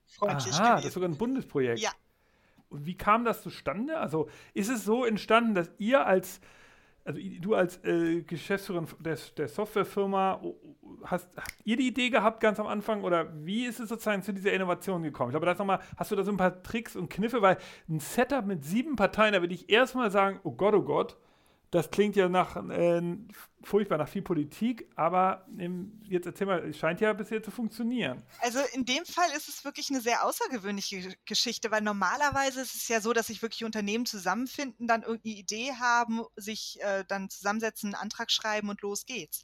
freundlich 0.06 0.54
Aha, 0.54 0.62
gewesen. 0.62 0.76
das 0.76 0.84
ist 0.86 0.94
sogar 0.94 1.10
ein 1.10 1.18
Bundesprojekt. 1.18 1.80
Ja, 1.80 1.90
wie 2.80 2.96
kam 2.96 3.24
das 3.24 3.42
zustande? 3.42 3.98
Also 3.98 4.28
ist 4.52 4.70
es 4.70 4.84
so 4.84 5.04
entstanden, 5.04 5.54
dass 5.54 5.70
ihr 5.78 6.06
als, 6.06 6.40
also 7.04 7.20
du 7.40 7.54
als 7.54 7.82
äh, 7.84 8.22
Geschäftsführerin 8.22 8.88
der, 9.00 9.18
der 9.36 9.48
Softwarefirma, 9.48 10.40
hast, 11.04 11.28
habt 11.36 11.54
ihr 11.64 11.76
die 11.76 11.88
Idee 11.88 12.10
gehabt 12.10 12.40
ganz 12.40 12.58
am 12.60 12.66
Anfang 12.66 13.04
oder 13.04 13.32
wie 13.44 13.66
ist 13.66 13.80
es 13.80 13.88
sozusagen 13.88 14.22
zu 14.22 14.32
dieser 14.32 14.52
Innovation 14.52 15.02
gekommen? 15.02 15.30
Ich 15.30 15.32
glaube, 15.32 15.46
das 15.46 15.58
nochmal, 15.58 15.80
hast 15.96 16.10
du 16.10 16.16
da 16.16 16.22
so 16.22 16.30
ein 16.30 16.36
paar 16.36 16.62
Tricks 16.62 16.96
und 16.96 17.10
Kniffe, 17.10 17.42
weil 17.42 17.58
ein 17.88 18.00
Setup 18.00 18.46
mit 18.46 18.64
sieben 18.64 18.96
Parteien, 18.96 19.34
da 19.34 19.40
würde 19.40 19.54
ich 19.54 19.70
erstmal 19.70 20.10
sagen, 20.10 20.40
oh 20.44 20.52
Gott, 20.52 20.74
oh 20.74 20.82
Gott, 20.82 21.16
das 21.74 21.90
klingt 21.90 22.14
ja 22.14 22.28
nach 22.28 22.54
äh, 22.70 23.02
furchtbar 23.64 23.98
nach 23.98 24.08
viel 24.08 24.22
Politik, 24.22 24.88
aber 24.94 25.44
im, 25.58 26.00
jetzt 26.04 26.26
erzähl 26.26 26.46
mal, 26.46 26.60
es 26.68 26.78
scheint 26.78 27.00
ja 27.00 27.12
bisher 27.12 27.42
zu 27.42 27.50
funktionieren. 27.50 28.22
Also 28.40 28.60
in 28.74 28.84
dem 28.84 29.04
Fall 29.04 29.28
ist 29.36 29.48
es 29.48 29.64
wirklich 29.64 29.90
eine 29.90 30.00
sehr 30.00 30.24
außergewöhnliche 30.24 31.16
Geschichte, 31.24 31.72
weil 31.72 31.80
normalerweise 31.80 32.60
ist 32.60 32.74
es 32.74 32.86
ja 32.86 33.00
so, 33.00 33.12
dass 33.12 33.26
sich 33.26 33.42
wirklich 33.42 33.64
Unternehmen 33.64 34.06
zusammenfinden, 34.06 34.86
dann 34.86 35.02
irgendeine 35.02 35.34
Idee 35.34 35.72
haben, 35.72 36.22
sich 36.36 36.80
äh, 36.80 37.04
dann 37.08 37.28
zusammensetzen, 37.28 37.88
einen 37.94 38.02
Antrag 38.02 38.30
schreiben 38.30 38.68
und 38.68 38.80
los 38.82 39.04
geht's. 39.04 39.42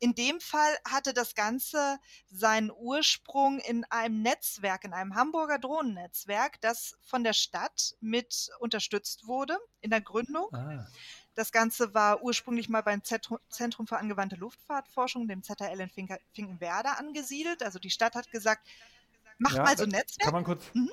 In 0.00 0.14
dem 0.14 0.40
Fall 0.40 0.76
hatte 0.84 1.14
das 1.14 1.36
Ganze 1.36 1.98
seinen 2.26 2.72
Ursprung 2.72 3.60
in 3.60 3.84
einem 3.90 4.22
Netzwerk, 4.22 4.84
in 4.84 4.94
einem 4.94 5.14
Hamburger 5.14 5.58
Drohnennetzwerk, 5.58 6.60
das 6.60 6.96
von 7.02 7.22
der 7.22 7.34
Stadt 7.34 7.94
mit 8.00 8.50
unterstützt 8.58 9.28
wurde 9.28 9.56
in 9.80 9.90
der 9.90 10.00
Gründung. 10.00 10.48
Ah. 10.52 10.86
Das 11.38 11.52
Ganze 11.52 11.94
war 11.94 12.24
ursprünglich 12.24 12.68
mal 12.68 12.82
beim 12.82 13.00
Zentrum 13.04 13.86
für 13.86 13.96
angewandte 13.96 14.34
Luftfahrtforschung, 14.34 15.28
dem 15.28 15.44
ZHL 15.44 15.88
in 15.94 16.08
Finkenwerder, 16.32 16.98
angesiedelt. 16.98 17.62
Also 17.62 17.78
die 17.78 17.90
Stadt 17.90 18.16
hat 18.16 18.28
gesagt, 18.32 18.66
mach 19.38 19.54
ja, 19.54 19.62
mal 19.62 19.78
so 19.78 19.84
ein 19.84 19.90
Netzwerk. 19.90 20.24
Kann 20.24 20.32
man 20.32 20.42
kurz. 20.42 20.74
Mhm. 20.74 20.90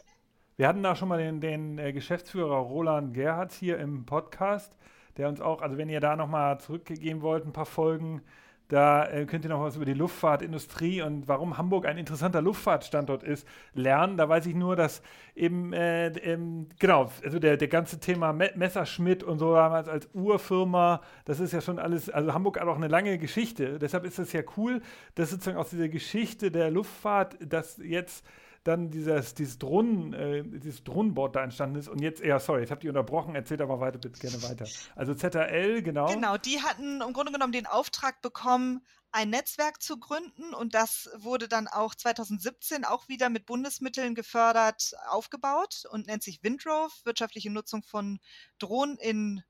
Wir 0.55 0.67
hatten 0.67 0.83
da 0.83 0.95
schon 0.95 1.09
mal 1.09 1.17
den, 1.17 1.41
den 1.41 1.79
äh, 1.79 1.93
Geschäftsführer 1.93 2.57
Roland 2.57 3.15
Gerhardt 3.15 3.53
hier 3.53 3.79
im 3.79 4.05
Podcast, 4.05 4.77
der 5.17 5.29
uns 5.29 5.41
auch, 5.41 5.63
also 5.63 5.79
wenn 5.79 5.89
ihr 5.89 5.99
da 5.99 6.15
nochmal 6.15 6.59
zurückgehen 6.59 7.23
wollt, 7.23 7.43
ein 7.43 7.51
paar 7.51 7.65
Folgen 7.65 8.21
da 8.67 9.05
äh, 9.07 9.25
könnt 9.25 9.45
ihr 9.45 9.49
noch 9.49 9.61
was 9.61 9.75
über 9.75 9.85
die 9.85 9.93
Luftfahrtindustrie 9.93 11.01
und 11.01 11.27
warum 11.27 11.57
Hamburg 11.57 11.85
ein 11.85 11.97
interessanter 11.97 12.41
Luftfahrtstandort 12.41 13.23
ist, 13.23 13.47
lernen. 13.73 14.17
Da 14.17 14.27
weiß 14.27 14.45
ich 14.47 14.55
nur, 14.55 14.75
dass 14.75 15.01
eben, 15.35 15.71
äh, 15.73 16.07
ähm, 16.07 16.67
genau, 16.79 17.11
also 17.23 17.39
der, 17.39 17.57
der 17.57 17.67
ganze 17.67 17.99
Thema 17.99 18.33
Me 18.33 18.51
Messerschmidt 18.55 19.23
und 19.23 19.37
so 19.37 19.53
damals 19.53 19.87
als 19.87 20.09
Urfirma, 20.13 21.01
das 21.25 21.39
ist 21.39 21.53
ja 21.53 21.61
schon 21.61 21.77
alles, 21.77 22.09
also 22.09 22.33
Hamburg 22.33 22.59
hat 22.59 22.67
auch 22.67 22.77
eine 22.77 22.87
lange 22.87 23.17
Geschichte. 23.17 23.77
Deshalb 23.77 24.05
ist 24.05 24.17
es 24.19 24.33
ja 24.33 24.41
cool, 24.57 24.81
dass 25.13 25.29
sozusagen 25.29 25.57
aus 25.57 25.69
dieser 25.69 25.89
Geschichte 25.89 26.51
der 26.51 26.71
Luftfahrt, 26.71 27.37
dass 27.39 27.77
jetzt 27.77 28.25
dann 28.65 28.89
dieses, 28.89 29.35
dieses, 29.35 29.59
Drohnen, 29.59 30.13
äh, 30.13 30.43
dieses 30.43 30.83
Drohnenboard 30.83 31.35
da 31.35 31.43
entstanden 31.43 31.77
ist. 31.77 31.87
Und 31.87 32.01
jetzt, 32.01 32.23
ja, 32.23 32.39
sorry, 32.39 32.61
jetzt 32.61 32.71
habt 32.71 32.83
ihr 32.83 32.89
unterbrochen, 32.89 33.35
erzählt 33.35 33.61
aber 33.61 33.79
weiter, 33.79 33.99
bitte 33.99 34.19
gerne 34.19 34.41
weiter. 34.41 34.65
Also 34.95 35.13
ZRL, 35.13 35.83
genau. 35.83 36.07
Genau, 36.11 36.37
die 36.37 36.61
hatten 36.61 37.01
im 37.01 37.13
Grunde 37.13 37.31
genommen 37.31 37.53
den 37.53 37.67
Auftrag 37.67 38.21
bekommen, 38.23 38.83
ein 39.11 39.29
Netzwerk 39.29 39.81
zu 39.81 39.99
gründen 39.99 40.53
und 40.53 40.73
das 40.73 41.09
wurde 41.15 41.47
dann 41.47 41.67
auch 41.67 41.95
2017 41.95 42.83
auch 42.83 43.07
wieder 43.07 43.29
mit 43.29 43.45
Bundesmitteln 43.45 44.15
gefördert 44.15 44.93
aufgebaut 45.09 45.83
und 45.91 46.07
nennt 46.07 46.23
sich 46.23 46.43
Windrove, 46.43 46.91
wirtschaftliche 47.03 47.51
Nutzung 47.51 47.83
von 47.83 48.19
Drohnen 48.57 48.97
in 48.97 49.43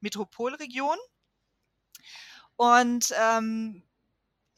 Metropolregionen. 0.00 1.00
Und 2.56 3.14
ähm, 3.18 3.82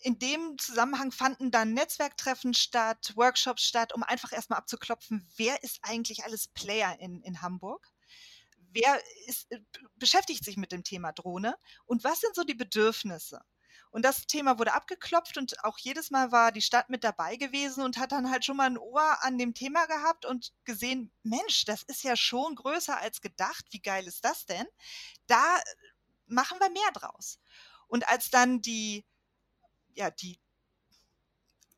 in 0.01 0.19
dem 0.19 0.57
Zusammenhang 0.59 1.13
fanden 1.13 1.51
dann 1.51 1.75
Netzwerktreffen 1.75 2.55
statt, 2.55 3.13
Workshops 3.17 3.63
statt, 3.63 3.95
um 3.95 4.03
einfach 4.03 4.33
erstmal 4.33 4.59
abzuklopfen, 4.59 5.29
wer 5.37 5.63
ist 5.63 5.79
eigentlich 5.83 6.25
alles 6.25 6.49
Player 6.49 6.99
in, 7.01 7.23
in 7.23 7.43
Hamburg? 7.43 7.91
Wer 8.71 9.01
ist, 9.27 9.51
äh, 9.51 9.61
beschäftigt 9.97 10.45
sich 10.45 10.57
mit 10.57 10.73
dem 10.73 10.85
Thema 10.85 11.13
Drohne? 11.13 11.57
Und 11.85 12.05
was 12.05 12.21
sind 12.21 12.35
so 12.35 12.45
die 12.45 12.55
Bedürfnisse? 12.55 13.41
Und 13.91 14.05
das 14.05 14.27
Thema 14.27 14.59
wurde 14.59 14.75
abgeklopft 14.75 15.39
und 15.39 15.65
auch 15.65 15.79
jedes 15.79 16.11
Mal 16.11 16.31
war 16.31 16.53
die 16.53 16.63
Stadt 16.63 16.91
mit 16.91 17.05
dabei 17.05 17.37
gewesen 17.37 17.83
und 17.83 17.97
hat 17.97 18.13
dann 18.13 18.31
halt 18.31 18.45
schon 18.45 18.57
mal 18.57 18.67
ein 18.67 18.79
Ohr 18.79 19.25
an 19.25 19.39
dem 19.39 19.55
Thema 19.55 19.87
gehabt 19.87 20.27
und 20.27 20.53
gesehen, 20.65 21.11
Mensch, 21.23 21.65
das 21.65 21.83
ist 21.85 22.03
ja 22.03 22.15
schon 22.15 22.55
größer 22.55 22.99
als 22.99 23.23
gedacht. 23.23 23.65
Wie 23.71 23.81
geil 23.81 24.07
ist 24.07 24.25
das 24.25 24.45
denn? 24.45 24.67
Da 25.27 25.59
machen 26.27 26.59
wir 26.61 26.71
mehr 26.71 26.93
draus. 26.93 27.41
Und 27.87 28.07
als 28.09 28.29
dann 28.29 28.61
die 28.61 29.07
ja, 29.99 30.11
die 30.11 30.39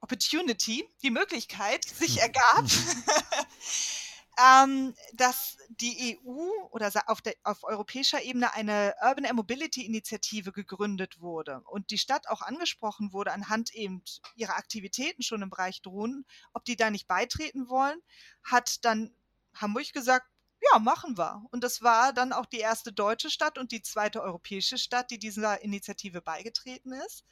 Opportunity, 0.01 0.89
die 1.03 1.11
Möglichkeit 1.11 1.85
sich 1.85 2.17
hm. 2.17 2.23
ergab, 2.23 2.65
ähm, 4.63 4.95
dass 5.15 5.57
die 5.69 6.19
EU 6.25 6.49
oder 6.71 6.91
auf, 7.07 7.23
der, 7.23 7.35
auf 7.45 7.65
europäischer 7.65 8.23
Ebene 8.23 8.53
eine 8.55 8.95
Urban 9.03 9.25
Air 9.25 9.35
Mobility 9.35 9.87
Initiative 9.87 10.53
gegründet 10.53 11.21
wurde 11.21 11.63
und 11.67 11.91
die 11.91 11.99
Stadt 11.99 12.29
auch 12.29 12.43
angesprochen 12.43 13.13
wurde 13.13 13.33
anhand 13.33 13.75
eben 13.75 14.03
ihrer 14.37 14.57
Aktivitäten 14.57 15.23
schon 15.23 15.43
im 15.43 15.51
Bereich 15.51 15.83
Drohnen, 15.83 16.27
ob 16.53 16.65
die 16.65 16.77
da 16.77 16.91
nicht 16.91 17.09
beitreten 17.09 17.69
wollen, 17.69 18.01
hat 18.43 18.85
dann 18.85 19.15
Hamburg 19.55 19.93
gesagt, 19.93 20.27
ja, 20.73 20.79
machen 20.79 21.17
wir. 21.17 21.43
Und 21.51 21.65
das 21.65 21.83
war 21.83 22.13
dann 22.13 22.35
auch 22.35 22.47
die 22.47 22.59
erste 22.59 22.93
deutsche 22.93 23.31
Stadt 23.31 23.57
und 23.57 23.73
die 23.73 23.83
zweite 23.83 24.23
europäische 24.23 24.77
Stadt, 24.77 25.11
die 25.11 25.19
dieser 25.19 25.63
Initiative 25.63 26.21
beigetreten 26.21 26.93
ist. 26.93 27.25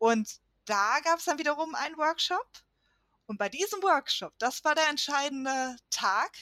Und 0.00 0.40
da 0.64 0.98
gab 1.00 1.18
es 1.18 1.26
dann 1.26 1.38
wiederum 1.38 1.74
einen 1.74 1.98
Workshop. 1.98 2.48
Und 3.26 3.36
bei 3.36 3.50
diesem 3.50 3.82
Workshop, 3.82 4.32
das 4.38 4.64
war 4.64 4.74
der 4.74 4.88
entscheidende 4.88 5.76
Tag, 5.90 6.32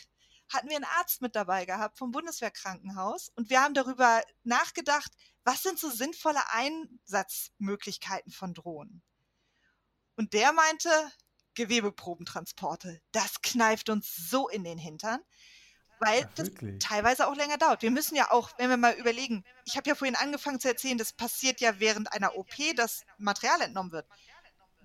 hatten 0.49 0.69
wir 0.69 0.77
einen 0.77 0.85
Arzt 0.85 1.21
mit 1.21 1.35
dabei 1.35 1.67
gehabt 1.67 1.99
vom 1.99 2.13
Bundeswehrkrankenhaus. 2.13 3.31
Und 3.35 3.51
wir 3.51 3.61
haben 3.61 3.75
darüber 3.75 4.23
nachgedacht, 4.45 5.11
was 5.43 5.65
sind 5.65 5.79
so 5.79 5.91
sinnvolle 5.91 6.41
Einsatzmöglichkeiten 6.53 8.31
von 8.33 8.55
Drohnen. 8.55 9.03
Und 10.15 10.35
der 10.35 10.53
meinte, 10.53 10.89
Gewebeprobentransporte, 11.55 13.03
das 13.11 13.43
kneift 13.43 13.91
uns 13.91 14.15
so 14.15 14.49
in 14.49 14.63
den 14.63 14.79
Hintern 14.79 15.21
weil 16.01 16.25
Ach, 16.29 16.35
das 16.35 16.51
teilweise 16.81 17.27
auch 17.27 17.35
länger 17.35 17.59
dauert. 17.59 17.83
Wir 17.83 17.91
müssen 17.91 18.17
ja 18.17 18.31
auch, 18.31 18.51
wenn 18.59 18.71
wir 18.71 18.77
mal 18.77 18.95
überlegen, 18.95 19.45
ich 19.65 19.77
habe 19.77 19.89
ja 19.89 19.95
vorhin 19.95 20.17
angefangen 20.17 20.61
zu 20.61 20.69
erzählen, 20.69 20.99
das 20.99 21.13
passiert 21.13 21.61
ja 21.61 21.81
während 21.81 22.13
einer 22.13 22.37
OP, 22.37 22.55
dass 22.77 23.05
Material 23.19 23.61
entnommen 23.63 23.93
wird. 23.93 24.07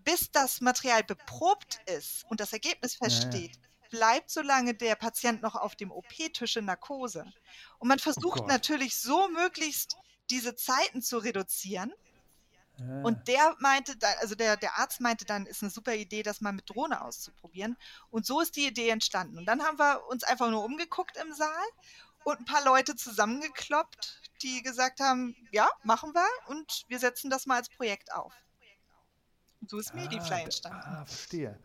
Bis 0.04 0.32
das 0.32 0.62
Material 0.62 1.04
beprobt 1.04 1.80
ist 1.86 2.26
und 2.30 2.40
das 2.40 2.52
Ergebnis 2.52 2.96
feststeht, 2.96 3.56
ja, 3.56 3.62
ja. 3.62 3.90
bleibt, 3.90 4.30
solange 4.32 4.74
der 4.74 4.96
Patient 4.96 5.42
noch 5.42 5.56
auf 5.56 5.76
dem 5.76 5.92
OP-Tisch 5.92 6.58
in 6.58 6.66
Narkose. 6.66 7.26
Und 7.80 7.88
man 7.88 8.00
versucht 8.00 8.42
oh 8.42 8.48
natürlich 8.48 8.98
so 8.98 9.30
möglichst 9.30 9.96
diese 10.30 10.56
Zeiten 10.56 11.02
zu 11.02 11.18
reduzieren. 11.20 11.94
Ja. 12.78 13.02
Und 13.04 13.28
der 13.28 13.56
meinte 13.60 13.96
dann, 13.98 14.14
also 14.20 14.36
der, 14.36 14.58
der 14.58 14.78
Arzt 14.80 15.00
meinte 15.00 15.26
dann, 15.26 15.46
ist 15.46 15.62
eine 15.62 15.70
super 15.70 15.94
Idee, 15.94 16.24
das 16.24 16.42
mal 16.42 16.54
mit 16.54 16.70
Drohne 16.70 17.02
auszuprobieren. 17.02 17.78
Und 18.10 18.26
so 18.26 18.42
ist 18.42 18.56
die 18.56 18.68
Idee 18.68 18.90
entstanden. 18.90 19.38
Und 19.38 19.46
dann 19.46 19.62
haben 19.62 19.78
wir 19.78 20.08
uns 20.10 20.24
einfach 20.24 20.50
nur 20.50 20.64
umgeguckt 20.64 21.18
im 21.18 21.34
Saal 21.34 21.50
und 22.24 22.40
ein 22.40 22.46
paar 22.46 22.64
Leute 22.64 22.96
zusammengekloppt, 22.96 24.22
die 24.42 24.62
gesagt 24.64 25.00
haben, 25.00 25.36
ja, 25.52 25.70
machen 25.84 26.14
wir 26.14 26.28
und 26.48 26.86
wir 26.88 27.00
setzen 27.00 27.30
das 27.30 27.46
mal 27.46 27.58
als 27.58 27.70
Projekt 27.70 28.14
auf. 28.14 28.34
Und 29.62 29.70
so 29.70 29.78
ist 29.78 29.92
ah, 29.92 29.96
Medifly 29.96 30.42
entstanden. 30.42 30.82
Ah, 30.84 31.06
verstehe. 31.06 31.58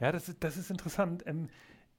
Ja, 0.00 0.12
das 0.12 0.28
ist, 0.28 0.42
das 0.42 0.56
ist 0.56 0.70
interessant. 0.70 1.22
Ähm, 1.26 1.50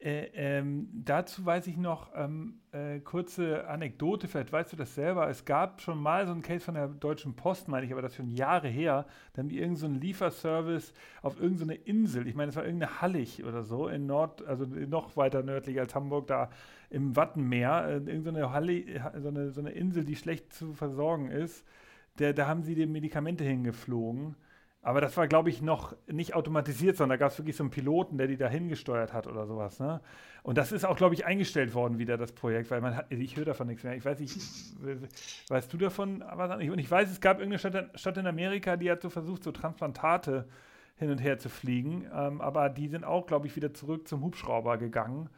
äh, 0.02 0.32
ähm, 0.34 0.90
dazu 0.94 1.46
weiß 1.46 1.68
ich 1.68 1.78
noch 1.78 2.10
ähm, 2.16 2.60
äh, 2.72 3.00
kurze 3.02 3.68
Anekdote, 3.68 4.28
vielleicht 4.28 4.52
weißt 4.52 4.74
du 4.74 4.78
das 4.78 4.96
selber. 4.96 5.30
Es 5.30 5.46
gab 5.46 5.80
schon 5.80 6.02
mal 6.02 6.26
so 6.26 6.32
einen 6.32 6.42
Case 6.42 6.66
von 6.66 6.74
der 6.74 6.88
Deutschen 6.88 7.36
Post, 7.36 7.68
meine 7.68 7.86
ich, 7.86 7.92
aber 7.92 8.02
das 8.02 8.16
schon 8.16 8.32
Jahre 8.32 8.68
her. 8.68 9.06
Da 9.34 9.42
haben 9.42 9.50
die 9.50 9.60
irgendeinen 9.60 9.94
so 9.94 10.00
Lieferservice 10.00 10.94
auf 11.22 11.40
irgendeine 11.40 11.76
so 11.76 11.82
Insel, 11.86 12.28
ich 12.28 12.34
meine, 12.34 12.50
es 12.50 12.56
war 12.56 12.66
irgendeine 12.66 13.02
Hallig 13.02 13.44
oder 13.44 13.62
so, 13.64 13.88
in 13.88 14.08
Nord, 14.08 14.44
also 14.48 14.66
noch 14.66 15.16
weiter 15.18 15.44
nördlich 15.44 15.80
als 15.80 15.94
Hamburg, 15.94 16.26
da 16.26 16.50
im 16.90 17.16
Wattenmeer, 17.16 17.86
äh, 17.88 17.94
irgendeine 17.98 18.42
so 18.42 18.52
Hallig, 18.52 19.00
so 19.20 19.28
eine, 19.28 19.52
so 19.52 19.62
eine 19.62 19.72
Insel, 19.72 20.04
die 20.04 20.16
schlecht 20.16 20.52
zu 20.52 20.74
versorgen 20.74 21.30
ist. 21.30 21.64
Der, 22.18 22.34
da 22.34 22.48
haben 22.48 22.64
sie 22.64 22.74
die 22.74 22.88
Medikamente 22.88 23.44
hingeflogen. 23.44 24.36
Aber 24.84 25.00
das 25.00 25.16
war, 25.16 25.28
glaube 25.28 25.50
ich, 25.50 25.62
noch 25.62 25.96
nicht 26.08 26.34
automatisiert, 26.34 26.98
sondern 26.98 27.20
da 27.20 27.26
gab 27.26 27.32
es 27.32 27.38
wirklich 27.38 27.56
so 27.56 27.64
einen 27.64 27.70
Piloten, 27.70 28.18
der 28.18 28.26
die 28.26 28.38
da 28.38 28.48
hingesteuert 28.48 29.14
hat 29.14 29.28
oder 29.28 29.46
sowas. 29.46 29.80
Ne? 29.80 30.02
Und 30.42 30.58
das 30.58 30.72
ist 30.72 30.86
auch, 30.86 30.98
glaube 30.98 31.14
ich, 31.14 31.24
eingestellt 31.24 31.76
worden 31.76 32.00
wieder, 32.00 32.18
das 32.18 32.32
Projekt, 32.32 32.72
weil 32.72 32.82
man 32.82 32.96
hat, 32.96 33.12
ich 33.12 33.38
höre 33.38 33.46
davon 33.46 33.68
nichts 33.68 33.84
mehr. 33.84 33.96
Ich 33.96 34.04
weiß 34.04 34.20
nicht, 34.20 34.36
weißt 35.50 35.72
du 35.72 35.78
davon 35.78 36.24
was? 36.34 36.56
Und 36.56 36.80
ich 36.80 36.90
weiß, 36.90 37.12
es 37.12 37.22
gab 37.22 37.38
irgendeine 37.38 37.60
Stadt, 37.60 38.00
Stadt 38.00 38.18
in 38.18 38.26
Amerika, 38.26 38.76
die 38.76 38.90
hat 38.90 39.04
so 39.04 39.12
versucht, 39.12 39.44
so 39.44 39.52
Transplantate 39.52 40.48
hin 40.96 41.12
und 41.12 41.20
her 41.20 41.38
zu 41.38 41.50
fliegen. 41.50 42.08
Ähm, 42.12 42.42
aber 42.42 42.70
die 42.70 42.88
sind 42.88 43.04
auch, 43.04 43.28
glaube 43.28 43.46
ich, 43.46 43.56
wieder 43.56 43.76
zurück 43.76 44.08
zum 44.08 44.24
Hubschrauber 44.24 44.80
gegangen, 44.80 45.30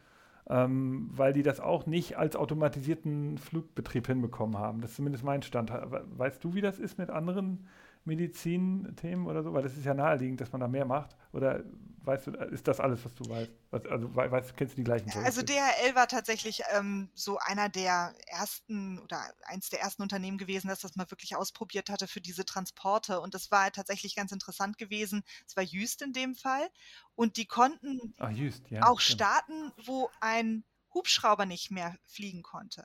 ähm, 0.48 1.10
weil 1.12 1.34
die 1.34 1.42
das 1.42 1.60
auch 1.60 1.84
nicht 1.84 2.16
als 2.16 2.34
automatisierten 2.34 3.36
Flugbetrieb 3.36 4.06
hinbekommen 4.06 4.56
haben. 4.56 4.80
Das 4.80 4.92
ist 4.92 4.96
zumindest 4.96 5.22
mein 5.22 5.42
Stand. 5.42 5.70
Weißt 6.16 6.42
du, 6.42 6.54
wie 6.54 6.62
das 6.62 6.78
ist 6.78 6.96
mit 6.96 7.10
anderen 7.10 7.66
Medizinthemen 8.04 9.26
oder 9.26 9.42
so? 9.42 9.52
Weil 9.52 9.62
das 9.62 9.76
ist 9.76 9.84
ja 9.84 9.94
naheliegend, 9.94 10.40
dass 10.40 10.52
man 10.52 10.60
da 10.60 10.68
mehr 10.68 10.84
macht. 10.84 11.16
Oder 11.32 11.64
weißt 12.02 12.26
du, 12.26 12.30
ist 12.32 12.68
das 12.68 12.80
alles, 12.80 13.04
was 13.04 13.14
du 13.14 13.28
weißt? 13.28 13.50
Also 13.90 14.14
weißt, 14.14 14.56
kennst 14.56 14.74
du 14.74 14.76
die 14.76 14.84
gleichen 14.84 15.06
Projekte? 15.06 15.26
Also 15.26 15.42
DHL 15.42 15.94
war 15.94 16.06
tatsächlich 16.06 16.62
ähm, 16.74 17.10
so 17.14 17.38
einer 17.38 17.68
der 17.68 18.14
ersten 18.26 18.98
oder 18.98 19.20
eins 19.44 19.70
der 19.70 19.80
ersten 19.80 20.02
Unternehmen 20.02 20.38
gewesen, 20.38 20.68
das 20.68 20.80
das 20.80 20.96
mal 20.96 21.10
wirklich 21.10 21.36
ausprobiert 21.36 21.88
hatte 21.90 22.06
für 22.06 22.20
diese 22.20 22.44
Transporte. 22.44 23.20
Und 23.20 23.34
das 23.34 23.50
war 23.50 23.72
tatsächlich 23.72 24.14
ganz 24.14 24.32
interessant 24.32 24.78
gewesen. 24.78 25.24
Es 25.46 25.56
war 25.56 25.64
Jüst 25.64 26.02
in 26.02 26.12
dem 26.12 26.34
Fall. 26.34 26.68
Und 27.14 27.36
die 27.36 27.46
konnten 27.46 28.14
Ach, 28.18 28.30
Just, 28.30 28.70
ja, 28.70 28.86
auch 28.86 29.00
starten, 29.00 29.72
wo 29.84 30.10
ein 30.20 30.64
Hubschrauber 30.92 31.46
nicht 31.46 31.70
mehr 31.70 31.96
fliegen 32.06 32.42
konnte. 32.42 32.84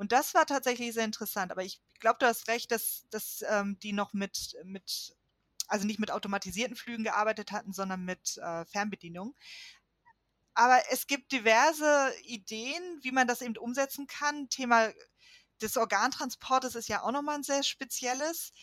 Und 0.00 0.12
das 0.12 0.32
war 0.32 0.46
tatsächlich 0.46 0.94
sehr 0.94 1.04
interessant. 1.04 1.52
Aber 1.52 1.62
ich 1.62 1.78
glaube, 1.98 2.16
du 2.20 2.26
hast 2.26 2.48
recht, 2.48 2.70
dass, 2.70 3.04
dass 3.10 3.44
ähm, 3.46 3.78
die 3.80 3.92
noch 3.92 4.14
mit, 4.14 4.56
mit, 4.64 5.14
also 5.68 5.86
nicht 5.86 6.00
mit 6.00 6.10
automatisierten 6.10 6.74
Flügen 6.74 7.04
gearbeitet 7.04 7.52
hatten, 7.52 7.74
sondern 7.74 8.06
mit 8.06 8.38
äh, 8.38 8.64
Fernbedienung. 8.64 9.36
Aber 10.54 10.80
es 10.90 11.06
gibt 11.06 11.32
diverse 11.32 12.14
Ideen, 12.22 12.82
wie 13.02 13.12
man 13.12 13.28
das 13.28 13.42
eben 13.42 13.58
umsetzen 13.58 14.06
kann. 14.06 14.48
Thema 14.48 14.90
des 15.60 15.76
Organtransportes 15.76 16.76
ist 16.76 16.88
ja 16.88 17.02
auch 17.02 17.12
nochmal 17.12 17.34
ein 17.34 17.42
sehr 17.42 17.62
spezielles. 17.62 18.54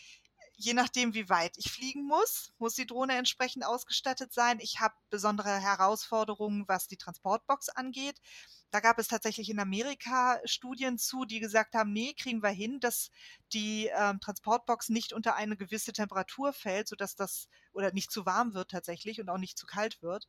Je 0.55 0.73
nachdem, 0.73 1.13
wie 1.13 1.29
weit 1.29 1.55
ich 1.59 1.71
fliegen 1.71 2.07
muss, 2.07 2.51
muss 2.57 2.73
die 2.73 2.87
Drohne 2.87 3.13
entsprechend 3.15 3.63
ausgestattet 3.63 4.33
sein. 4.33 4.59
Ich 4.59 4.79
habe 4.79 4.95
besondere 5.11 5.59
Herausforderungen, 5.59 6.67
was 6.67 6.87
die 6.87 6.97
Transportbox 6.97 7.69
angeht. 7.69 8.19
Da 8.69 8.81
gab 8.81 8.99
es 8.99 9.07
tatsächlich 9.07 9.49
in 9.49 9.59
Amerika 9.59 10.39
Studien 10.43 10.97
zu, 10.97 11.23
die 11.25 11.39
gesagt 11.39 11.73
haben, 11.73 11.93
nee, 11.93 12.13
kriegen 12.13 12.43
wir 12.43 12.49
hin, 12.49 12.79
dass 12.79 13.11
die 13.53 13.89
ähm, 13.95 14.19
Transportbox 14.19 14.89
nicht 14.89 15.13
unter 15.13 15.35
eine 15.35 15.55
gewisse 15.55 15.93
Temperatur 15.93 16.51
fällt, 16.51 16.89
sodass 16.89 17.15
das 17.15 17.47
oder 17.71 17.93
nicht 17.93 18.11
zu 18.11 18.25
warm 18.25 18.53
wird 18.53 18.71
tatsächlich 18.71 19.21
und 19.21 19.29
auch 19.29 19.37
nicht 19.37 19.57
zu 19.57 19.65
kalt 19.65 20.01
wird. 20.01 20.27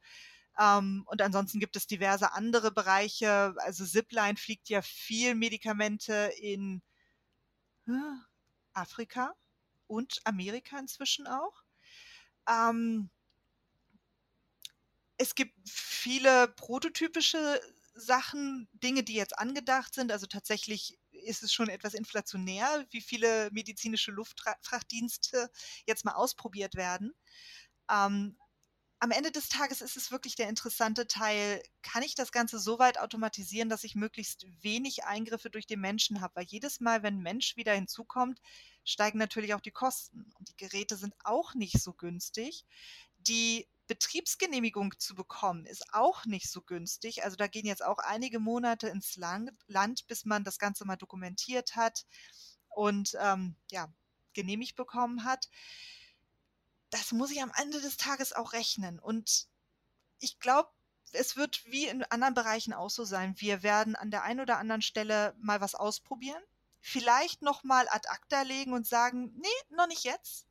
Ähm, 0.59 1.05
und 1.07 1.23
ansonsten 1.23 1.61
gibt 1.61 1.77
es 1.77 1.87
diverse 1.87 2.33
andere 2.33 2.71
Bereiche. 2.71 3.55
Also 3.59 3.85
Zipline 3.85 4.37
fliegt 4.37 4.69
ja 4.69 4.83
viel 4.83 5.35
Medikamente 5.35 6.33
in 6.41 6.83
äh, 7.87 7.93
Afrika 8.73 9.35
und 9.87 10.21
Amerika 10.25 10.79
inzwischen 10.79 11.27
auch. 11.27 11.65
Ähm, 12.49 13.11
es 15.17 15.35
gibt 15.35 15.55
viele 15.69 16.49
prototypische 16.49 17.61
Sachen, 17.99 18.69
Dinge, 18.73 19.03
die 19.03 19.15
jetzt 19.15 19.39
angedacht 19.39 19.95
sind. 19.95 20.13
Also 20.13 20.27
tatsächlich 20.27 20.99
ist 21.11 21.43
es 21.43 21.53
schon 21.53 21.69
etwas 21.69 21.95
inflationär, 21.95 22.87
wie 22.91 23.01
viele 23.01 23.51
medizinische 23.53 24.13
Luftfrachtdienste 24.13 25.51
jetzt 25.87 26.05
mal 26.05 26.15
ausprobiert 26.15 26.75
werden. 26.75 27.15
Ähm, 27.91 28.37
am 29.01 29.13
Ende 29.13 29.31
des 29.31 29.49
Tages 29.49 29.81
ist 29.81 29.97
es 29.97 30.11
wirklich 30.11 30.35
der 30.35 30.49
interessante 30.49 31.07
Teil, 31.07 31.63
kann 31.83 32.03
ich 32.03 32.17
das 32.17 32.33
Ganze 32.33 32.59
so 32.59 32.81
weit 32.81 32.99
automatisieren, 32.99 33.69
dass 33.69 33.85
ich 33.85 33.95
möglichst 33.95 34.45
wenig 34.61 35.05
Eingriffe 35.05 35.51
durch 35.51 35.67
den 35.67 35.81
Menschen 35.81 36.21
habe? 36.21 36.35
Weil 36.37 36.47
jedes 36.47 36.81
Mal, 36.81 37.03
wenn 37.03 37.19
ein 37.19 37.23
Mensch 37.23 37.57
wieder 37.57 37.75
hinzukommt, 37.75 38.41
steigen 38.85 39.19
natürlich 39.19 39.55
auch 39.55 39.61
die 39.61 39.71
Kosten. 39.71 40.33
Und 40.39 40.49
die 40.49 40.57
Geräte 40.57 40.97
sind 40.97 41.15
auch 41.23 41.55
nicht 41.55 41.81
so 41.81 41.93
günstig. 41.93 42.65
Die 43.29 43.69
Betriebsgenehmigung 43.89 44.99
zu 44.99 45.15
bekommen, 45.15 45.65
ist 45.65 45.95
auch 45.95 46.25
nicht 46.27 46.51
so 46.51 46.63
günstig. 46.63 47.25
Also 47.25 47.37
da 47.37 47.47
gehen 47.47 47.67
jetzt 47.67 47.85
auch 47.85 47.99
einige 47.99 48.39
Monate 48.39 48.89
ins 48.89 49.17
Land, 49.17 50.07
bis 50.07 50.25
man 50.25 50.45
das 50.45 50.59
Ganze 50.59 50.85
mal 50.85 50.97
dokumentiert 50.97 51.75
hat 51.75 52.05
und 52.69 53.17
ähm, 53.21 53.57
ja, 53.71 53.93
genehmigt 54.35 54.77
bekommen 54.77 55.25
hat. 55.25 55.49
Das 56.91 57.13
muss 57.13 57.31
ich 57.31 57.43
am 57.43 57.53
Ende 57.57 57.81
des 57.81 57.97
Tages 57.97 58.33
auch 58.33 58.53
rechnen. 58.53 58.99
Und 58.99 59.49
ich 60.21 60.39
glaube, 60.39 60.71
es 61.13 61.37
wird 61.37 61.65
wie 61.67 61.87
in 61.87 62.05
anderen 62.05 62.35
Bereichen 62.35 62.75
auch 62.75 62.91
so 62.91 63.05
sein. 63.05 63.35
Wir 63.39 63.63
werden 63.63 63.97
an 63.97 64.11
der 64.11 64.23
einen 64.23 64.41
oder 64.41 64.59
anderen 64.59 64.83
Stelle 64.83 65.35
mal 65.41 65.61
was 65.61 65.75
ausprobieren, 65.75 66.43
vielleicht 66.81 67.41
nochmal 67.43 67.89
ad 67.89 68.07
acta 68.09 68.43
legen 68.43 68.75
und 68.75 68.87
sagen, 68.87 69.33
nee, 69.37 69.75
noch 69.77 69.89
nicht 69.89 70.05
jetzt. 70.05 70.47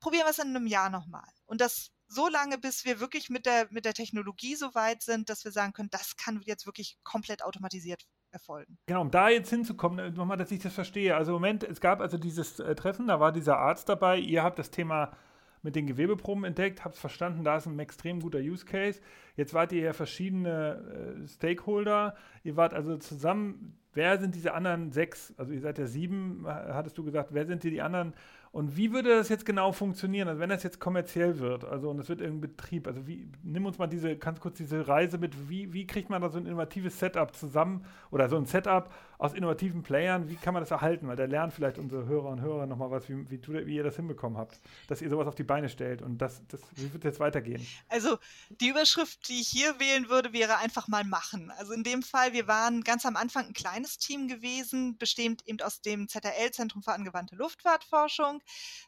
Probieren 0.00 0.26
wir 0.26 0.30
es 0.30 0.38
in 0.38 0.48
einem 0.48 0.66
Jahr 0.66 0.90
nochmal. 0.90 1.28
Und 1.46 1.60
das 1.60 1.90
so 2.08 2.28
lange, 2.28 2.58
bis 2.58 2.84
wir 2.84 3.00
wirklich 3.00 3.28
mit 3.28 3.46
der, 3.46 3.68
mit 3.70 3.84
der 3.84 3.94
Technologie 3.94 4.56
so 4.56 4.74
weit 4.74 5.02
sind, 5.02 5.28
dass 5.28 5.44
wir 5.44 5.52
sagen 5.52 5.72
können, 5.72 5.90
das 5.90 6.16
kann 6.16 6.40
jetzt 6.44 6.66
wirklich 6.66 6.98
komplett 7.04 7.44
automatisiert 7.44 8.06
erfolgen. 8.30 8.78
Genau, 8.86 9.02
um 9.02 9.10
da 9.10 9.28
jetzt 9.28 9.50
hinzukommen, 9.50 9.98
äh, 9.98 10.10
nochmal, 10.10 10.36
dass 10.36 10.50
ich 10.50 10.60
das 10.60 10.72
verstehe. 10.72 11.16
Also 11.16 11.32
Moment, 11.32 11.64
es 11.64 11.80
gab 11.80 12.00
also 12.00 12.18
dieses 12.18 12.58
äh, 12.58 12.74
Treffen, 12.74 13.06
da 13.06 13.20
war 13.20 13.32
dieser 13.32 13.58
Arzt 13.58 13.88
dabei, 13.88 14.18
ihr 14.18 14.42
habt 14.42 14.58
das 14.58 14.70
Thema 14.70 15.16
mit 15.62 15.74
den 15.74 15.86
Gewebeproben 15.86 16.44
entdeckt, 16.44 16.84
habt 16.84 16.96
verstanden, 16.96 17.42
da 17.42 17.56
ist 17.56 17.66
ein 17.66 17.78
extrem 17.78 18.20
guter 18.20 18.38
Use 18.38 18.64
Case. 18.64 19.00
Jetzt 19.36 19.54
wart 19.54 19.72
ihr 19.72 19.82
ja 19.82 19.92
verschiedene 19.92 21.24
äh, 21.24 21.28
Stakeholder, 21.28 22.16
ihr 22.44 22.56
wart 22.56 22.74
also 22.74 22.96
zusammen, 22.96 23.78
wer 23.92 24.18
sind 24.18 24.34
diese 24.34 24.54
anderen 24.54 24.92
sechs, 24.92 25.34
also 25.36 25.52
ihr 25.52 25.60
seid 25.60 25.78
ja 25.78 25.86
sieben, 25.86 26.44
hattest 26.46 26.96
du 26.96 27.04
gesagt, 27.04 27.30
wer 27.32 27.46
sind 27.46 27.64
die 27.64 27.82
anderen 27.82 28.14
und 28.52 28.76
wie 28.76 28.92
würde 28.92 29.10
das 29.10 29.28
jetzt 29.28 29.44
genau 29.46 29.72
funktionieren, 29.72 30.28
also 30.28 30.40
wenn 30.40 30.50
das 30.50 30.62
jetzt 30.62 30.80
kommerziell 30.80 31.38
wird, 31.38 31.64
also 31.64 31.90
und 31.90 31.98
es 31.98 32.08
wird 32.08 32.20
irgendein 32.20 32.52
Betrieb, 32.52 32.86
also 32.86 33.06
wie, 33.06 33.30
nimm 33.42 33.66
uns 33.66 33.78
mal 33.78 33.86
diese, 33.86 34.16
ganz 34.16 34.40
kurz 34.40 34.56
diese 34.56 34.88
Reise 34.88 35.18
mit, 35.18 35.48
wie, 35.48 35.72
wie 35.72 35.86
kriegt 35.86 36.10
man 36.10 36.22
da 36.22 36.28
so 36.30 36.38
ein 36.38 36.46
innovatives 36.46 36.98
Setup 36.98 37.34
zusammen 37.34 37.84
oder 38.10 38.28
so 38.28 38.36
ein 38.36 38.46
Setup 38.46 38.92
aus 39.18 39.34
innovativen 39.34 39.82
Playern, 39.82 40.28
wie 40.28 40.36
kann 40.36 40.54
man 40.54 40.62
das 40.62 40.70
erhalten? 40.70 41.08
Weil 41.08 41.16
da 41.16 41.24
lernen 41.24 41.50
vielleicht 41.50 41.78
unsere 41.78 42.06
Hörer 42.06 42.28
und 42.28 42.40
Hörer 42.40 42.66
nochmal 42.66 42.90
was, 42.90 43.08
wie, 43.08 43.28
wie, 43.30 43.66
wie 43.66 43.76
ihr 43.76 43.82
das 43.82 43.96
hinbekommen 43.96 44.38
habt, 44.38 44.60
dass 44.86 45.02
ihr 45.02 45.10
sowas 45.10 45.26
auf 45.26 45.34
die 45.34 45.42
Beine 45.42 45.68
stellt 45.68 46.02
und 46.02 46.18
das, 46.18 46.40
das 46.48 46.60
wie 46.76 46.92
wird 46.92 47.04
es 47.04 47.08
jetzt 47.08 47.20
weitergehen? 47.20 47.66
Also 47.88 48.18
die 48.60 48.68
Überschrift, 48.68 49.28
die 49.28 49.40
ich 49.40 49.48
hier 49.48 49.78
wählen 49.80 50.08
würde, 50.08 50.32
wäre 50.32 50.58
einfach 50.58 50.88
mal 50.88 51.04
machen. 51.04 51.50
Also 51.58 51.72
in 51.72 51.82
dem 51.82 52.02
Fall, 52.02 52.32
wir 52.32 52.46
waren 52.46 52.82
ganz 52.82 53.04
am 53.06 53.16
Anfang 53.16 53.46
ein 53.46 53.52
kleines 53.52 53.98
Team 53.98 54.28
gewesen, 54.28 54.96
bestehend 54.98 55.46
eben 55.46 55.60
aus 55.60 55.80
dem 55.80 56.08
ZRL, 56.08 56.50
Zentrum 56.52 56.82
für 56.82 56.92
angewandte 56.92 57.36
Luftfahrtforschung, 57.36 58.37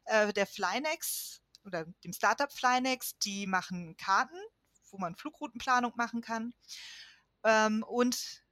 äh, 0.07 0.33
der 0.33 0.47
Flynex 0.47 1.43
oder 1.65 1.87
dem 2.05 2.13
Startup 2.13 2.51
Flynex, 2.53 3.19
die 3.19 3.47
machen 3.47 3.97
Karten, 3.97 4.39
wo 4.91 4.99
man 4.99 5.17
Flugroutenplanung 5.17 5.93
machen 5.97 6.21
kann. 6.21 6.55
Ähm, 7.45 7.83
und 7.83 8.43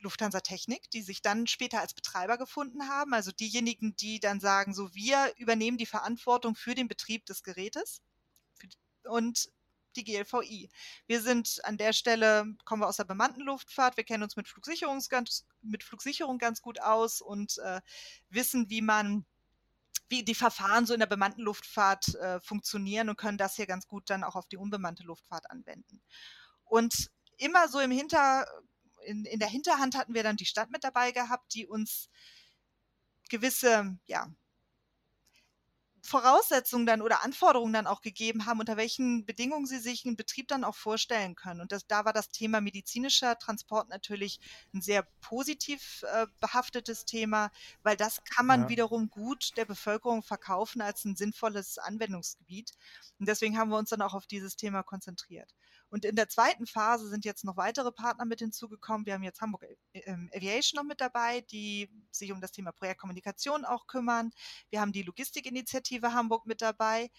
Lufthansa 0.00 0.40
Technik, 0.40 0.90
die 0.90 1.02
sich 1.02 1.22
dann 1.22 1.46
später 1.46 1.80
als 1.80 1.94
Betreiber 1.94 2.38
gefunden 2.38 2.88
haben, 2.88 3.14
also 3.14 3.32
diejenigen, 3.32 3.96
die 3.96 4.20
dann 4.20 4.40
sagen, 4.40 4.74
so 4.74 4.94
wir 4.94 5.32
übernehmen 5.36 5.78
die 5.78 5.86
Verantwortung 5.86 6.54
für 6.54 6.74
den 6.74 6.88
Betrieb 6.88 7.24
des 7.26 7.42
Gerätes. 7.42 8.02
Und 9.04 9.50
die 9.96 10.04
GLVI. 10.04 10.68
Wir 11.06 11.22
sind 11.22 11.64
an 11.64 11.78
der 11.78 11.92
Stelle, 11.92 12.44
kommen 12.64 12.82
wir 12.82 12.88
aus 12.88 12.98
der 12.98 13.04
bemannten 13.04 13.42
Luftfahrt, 13.42 13.96
wir 13.96 14.04
kennen 14.04 14.22
uns 14.22 14.36
mit, 14.36 14.46
Flugsicherung 14.46 15.02
ganz, 15.08 15.46
mit 15.62 15.82
Flugsicherung 15.82 16.38
ganz 16.38 16.62
gut 16.62 16.80
aus 16.80 17.20
und 17.20 17.58
äh, 17.58 17.80
wissen, 18.28 18.68
wie 18.68 18.82
man 18.82 19.24
wie 20.08 20.24
die 20.24 20.34
Verfahren 20.34 20.86
so 20.86 20.94
in 20.94 21.00
der 21.00 21.06
bemannten 21.06 21.42
Luftfahrt 21.42 22.14
äh, 22.16 22.40
funktionieren 22.40 23.08
und 23.08 23.16
können 23.16 23.38
das 23.38 23.56
hier 23.56 23.66
ganz 23.66 23.86
gut 23.86 24.08
dann 24.10 24.24
auch 24.24 24.36
auf 24.36 24.46
die 24.46 24.56
unbemannte 24.56 25.02
Luftfahrt 25.02 25.50
anwenden. 25.50 26.00
Und 26.64 27.10
immer 27.38 27.68
so 27.68 27.80
im 27.80 27.90
Hinter, 27.90 28.46
in, 29.04 29.24
in 29.24 29.38
der 29.38 29.48
Hinterhand 29.48 29.96
hatten 29.96 30.14
wir 30.14 30.22
dann 30.22 30.36
die 30.36 30.46
Stadt 30.46 30.70
mit 30.70 30.84
dabei 30.84 31.12
gehabt, 31.12 31.54
die 31.54 31.66
uns 31.66 32.08
gewisse, 33.28 33.98
ja, 34.06 34.28
Voraussetzungen 36.06 36.86
dann 36.86 37.02
oder 37.02 37.22
Anforderungen 37.22 37.72
dann 37.72 37.86
auch 37.86 38.00
gegeben 38.00 38.46
haben, 38.46 38.60
unter 38.60 38.76
welchen 38.76 39.26
Bedingungen 39.26 39.66
sie 39.66 39.78
sich 39.78 40.06
einen 40.06 40.16
Betrieb 40.16 40.48
dann 40.48 40.64
auch 40.64 40.74
vorstellen 40.74 41.34
können. 41.34 41.60
Und 41.60 41.72
das, 41.72 41.86
da 41.86 42.04
war 42.04 42.12
das 42.12 42.30
Thema 42.30 42.60
medizinischer 42.60 43.38
Transport 43.38 43.88
natürlich 43.88 44.40
ein 44.72 44.80
sehr 44.80 45.02
positiv 45.20 46.04
äh, 46.12 46.26
behaftetes 46.40 47.04
Thema, 47.04 47.50
weil 47.82 47.96
das 47.96 48.24
kann 48.24 48.46
man 48.46 48.62
ja. 48.62 48.68
wiederum 48.68 49.10
gut 49.10 49.56
der 49.56 49.64
Bevölkerung 49.64 50.22
verkaufen 50.22 50.80
als 50.80 51.04
ein 51.04 51.16
sinnvolles 51.16 51.78
Anwendungsgebiet. 51.78 52.72
Und 53.18 53.28
deswegen 53.28 53.58
haben 53.58 53.70
wir 53.70 53.78
uns 53.78 53.90
dann 53.90 54.02
auch 54.02 54.14
auf 54.14 54.26
dieses 54.26 54.56
Thema 54.56 54.82
konzentriert. 54.82 55.54
Und 55.96 56.04
in 56.04 56.14
der 56.14 56.28
zweiten 56.28 56.66
Phase 56.66 57.08
sind 57.08 57.24
jetzt 57.24 57.42
noch 57.42 57.56
weitere 57.56 57.90
Partner 57.90 58.26
mit 58.26 58.40
hinzugekommen. 58.40 59.06
Wir 59.06 59.14
haben 59.14 59.22
jetzt 59.22 59.40
Hamburg 59.40 59.64
ähm, 59.94 60.30
Aviation 60.36 60.76
noch 60.76 60.86
mit 60.86 61.00
dabei, 61.00 61.40
die 61.40 61.88
sich 62.10 62.32
um 62.32 62.42
das 62.42 62.52
Thema 62.52 62.70
Projektkommunikation 62.70 63.64
auch 63.64 63.86
kümmern. 63.86 64.30
Wir 64.68 64.82
haben 64.82 64.92
die 64.92 65.04
Logistikinitiative 65.04 66.12
Hamburg 66.12 66.44
mit 66.44 66.60
dabei, 66.60 67.10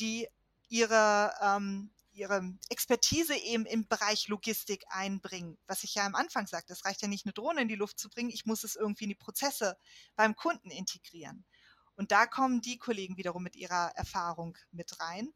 die 0.00 0.26
ihre 0.68 1.32
ähm, 1.40 1.92
ihre 2.10 2.42
Expertise 2.70 3.36
eben 3.36 3.66
im 3.66 3.86
Bereich 3.86 4.26
Logistik 4.26 4.82
einbringen. 4.88 5.56
Was 5.68 5.84
ich 5.84 5.94
ja 5.94 6.04
am 6.04 6.16
Anfang 6.16 6.48
sagte, 6.48 6.72
es 6.72 6.84
reicht 6.84 7.02
ja 7.02 7.08
nicht, 7.08 7.26
eine 7.26 7.34
Drohne 7.34 7.62
in 7.62 7.68
die 7.68 7.76
Luft 7.76 8.00
zu 8.00 8.10
bringen, 8.10 8.30
ich 8.30 8.46
muss 8.46 8.64
es 8.64 8.74
irgendwie 8.74 9.04
in 9.04 9.10
die 9.10 9.14
Prozesse 9.14 9.76
beim 10.16 10.34
Kunden 10.34 10.72
integrieren. 10.72 11.44
Und 11.94 12.10
da 12.10 12.26
kommen 12.26 12.60
die 12.60 12.78
Kollegen 12.78 13.16
wiederum 13.16 13.44
mit 13.44 13.54
ihrer 13.54 13.92
Erfahrung 13.94 14.58
mit 14.72 14.98
rein. 14.98 15.32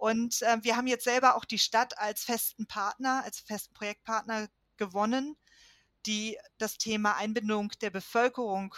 Und 0.00 0.40
äh, 0.40 0.56
wir 0.62 0.78
haben 0.78 0.86
jetzt 0.86 1.04
selber 1.04 1.34
auch 1.34 1.44
die 1.44 1.58
Stadt 1.58 1.98
als 1.98 2.24
festen 2.24 2.66
Partner, 2.66 3.22
als 3.22 3.40
festen 3.40 3.74
Projektpartner 3.74 4.48
gewonnen, 4.78 5.36
die 6.06 6.38
das 6.56 6.78
Thema 6.78 7.16
Einbindung 7.16 7.70
der 7.82 7.90
Bevölkerung 7.90 8.74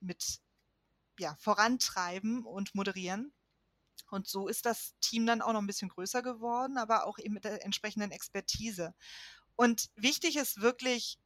mit 0.00 0.40
ja, 1.18 1.36
vorantreiben 1.38 2.46
und 2.46 2.74
moderieren. 2.74 3.34
Und 4.10 4.26
so 4.26 4.48
ist 4.48 4.64
das 4.64 4.94
Team 5.02 5.26
dann 5.26 5.42
auch 5.42 5.52
noch 5.52 5.60
ein 5.60 5.66
bisschen 5.66 5.90
größer 5.90 6.22
geworden, 6.22 6.78
aber 6.78 7.06
auch 7.06 7.18
eben 7.18 7.34
mit 7.34 7.44
der 7.44 7.62
entsprechenden 7.66 8.10
Expertise. 8.10 8.94
Und 9.56 9.90
wichtig 9.96 10.36
ist 10.36 10.62
wirklich, 10.62 11.18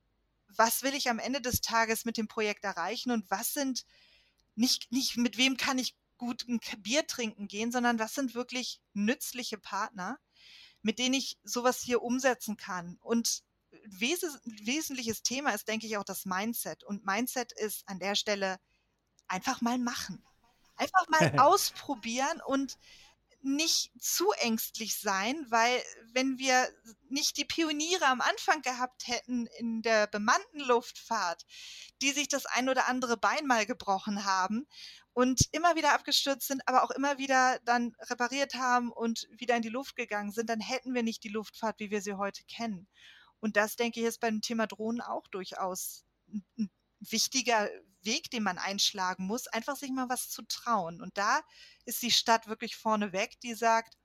was 0.49 0.83
will 0.83 0.95
ich 0.95 1.09
am 1.09 1.21
Ende 1.21 1.41
des 1.41 1.61
Tages 1.61 2.05
mit 2.05 2.17
dem 2.17 2.27
Projekt 2.27 2.65
erreichen 2.65 3.13
und 3.13 3.31
was 3.31 3.55
sind 3.55 3.87
nicht, 4.57 4.91
nicht 4.91 5.17
mit 5.17 5.37
wem 5.37 5.57
kann 5.57 5.79
ich 5.79 5.95
gut 6.19 6.47
ein 6.49 6.61
Bier 6.79 7.07
trinken 7.07 7.49
gehen, 7.49 7.73
sondern 7.73 7.99
was 7.99 8.15
sind 8.15 8.35
wirklich 8.35 8.81
nützliche 8.93 9.59
Partner, 9.59 10.19
mit 10.83 10.99
denen 10.99 11.15
ich 11.15 11.39
sowas 11.45 11.81
hier 11.81 12.03
umsetzen 12.03 12.57
kann. 12.57 12.99
Und 13.01 13.43
wes 13.85 14.23
wesentliches 14.45 15.23
Thema 15.23 15.51
ist, 15.51 15.69
denke 15.69 15.87
ich, 15.87 15.97
auch 15.97 16.05
das 16.05 16.25
Mindset. 16.25 16.85
Und 16.85 17.05
Mindset 17.05 17.53
ist 17.53 17.89
an 17.89 17.99
der 17.99 18.15
Stelle 18.15 18.59
einfach 19.29 19.61
mal 19.61 19.79
machen. 19.79 20.25
Einfach 20.77 21.09
mal 21.09 21.39
ausprobieren 21.39 22.41
und 22.47 22.79
nicht 23.43 23.93
zu 24.01 24.33
ängstlich 24.33 24.99
sein, 24.99 25.47
weil 25.51 25.81
wenn 26.13 26.39
wir 26.39 26.69
nicht 27.09 27.37
die 27.37 27.45
Pioniere 27.45 28.07
am 28.07 28.21
Anfang 28.21 28.61
gehabt 28.63 29.07
hätten 29.07 29.47
in 29.59 29.83
der 29.83 30.09
bemannten 30.09 30.61
Luftfahrt, 30.61 31.47
die 32.03 32.11
sich 32.11 32.27
das 32.27 32.47
ein 32.47 32.69
oder 32.69 32.89
andere 32.89 33.17
Bein 33.17 33.47
mal 33.47 33.65
gebrochen 33.65 34.25
haben 34.25 34.67
und 35.17 35.49
immer 35.53 35.77
wieder 35.77 35.95
abgestürzt 35.95 36.47
sind, 36.47 36.61
aber 36.69 36.85
auch 36.85 36.91
immer 36.91 37.17
wieder 37.17 37.59
dann 37.65 37.97
repariert 38.01 38.53
haben 38.53 38.93
und 38.93 39.27
wieder 39.31 39.57
in 39.57 39.63
die 39.63 39.71
Luft 39.71 39.97
gegangen 39.97 40.31
sind, 40.31 40.51
dann 40.51 40.61
hätten 40.61 40.93
wir 40.93 41.03
nicht 41.03 41.25
die 41.25 41.31
Luftfahrt, 41.31 41.81
wie 41.81 41.91
wir 41.91 42.03
sie 42.03 42.19
heute 42.19 42.45
kennen. 42.45 42.87
Und 43.41 43.57
das, 43.57 43.77
denke 43.77 44.01
ich, 44.01 44.07
ist 44.07 44.21
beim 44.21 44.43
Thema 44.43 44.67
Drohnen 44.67 45.01
auch 45.01 45.27
durchaus 45.29 46.05
ein 46.59 46.71
wichtiger 47.01 47.71
Weg, 48.03 48.31
den 48.31 48.43
man 48.43 48.59
einschlagen 48.59 49.27
muss, 49.27 49.47
einfach 49.47 49.77
sich 49.77 49.91
mal 49.91 50.11
was 50.11 50.29
zu 50.29 50.43
trauen. 50.43 51.01
Und 51.01 51.17
da 51.17 51.41
ist 51.87 52.03
die 52.03 52.11
Stadt 52.11 52.47
wirklich 52.47 52.77
vorneweg, 52.77 53.41
die 53.41 53.55
sagt, 53.55 53.97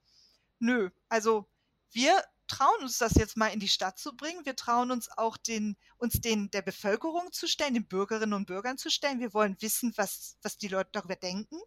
nö, 0.59 0.91
also 1.09 1.45
wir 1.91 2.23
trauen 2.51 2.81
uns 2.83 2.97
das 2.97 3.13
jetzt 3.15 3.37
mal 3.37 3.47
in 3.47 3.59
die 3.59 3.69
Stadt 3.69 3.97
zu 3.97 4.15
bringen. 4.15 4.45
Wir 4.45 4.55
trauen 4.55 4.91
uns 4.91 5.09
auch 5.17 5.37
den, 5.37 5.77
uns 5.97 6.19
den 6.19 6.51
der 6.51 6.61
Bevölkerung 6.61 7.31
zu 7.31 7.47
stellen, 7.47 7.73
den 7.73 7.87
Bürgerinnen 7.87 8.33
und 8.33 8.45
Bürgern 8.45 8.77
zu 8.77 8.89
stellen. 8.89 9.19
Wir 9.19 9.33
wollen 9.33 9.55
wissen, 9.61 9.93
was, 9.95 10.37
was 10.41 10.57
die 10.57 10.67
Leute 10.67 10.89
darüber 10.91 11.15
denken 11.15 11.59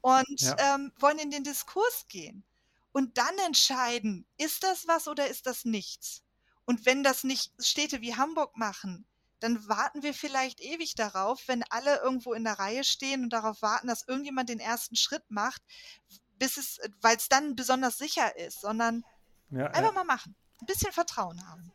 und 0.00 0.40
ja. 0.40 0.74
ähm, 0.74 0.92
wollen 0.98 1.18
in 1.18 1.30
den 1.30 1.44
Diskurs 1.44 2.06
gehen. 2.08 2.44
Und 2.92 3.18
dann 3.18 3.36
entscheiden, 3.46 4.26
ist 4.36 4.62
das 4.62 4.86
was 4.86 5.08
oder 5.08 5.28
ist 5.28 5.46
das 5.46 5.64
nichts? 5.64 6.22
Und 6.64 6.86
wenn 6.86 7.02
das 7.02 7.24
nicht 7.24 7.52
Städte 7.58 8.00
wie 8.00 8.14
Hamburg 8.14 8.56
machen, 8.56 9.06
dann 9.40 9.66
warten 9.68 10.02
wir 10.02 10.14
vielleicht 10.14 10.60
ewig 10.60 10.94
darauf, 10.94 11.48
wenn 11.48 11.64
alle 11.70 12.00
irgendwo 12.00 12.34
in 12.34 12.44
der 12.44 12.58
Reihe 12.58 12.84
stehen 12.84 13.24
und 13.24 13.30
darauf 13.30 13.62
warten, 13.62 13.88
dass 13.88 14.06
irgendjemand 14.06 14.48
den 14.48 14.60
ersten 14.60 14.96
Schritt 14.96 15.24
macht, 15.28 15.62
bis 16.38 16.56
es, 16.56 16.78
weil 17.00 17.16
es 17.16 17.28
dann 17.28 17.56
besonders 17.56 17.98
sicher 17.98 18.36
ist, 18.36 18.60
sondern 18.60 19.04
ja, 19.54 19.66
einfach 19.66 19.82
ja. 19.82 19.92
mal 19.92 20.04
machen. 20.04 20.34
Ein 20.60 20.66
bisschen 20.66 20.92
Vertrauen 20.92 21.40
haben. 21.48 21.72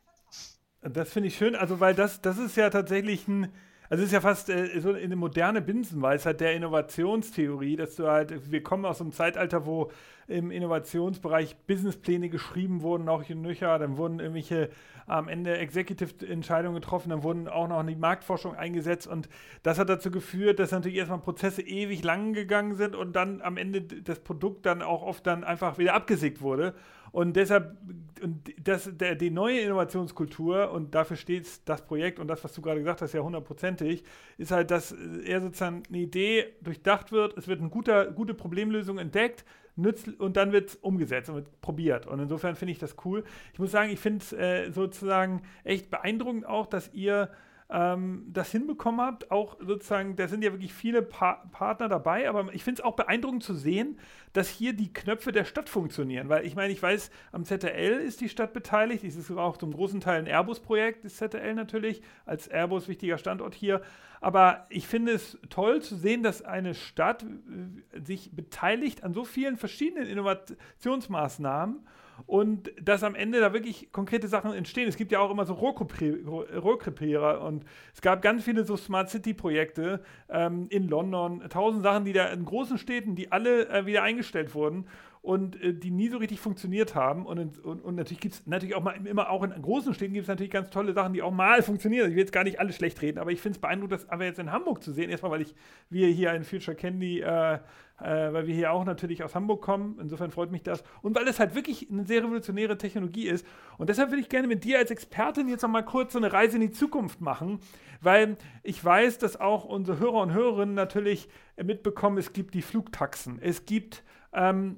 Das 0.82 1.12
finde 1.12 1.28
ich 1.28 1.38
schön, 1.38 1.56
also 1.56 1.80
weil 1.80 1.94
das, 1.94 2.22
das 2.22 2.38
ist 2.38 2.56
ja 2.56 2.70
tatsächlich 2.70 3.28
ein, 3.28 3.52
also 3.90 4.04
es 4.04 4.10
ist 4.10 4.14
ja 4.14 4.22
fast 4.22 4.50
äh, 4.50 4.80
so 4.80 4.94
eine 4.94 5.16
moderne 5.16 5.62
Binsenweisheit 5.62 6.40
der 6.40 6.54
Innovationstheorie, 6.54 7.76
dass 7.76 7.96
du 7.96 8.08
halt, 8.08 8.52
wir 8.52 8.64
kommen 8.64 8.86
aus 8.86 9.02
einem 9.02 9.12
Zeitalter, 9.12 9.66
wo 9.66 9.92
im 10.28 10.52
Innovationsbereich 10.52 11.58
Businesspläne 11.66 12.30
geschrieben 12.30 12.82
wurden, 12.82 13.10
auch 13.10 13.28
in 13.28 13.42
nöcher, 13.42 13.78
dann 13.80 13.98
wurden 13.98 14.20
irgendwelche 14.20 14.70
am 15.08 15.28
Ende 15.28 15.58
Executive-Entscheidungen 15.58 16.76
getroffen, 16.76 17.10
dann 17.10 17.24
wurden 17.24 17.48
auch 17.48 17.68
noch 17.68 17.82
in 17.82 17.88
die 17.88 17.96
Marktforschung 17.96 18.56
eingesetzt 18.56 19.08
und 19.08 19.28
das 19.64 19.80
hat 19.80 19.90
dazu 19.90 20.12
geführt, 20.12 20.60
dass 20.60 20.72
natürlich 20.72 21.00
erstmal 21.00 21.20
Prozesse 21.20 21.64
ewig 21.64 22.04
lang 22.04 22.34
gegangen 22.34 22.76
sind 22.76 22.96
und 22.96 23.14
dann 23.14 23.42
am 23.42 23.58
Ende 23.58 23.82
das 23.82 24.20
Produkt 24.20 24.68
dann 24.68 24.84
auch 24.84 25.02
oft 25.02 25.26
dann 25.26 25.44
einfach 25.44 25.80
wieder 25.80 25.96
abgesägt 25.96 26.42
wurde. 26.42 26.76
Und 27.12 27.36
deshalb, 27.36 27.78
und 28.22 28.54
das, 28.62 28.90
der, 28.98 29.16
die 29.16 29.30
neue 29.30 29.62
Innovationskultur, 29.62 30.72
und 30.72 30.94
dafür 30.96 31.18
steht 31.18 31.48
das 31.66 31.86
Projekt 31.86 32.20
und 32.20 32.28
das, 32.28 32.44
was 32.44 32.54
du 32.54 32.62
gerade 32.62 32.80
gesagt 32.80 33.02
hast, 33.02 33.14
ja 33.14 33.22
hundertprozentig, 33.22 34.04
ist 34.38 34.52
halt, 34.52 34.72
dass 34.72 34.92
eher 34.92 35.42
sozusagen 35.42 35.84
eine 35.90 36.00
Idee 36.00 36.46
durchdacht 36.62 37.12
wird, 37.12 37.38
es 37.38 37.48
wird 37.48 37.62
eine 37.62 37.70
gute 37.70 38.34
Problemlösung 38.34 38.98
entdeckt, 38.98 39.46
nützt, 39.76 40.08
und 40.20 40.38
dann 40.38 40.52
wird 40.52 40.70
es 40.70 40.76
umgesetzt 40.76 41.30
und 41.30 41.36
wird 41.38 41.62
probiert. 41.62 42.06
Und 42.06 42.20
insofern 42.20 42.56
finde 42.56 42.74
ich 42.74 42.80
das 42.80 42.96
cool. 43.06 43.24
Ich 43.54 43.60
muss 43.60 43.72
sagen, 43.72 43.92
ich 43.92 44.00
finde 44.00 44.20
es 44.20 44.34
äh, 44.34 44.72
sozusagen 44.72 45.42
echt 45.64 45.90
beeindruckend 45.90 46.46
auch, 46.46 46.68
dass 46.68 46.94
ihr 46.94 47.30
ähm, 47.72 48.26
das 48.28 48.52
hinbekommen 48.52 49.02
habt. 49.02 49.32
Auch 49.32 49.58
sozusagen, 49.60 50.16
da 50.16 50.28
sind 50.28 50.44
ja 50.44 50.52
wirklich 50.52 50.74
viele 50.74 51.02
pa 51.02 51.46
Partner 51.52 51.88
dabei, 51.88 52.28
aber 52.28 52.54
ich 52.54 52.64
finde 52.64 52.82
es 52.82 52.86
auch 52.86 52.96
beeindruckend 52.96 53.44
zu 53.44 53.54
sehen, 53.54 54.00
dass 54.34 54.50
hier 54.50 54.74
die 54.74 54.92
Knöpfe 54.92 55.32
der 55.32 55.46
Stadt 55.46 55.70
funktionieren. 55.70 56.30
Weil 56.30 56.46
ich 56.46 56.56
meine, 56.56 56.74
ich 56.74 56.82
weiß, 56.82 57.12
am 57.32 57.46
ZTL 57.46 58.00
ist 58.00 58.22
die 58.22 58.30
Stadt 58.30 58.54
beteiligt. 58.54 59.04
Es 59.04 59.16
ist 59.16 59.32
auch 59.32 59.58
zum 59.58 59.74
großen 59.74 60.02
Teil 60.02 60.20
ein 60.20 60.28
Airbus-Projekt, 60.28 61.06
das 61.06 61.18
ZTL 61.18 61.54
natürlich, 61.54 62.02
als 62.26 62.48
Airbus 62.48 62.88
wichtiger 62.88 63.18
Standort 63.18 63.54
hier. 63.54 63.82
Aber 64.22 64.66
ich 64.70 64.88
finde 64.88 65.14
es 65.14 65.38
toll 65.50 65.82
zu 65.82 65.96
sehen, 65.96 66.24
dass 66.24 66.42
eine 66.42 66.74
Stadt 66.74 67.24
äh, 67.24 68.02
sich 68.02 68.32
beteiligt 68.32 69.04
an 69.04 69.14
so 69.14 69.24
vielen 69.24 69.58
verschiedenen 69.58 70.08
Innovationsmaßnahmen 70.08 71.86
und 72.26 72.72
dass 72.82 73.04
am 73.04 73.16
Ende 73.16 73.40
da 73.40 73.54
wirklich 73.54 73.92
konkrete 73.92 74.28
Sachen 74.28 74.54
entstehen. 74.54 74.88
Es 74.88 74.98
gibt 74.98 75.12
ja 75.12 75.20
auch 75.20 75.32
immer 75.32 75.46
so 75.46 75.54
Rohrkrepierer 75.54 77.42
und 77.42 77.66
es 77.94 78.02
gab 78.02 78.22
ganz 78.22 78.44
viele 78.44 78.64
so 78.64 78.78
Smart 78.78 79.10
City 79.10 79.34
Projekte 79.34 80.02
ähm, 80.30 80.68
in 80.70 80.88
London, 80.88 81.44
tausend 81.50 81.84
Sachen, 81.84 82.06
die 82.06 82.14
da 82.14 82.28
in 82.28 82.46
großen 82.46 82.78
Städten, 82.78 83.16
die 83.16 83.32
alle 83.32 83.70
äh, 83.70 83.86
wieder 83.86 84.04
eingestellt 84.04 84.54
wurden 84.54 84.86
und 85.22 85.62
äh, 85.62 85.74
die 85.74 85.92
nie 85.92 86.10
so 86.10 86.18
richtig 86.18 86.40
funktioniert 86.40 86.96
haben. 86.96 87.26
Und, 87.26 87.64
und, 87.64 87.82
und 87.82 87.96
natürlich 87.96 88.20
gibt 88.20 88.36
es 88.36 88.48
natürlich 88.48 88.76
auch 88.76 88.84
mal 88.84 88.96
immer 89.06 89.30
auch 89.30 89.44
in 89.44 89.52
großen 89.62 89.94
Städten 89.94 90.14
gibt 90.14 90.24
es 90.24 90.30
natürlich 90.30 90.52
ganz 90.52 90.70
tolle 90.70 90.94
Sachen, 90.94 91.14
die 91.14 91.22
auch 91.22 91.32
mal 91.32 91.62
funktionieren. 91.62 92.10
Ich 92.10 92.16
will 92.16 92.22
jetzt 92.22 92.32
gar 92.32 92.44
nicht 92.44 92.60
alles 92.60 92.76
schlecht 92.76 93.02
reden, 93.02 93.20
aber 93.20 93.32
ich 93.32 93.42
finde 93.42 93.58
es 93.58 93.62
beeindruckend, 93.62 94.02
das 94.02 94.10
aber 94.10 94.26
jetzt 94.26 94.40
in 94.40 94.52
Hamburg 94.52 94.82
zu 94.82 94.92
sehen. 94.92 95.10
Erstmal, 95.10 95.32
weil 95.32 95.42
ich 95.42 95.56
wir 95.90 96.08
hier 96.08 96.34
in 96.34 96.44
Future 96.44 96.76
Candy, 96.76 97.20
äh, 97.20 97.56
äh, 97.56 97.60
weil 98.00 98.48
wir 98.48 98.56
hier 98.56 98.72
auch 98.72 98.86
natürlich 98.86 99.24
aus 99.24 99.36
Hamburg 99.36 99.62
kommen. 99.62 99.98
Insofern 100.00 100.32
freut 100.32 100.52
mich 100.52 100.64
das. 100.64 100.84
Und 101.02 101.16
weil 101.16 101.28
es 101.28 101.40
halt 101.40 101.54
wirklich 101.54 101.90
eine 101.92 102.06
sehr 102.06 102.24
revolutionäre 102.24 102.78
Technologie 102.78 103.28
ist. 103.28 103.46
Und 103.78 103.90
deshalb 103.90 104.12
würde 104.12 104.22
ich 104.22 104.30
gerne 104.30 104.48
mit 104.48 104.64
dir 104.64 104.78
als 104.78 104.90
Expertin 104.90 105.50
jetzt 105.50 105.64
noch 105.64 105.70
mal 105.70 105.84
kurz 105.84 106.14
so 106.14 106.20
eine 106.20 106.32
Reise 106.32 106.56
in 106.56 106.62
die 106.62 106.72
Zukunft 106.72 107.20
machen, 107.20 107.60
weil 108.02 108.38
ich 108.64 108.84
weiß, 108.84 109.18
dass 109.18 109.40
auch 109.40 109.66
unsere 109.66 110.00
Hörer 110.00 110.22
und 110.22 110.34
Hörerinnen 110.34 110.76
natürlich 110.76 111.28
mitbekommen, 111.62 112.18
es 112.18 112.32
gibt 112.32 112.54
die 112.54 112.62
Flugtaxen. 112.62 113.40
Es 113.42 113.66
gibt 113.66 114.04
ähm, 114.32 114.78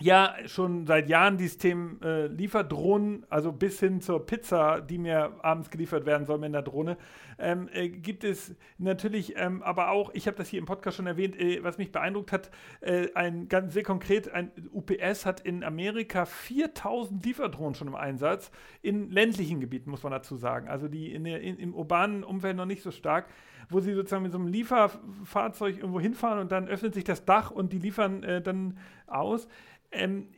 ja 0.00 0.34
schon 0.46 0.86
seit 0.86 1.08
Jahren 1.08 1.36
dieses 1.36 1.58
Thema 1.58 1.96
äh, 2.02 2.26
Lieferdrohnen, 2.26 3.26
also 3.28 3.52
bis 3.52 3.80
hin 3.80 4.00
zur 4.00 4.24
Pizza, 4.26 4.80
die 4.80 4.98
mir 4.98 5.32
abends 5.42 5.70
geliefert 5.70 6.06
werden 6.06 6.26
soll 6.26 6.38
mit 6.38 6.46
einer 6.46 6.62
Drohne, 6.62 6.96
ähm, 7.38 7.68
äh, 7.72 7.88
gibt 7.88 8.24
es 8.24 8.54
natürlich 8.78 9.36
ähm, 9.36 9.62
aber 9.62 9.90
auch, 9.90 10.10
ich 10.14 10.26
habe 10.26 10.36
das 10.36 10.48
hier 10.48 10.58
im 10.58 10.66
Podcast 10.66 10.96
schon 10.96 11.06
erwähnt, 11.06 11.38
äh, 11.38 11.62
was 11.62 11.78
mich 11.78 11.92
beeindruckt 11.92 12.32
hat, 12.32 12.50
äh, 12.80 13.08
ein 13.14 13.48
ganz 13.48 13.74
sehr 13.74 13.82
konkret, 13.82 14.32
ein 14.32 14.50
UPS 14.72 15.26
hat 15.26 15.40
in 15.40 15.62
Amerika 15.62 16.24
4000 16.24 17.24
Lieferdrohnen 17.24 17.74
schon 17.74 17.88
im 17.88 17.94
Einsatz, 17.94 18.50
in 18.82 19.10
ländlichen 19.10 19.60
Gebieten, 19.60 19.90
muss 19.90 20.02
man 20.02 20.12
dazu 20.12 20.36
sagen, 20.36 20.68
also 20.68 20.88
die 20.88 21.12
in 21.12 21.24
der, 21.24 21.40
in, 21.40 21.58
im 21.58 21.74
urbanen 21.74 22.24
Umfeld 22.24 22.56
noch 22.56 22.66
nicht 22.66 22.82
so 22.82 22.90
stark 22.90 23.26
wo 23.70 23.80
sie 23.80 23.94
sozusagen 23.94 24.22
mit 24.22 24.32
so 24.32 24.38
einem 24.38 24.48
Lieferfahrzeug 24.48 25.78
irgendwo 25.78 26.00
hinfahren 26.00 26.40
und 26.40 26.52
dann 26.52 26.68
öffnet 26.68 26.94
sich 26.94 27.04
das 27.04 27.24
Dach 27.24 27.50
und 27.50 27.72
die 27.72 27.78
liefern 27.78 28.22
äh, 28.22 28.42
dann 28.42 28.78
aus. 29.06 29.48
Ähm, 29.92 30.28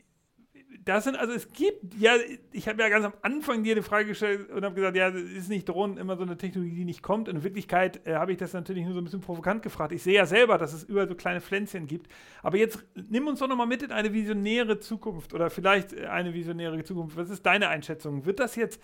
das 0.85 1.05
sind, 1.05 1.17
also 1.17 1.33
es 1.33 1.53
gibt, 1.53 1.95
ja, 1.95 2.15
ich 2.51 2.67
habe 2.67 2.83
ja 2.83 2.89
ganz 2.89 3.05
am 3.05 3.13
Anfang 3.23 3.63
dir 3.63 3.73
eine 3.73 3.83
Frage 3.83 4.09
gestellt 4.09 4.51
und 4.51 4.65
habe 4.65 4.75
gesagt, 4.75 4.97
ja, 4.97 5.09
ist 5.09 5.49
nicht 5.49 5.69
Drohnen 5.69 5.97
immer 5.97 6.17
so 6.17 6.23
eine 6.23 6.37
Technologie, 6.37 6.75
die 6.75 6.85
nicht 6.85 7.03
kommt. 7.03 7.29
in 7.29 7.45
Wirklichkeit 7.45 8.07
äh, 8.07 8.15
habe 8.15 8.33
ich 8.33 8.39
das 8.39 8.53
natürlich 8.53 8.85
nur 8.85 8.95
so 8.95 9.01
ein 9.01 9.05
bisschen 9.05 9.21
provokant 9.21 9.63
gefragt. 9.63 9.93
Ich 9.93 10.03
sehe 10.03 10.15
ja 10.15 10.27
selber, 10.27 10.59
dass 10.59 10.73
es 10.73 10.85
überall 10.85 11.09
so 11.09 11.15
kleine 11.15 11.41
Pflänzchen 11.41 11.87
gibt. 11.87 12.11
Aber 12.43 12.57
jetzt 12.57 12.85
nimm 12.95 13.29
uns 13.29 13.39
doch 13.39 13.49
nochmal 13.49 13.67
mit 13.67 13.83
in 13.83 13.93
eine 13.93 14.13
visionäre 14.13 14.81
Zukunft 14.81 15.35
oder 15.35 15.51
vielleicht 15.51 15.97
eine 15.97 16.35
visionäre 16.35 16.83
Zukunft. 16.83 17.17
Was 17.17 17.31
ist 17.31 17.47
deine 17.47 17.69
Einschätzung? 17.69 18.25
Wird 18.25 18.41
das 18.41 18.57
jetzt 18.57 18.83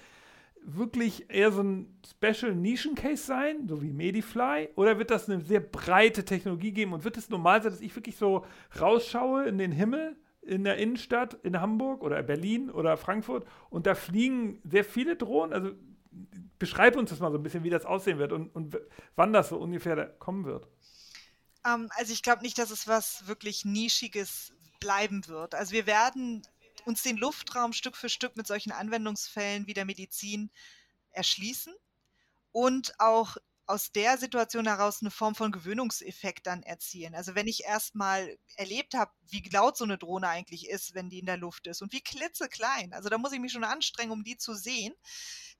wirklich 0.62 1.30
eher 1.30 1.52
so 1.52 1.62
ein 1.62 1.98
Special 2.06 2.54
Nischen 2.54 2.94
Case 2.94 3.24
sein, 3.24 3.66
so 3.68 3.82
wie 3.82 3.92
Medifly, 3.92 4.68
oder 4.74 4.98
wird 4.98 5.10
das 5.10 5.28
eine 5.28 5.40
sehr 5.40 5.60
breite 5.60 6.24
Technologie 6.24 6.72
geben 6.72 6.92
und 6.92 7.04
wird 7.04 7.16
es 7.16 7.30
normal 7.30 7.62
sein, 7.62 7.72
dass 7.72 7.80
ich 7.80 7.94
wirklich 7.94 8.16
so 8.16 8.44
rausschaue 8.80 9.44
in 9.46 9.58
den 9.58 9.72
Himmel? 9.72 10.16
in 10.40 10.64
der 10.64 10.78
Innenstadt 10.78 11.34
in 11.42 11.60
Hamburg 11.60 12.02
oder 12.02 12.22
Berlin 12.22 12.70
oder 12.70 12.96
Frankfurt 12.96 13.46
und 13.68 13.86
da 13.86 13.94
fliegen 13.94 14.62
sehr 14.64 14.84
viele 14.84 15.14
Drohnen. 15.14 15.52
Also 15.52 15.72
beschreib 16.58 16.96
uns 16.96 17.10
das 17.10 17.20
mal 17.20 17.30
so 17.30 17.38
ein 17.38 17.42
bisschen, 17.42 17.64
wie 17.64 17.70
das 17.70 17.84
aussehen 17.84 18.18
wird 18.18 18.32
und, 18.32 18.48
und 18.54 18.78
wann 19.14 19.32
das 19.32 19.50
so 19.50 19.58
ungefähr 19.58 20.06
kommen 20.18 20.46
wird. 20.46 20.66
Ähm, 21.66 21.88
also 21.96 22.12
ich 22.12 22.22
glaube 22.22 22.42
nicht, 22.42 22.58
dass 22.58 22.70
es 22.70 22.88
was 22.88 23.26
wirklich 23.26 23.64
Nischiges 23.64 24.54
bleiben 24.80 25.26
wird. 25.28 25.54
Also 25.54 25.72
wir 25.72 25.86
werden 25.86 26.42
uns 26.88 27.02
den 27.02 27.18
Luftraum 27.18 27.72
Stück 27.72 27.96
für 27.96 28.08
Stück 28.08 28.36
mit 28.36 28.46
solchen 28.46 28.72
Anwendungsfällen 28.72 29.66
wie 29.66 29.74
der 29.74 29.84
Medizin 29.84 30.50
erschließen 31.10 31.74
und 32.50 32.98
auch 32.98 33.36
aus 33.66 33.92
der 33.92 34.16
Situation 34.16 34.66
heraus 34.66 35.02
eine 35.02 35.10
Form 35.10 35.34
von 35.34 35.52
Gewöhnungseffekt 35.52 36.46
dann 36.46 36.62
erzielen. 36.62 37.14
Also 37.14 37.34
wenn 37.34 37.46
ich 37.46 37.64
erstmal 37.64 38.38
erlebt 38.56 38.94
habe, 38.94 39.12
wie 39.28 39.46
laut 39.50 39.76
so 39.76 39.84
eine 39.84 39.98
Drohne 39.98 40.28
eigentlich 40.28 40.70
ist, 40.70 40.94
wenn 40.94 41.10
die 41.10 41.18
in 41.18 41.26
der 41.26 41.36
Luft 41.36 41.66
ist 41.66 41.82
und 41.82 41.92
wie 41.92 42.00
klitzeklein. 42.00 42.94
Also 42.94 43.10
da 43.10 43.18
muss 43.18 43.32
ich 43.32 43.40
mich 43.40 43.52
schon 43.52 43.64
anstrengen, 43.64 44.10
um 44.10 44.24
die 44.24 44.38
zu 44.38 44.54
sehen. 44.54 44.94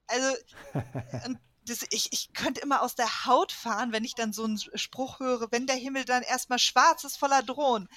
Also 0.07 0.35
das, 1.67 1.85
ich, 1.91 2.11
ich 2.13 2.33
könnte 2.33 2.63
immer 2.63 2.81
aus 2.81 2.95
der 2.95 3.27
Haut 3.27 3.53
fahren, 3.53 3.93
wenn 3.93 4.05
ich 4.05 4.15
dann 4.15 4.33
so 4.33 4.45
einen 4.45 4.59
Spruch 4.59 5.21
höre, 5.21 5.53
wenn 5.53 5.67
der 5.67 5.77
Himmel 5.77 6.07
dann 6.07 6.23
erstmal 6.23 6.59
schwarz 6.59 7.05
ist 7.05 7.19
voller 7.19 7.43
Drohnen. 7.43 7.89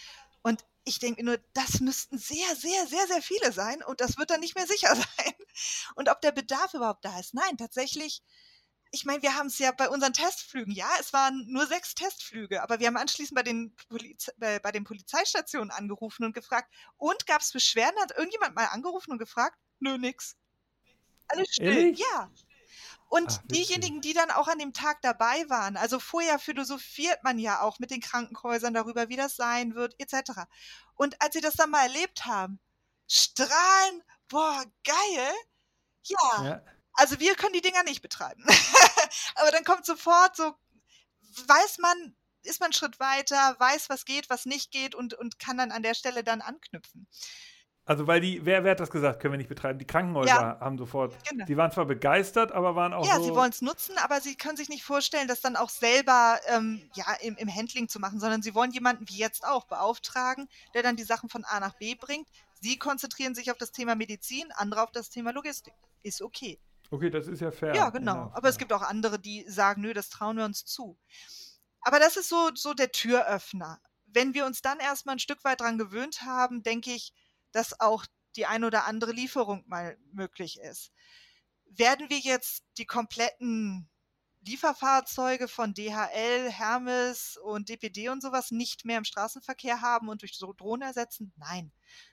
Und 0.44 0.66
ich 0.84 1.00
denke 1.00 1.24
nur, 1.24 1.38
das 1.54 1.80
müssten 1.80 2.18
sehr, 2.18 2.56
sehr, 2.56 2.88
sehr, 2.88 3.08
sehr 3.08 3.22
viele 3.22 3.52
sein 3.52 3.84
und 3.84 4.02
das 4.02 4.18
wird 4.18 4.30
dann 4.30 4.40
nicht 4.40 4.56
mehr 4.56 4.68
sicher 4.68 4.96
sein. 4.96 5.34
Und 5.96 6.10
ob 6.10 6.22
der 6.22 6.32
Bedarf 6.32 6.74
überhaupt 6.74 7.06
da 7.06 7.20
ist. 7.20 7.34
Nein, 7.34 7.58
tatsächlich 7.58 8.22
ich 8.92 9.06
meine, 9.06 9.22
wir 9.22 9.36
haben 9.36 9.48
es 9.48 9.58
ja 9.58 9.72
bei 9.72 9.90
unseren 9.90 10.12
Testflügen, 10.12 10.74
ja, 10.74 10.90
es 11.00 11.14
waren 11.14 11.46
nur 11.48 11.66
sechs 11.66 11.96
Testflüge, 11.96 12.62
aber 12.62 12.80
wir 12.80 12.88
haben 12.88 12.98
anschließend 12.98 13.36
bei 13.36 13.44
den, 13.44 13.74
Poliz 13.88 14.30
bei, 14.38 14.60
bei 14.60 14.72
den 14.72 14.84
Polizeistationen 14.84 15.72
angerufen 15.72 16.26
und 16.26 16.34
gefragt, 16.34 16.72
und 16.98 17.26
gab 17.26 17.42
es 17.42 17.54
Beschwerden? 17.54 18.00
Hat 18.02 18.12
irgendjemand 18.12 18.56
mal 18.56 18.66
angerufen 18.66 19.12
und 19.12 19.18
gefragt? 19.18 19.58
Nö, 19.80 19.98
nix. 19.98 20.36
Alles 21.30 21.54
still. 21.54 21.68
Ehrlich? 21.68 22.00
Ja. 22.00 22.30
Und 23.12 23.28
Ach, 23.30 23.48
diejenigen, 23.48 24.00
die 24.00 24.14
dann 24.14 24.32
auch 24.32 24.48
an 24.48 24.58
dem 24.58 24.72
Tag 24.72 25.02
dabei 25.02 25.44
waren, 25.50 25.76
also 25.76 26.00
vorher 26.00 26.40
philosophiert 26.40 27.22
man 27.26 27.40
ja 27.40 27.62
auch 27.62 27.78
mit 27.78 27.92
den 27.92 28.00
Krankenhäusern 28.00 28.74
darüber, 28.74 29.10
wie 29.10 29.18
das 29.18 29.36
sein 29.36 29.76
wird, 29.76 30.00
etc. 30.00 30.44
Und 30.96 31.22
als 31.22 31.34
sie 31.34 31.42
das 31.42 31.56
dann 31.56 31.72
mal 31.72 31.84
erlebt 31.84 32.26
haben, 32.26 32.62
strahlen, 33.10 34.04
boah, 34.30 34.64
geil, 34.86 35.34
ja. 36.04 36.44
ja 36.46 36.62
also 36.94 37.20
wir 37.20 37.36
können 37.36 37.52
die 37.52 37.60
Dinger 37.60 37.84
nicht 37.84 38.02
betreiben. 38.02 38.46
Aber 39.36 39.52
dann 39.52 39.66
kommt 39.66 39.86
sofort 39.86 40.38
so, 40.38 40.56
weiß 41.48 41.80
man, 41.80 42.16
ist 42.44 42.62
man 42.62 42.68
einen 42.68 42.74
Schritt 42.74 42.98
weiter, 43.02 43.58
weiß, 43.60 43.90
was 43.90 44.06
geht, 44.06 44.30
was 44.30 44.46
nicht 44.46 44.72
geht 44.72 44.96
und, 44.96 45.16
und 45.16 45.38
kann 45.38 45.58
dann 45.58 45.74
an 45.74 45.84
der 45.84 45.96
Stelle 45.96 46.24
dann 46.24 46.40
anknüpfen. 46.40 47.10
Also, 47.92 48.08
weil 48.08 48.22
die, 48.22 48.46
wer, 48.46 48.64
wer 48.64 48.72
hat 48.72 48.80
das 48.80 48.90
gesagt, 48.90 49.20
können 49.20 49.34
wir 49.34 49.38
nicht 49.38 49.50
betreiben? 49.50 49.78
Die 49.78 49.86
Krankenhäuser 49.86 50.30
ja, 50.30 50.58
haben 50.62 50.78
sofort, 50.78 51.14
genau. 51.28 51.44
die 51.44 51.58
waren 51.58 51.74
zwar 51.74 51.84
begeistert, 51.84 52.54
aber 52.54 52.74
waren 52.74 52.94
auch 52.94 53.06
Ja, 53.06 53.18
so 53.18 53.24
sie 53.24 53.36
wollen 53.36 53.50
es 53.50 53.62
nutzen, 53.62 53.98
aber 53.98 54.22
sie 54.22 54.36
können 54.36 54.56
sich 54.56 54.70
nicht 54.70 54.86
vorstellen, 54.86 55.28
das 55.28 55.42
dann 55.42 55.58
auch 55.58 55.68
selber 55.68 56.40
ähm, 56.48 56.90
ja, 56.96 57.04
im, 57.20 57.36
im 57.36 57.54
Handling 57.54 57.90
zu 57.90 58.00
machen, 58.00 58.22
sondern 58.22 58.42
sie 58.42 58.56
wollen 58.56 58.72
jemanden 58.72 59.10
wie 59.10 59.18
jetzt 59.18 59.46
auch 59.46 59.66
beauftragen, 59.66 60.48
der 60.74 60.84
dann 60.84 60.96
die 60.96 61.04
Sachen 61.04 61.28
von 61.28 61.44
A 61.44 61.60
nach 61.60 61.74
B 61.74 61.96
bringt. 61.96 62.30
Sie 62.62 62.78
konzentrieren 62.80 63.36
sich 63.36 63.52
auf 63.52 63.58
das 63.58 63.74
Thema 63.74 63.96
Medizin, 63.96 64.54
andere 64.54 64.84
auf 64.84 64.94
das 64.94 65.10
Thema 65.10 65.34
Logistik. 65.34 65.74
Ist 66.02 66.22
okay. 66.22 66.62
Okay, 66.92 67.10
das 67.10 67.28
ist 67.28 67.42
ja 67.42 67.52
fair. 67.52 67.76
Ja, 67.76 67.90
genau. 67.90 68.16
Ja, 68.16 68.32
Aber 68.34 68.48
es 68.48 68.58
gibt 68.58 68.72
auch 68.72 68.84
andere, 68.84 69.20
die 69.20 69.44
sagen, 69.50 69.82
nö, 69.82 69.94
das 69.94 70.08
trauen 70.08 70.38
wir 70.38 70.46
uns 70.46 70.64
zu. 70.64 70.98
Aber 71.82 72.00
das 72.00 72.16
ist 72.16 72.30
so, 72.30 72.52
so 72.56 72.74
der 72.74 72.94
Türöffner. 72.94 73.82
Wenn 74.06 74.34
wir 74.34 74.46
uns 74.46 74.62
dann 74.62 74.80
erstmal 74.80 75.16
ein 75.16 75.20
Stück 75.20 75.44
weit 75.44 75.60
dran 75.60 75.78
gewöhnt 75.78 76.22
haben, 76.22 76.64
denke 76.64 76.92
ich, 76.92 77.14
dass 77.52 77.80
auch 77.80 78.06
die 78.36 78.46
ein 78.46 78.64
oder 78.64 78.86
andere 78.86 79.12
Lieferung 79.12 79.64
mal 79.68 79.98
möglich 80.12 80.60
ist. 80.60 80.92
Werden 81.66 82.10
wir 82.10 82.20
jetzt 82.20 82.64
die 82.78 82.86
kompletten 82.86 83.90
Lieferfahrzeuge 84.44 85.48
von 85.48 85.74
DHL, 85.74 86.50
Hermes 86.50 87.38
und 87.38 87.70
DPD 87.70 88.10
und 88.10 88.22
sowas 88.22 88.52
nicht 88.52 88.86
mehr 88.86 88.98
im 88.98 89.04
Straßenverkehr 89.04 89.82
haben 89.82 90.10
und 90.10 90.22
durch 90.22 90.38
Drohnen 90.38 90.88
ersetzen? 90.88 91.32
Nein. 91.38 91.72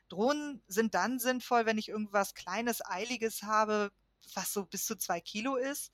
Drohnen 0.09 0.63
sind 0.67 0.95
dann 0.95 1.19
sinnvoll, 1.19 1.65
wenn 1.67 1.79
ich 1.79 1.89
irgendwas 1.89 2.35
Kleines, 2.35 2.85
Eiliges 2.85 3.43
habe, 3.43 3.91
was 4.35 4.53
so 4.53 4.67
bis 4.67 4.85
zu 4.85 4.97
zwei 4.97 5.21
Kilo 5.21 5.57
ist. 5.57 5.93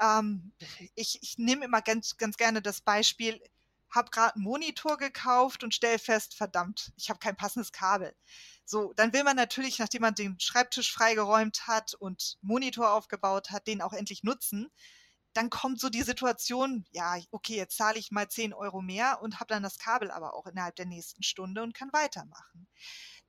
Ähm, 0.00 0.52
ich, 0.94 1.18
ich 1.22 1.38
nehme 1.38 1.64
immer 1.64 1.82
ganz, 1.82 2.16
ganz 2.16 2.36
gerne 2.36 2.62
das 2.62 2.80
Beispiel, 2.80 3.40
habe 3.96 4.10
gerade 4.10 4.36
einen 4.36 4.44
Monitor 4.44 4.96
gekauft 4.96 5.64
und 5.64 5.74
stelle 5.74 5.98
fest, 5.98 6.36
verdammt, 6.36 6.92
ich 6.96 7.10
habe 7.10 7.18
kein 7.18 7.36
passendes 7.36 7.72
Kabel. 7.72 8.14
So, 8.64 8.92
dann 8.94 9.12
will 9.12 9.24
man 9.24 9.36
natürlich, 9.36 9.78
nachdem 9.78 10.02
man 10.02 10.14
den 10.14 10.38
Schreibtisch 10.38 10.92
freigeräumt 10.92 11.66
hat 11.66 11.94
und 11.94 12.38
Monitor 12.42 12.92
aufgebaut 12.92 13.50
hat, 13.50 13.66
den 13.66 13.82
auch 13.82 13.92
endlich 13.92 14.22
nutzen. 14.22 14.70
Dann 15.32 15.50
kommt 15.50 15.80
so 15.80 15.88
die 15.88 16.02
Situation, 16.02 16.86
ja, 16.92 17.16
okay, 17.30 17.56
jetzt 17.56 17.76
zahle 17.76 17.98
ich 17.98 18.10
mal 18.10 18.28
10 18.28 18.54
Euro 18.54 18.80
mehr 18.80 19.20
und 19.22 19.40
habe 19.40 19.48
dann 19.48 19.62
das 19.62 19.78
Kabel 19.78 20.10
aber 20.10 20.34
auch 20.34 20.46
innerhalb 20.46 20.76
der 20.76 20.86
nächsten 20.86 21.22
Stunde 21.22 21.62
und 21.62 21.74
kann 21.74 21.92
weitermachen. 21.92 22.68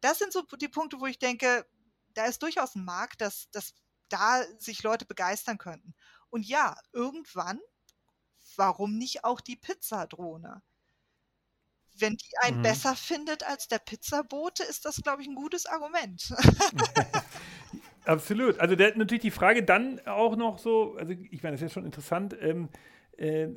Das 0.01 0.19
sind 0.19 0.31
so 0.31 0.43
die 0.43 0.69
Punkte, 0.69 0.99
wo 0.99 1.05
ich 1.05 1.19
denke, 1.19 1.65
da 2.13 2.25
ist 2.25 2.41
durchaus 2.41 2.75
ein 2.75 2.85
Markt, 2.85 3.21
dass, 3.21 3.49
dass 3.51 3.73
da 4.09 4.43
sich 4.57 4.83
Leute 4.83 5.05
begeistern 5.05 5.57
könnten. 5.57 5.95
Und 6.29 6.45
ja, 6.45 6.75
irgendwann, 6.93 7.59
warum 8.57 8.97
nicht 8.97 9.23
auch 9.23 9.41
die 9.41 9.55
Pizzadrohne? 9.55 10.61
Wenn 11.99 12.15
die 12.15 12.37
einen 12.41 12.59
mhm. 12.59 12.63
besser 12.63 12.95
findet 12.95 13.43
als 13.43 13.67
der 13.67 13.79
Pizzabote, 13.79 14.63
ist 14.63 14.85
das, 14.85 15.01
glaube 15.01 15.23
ich, 15.23 15.27
ein 15.27 15.35
gutes 15.35 15.65
Argument. 15.65 16.33
Absolut. 18.05 18.59
Also 18.59 18.75
der, 18.75 18.95
natürlich 18.95 19.23
die 19.23 19.31
Frage 19.31 19.63
dann 19.63 19.99
auch 20.05 20.35
noch 20.35 20.59
so, 20.59 20.95
also 20.97 21.11
ich 21.11 21.43
meine, 21.43 21.55
das 21.55 21.61
ist 21.61 21.71
ja 21.71 21.73
schon 21.73 21.85
interessant, 21.85 22.37
ähm, 22.39 22.69
äh, 23.17 23.47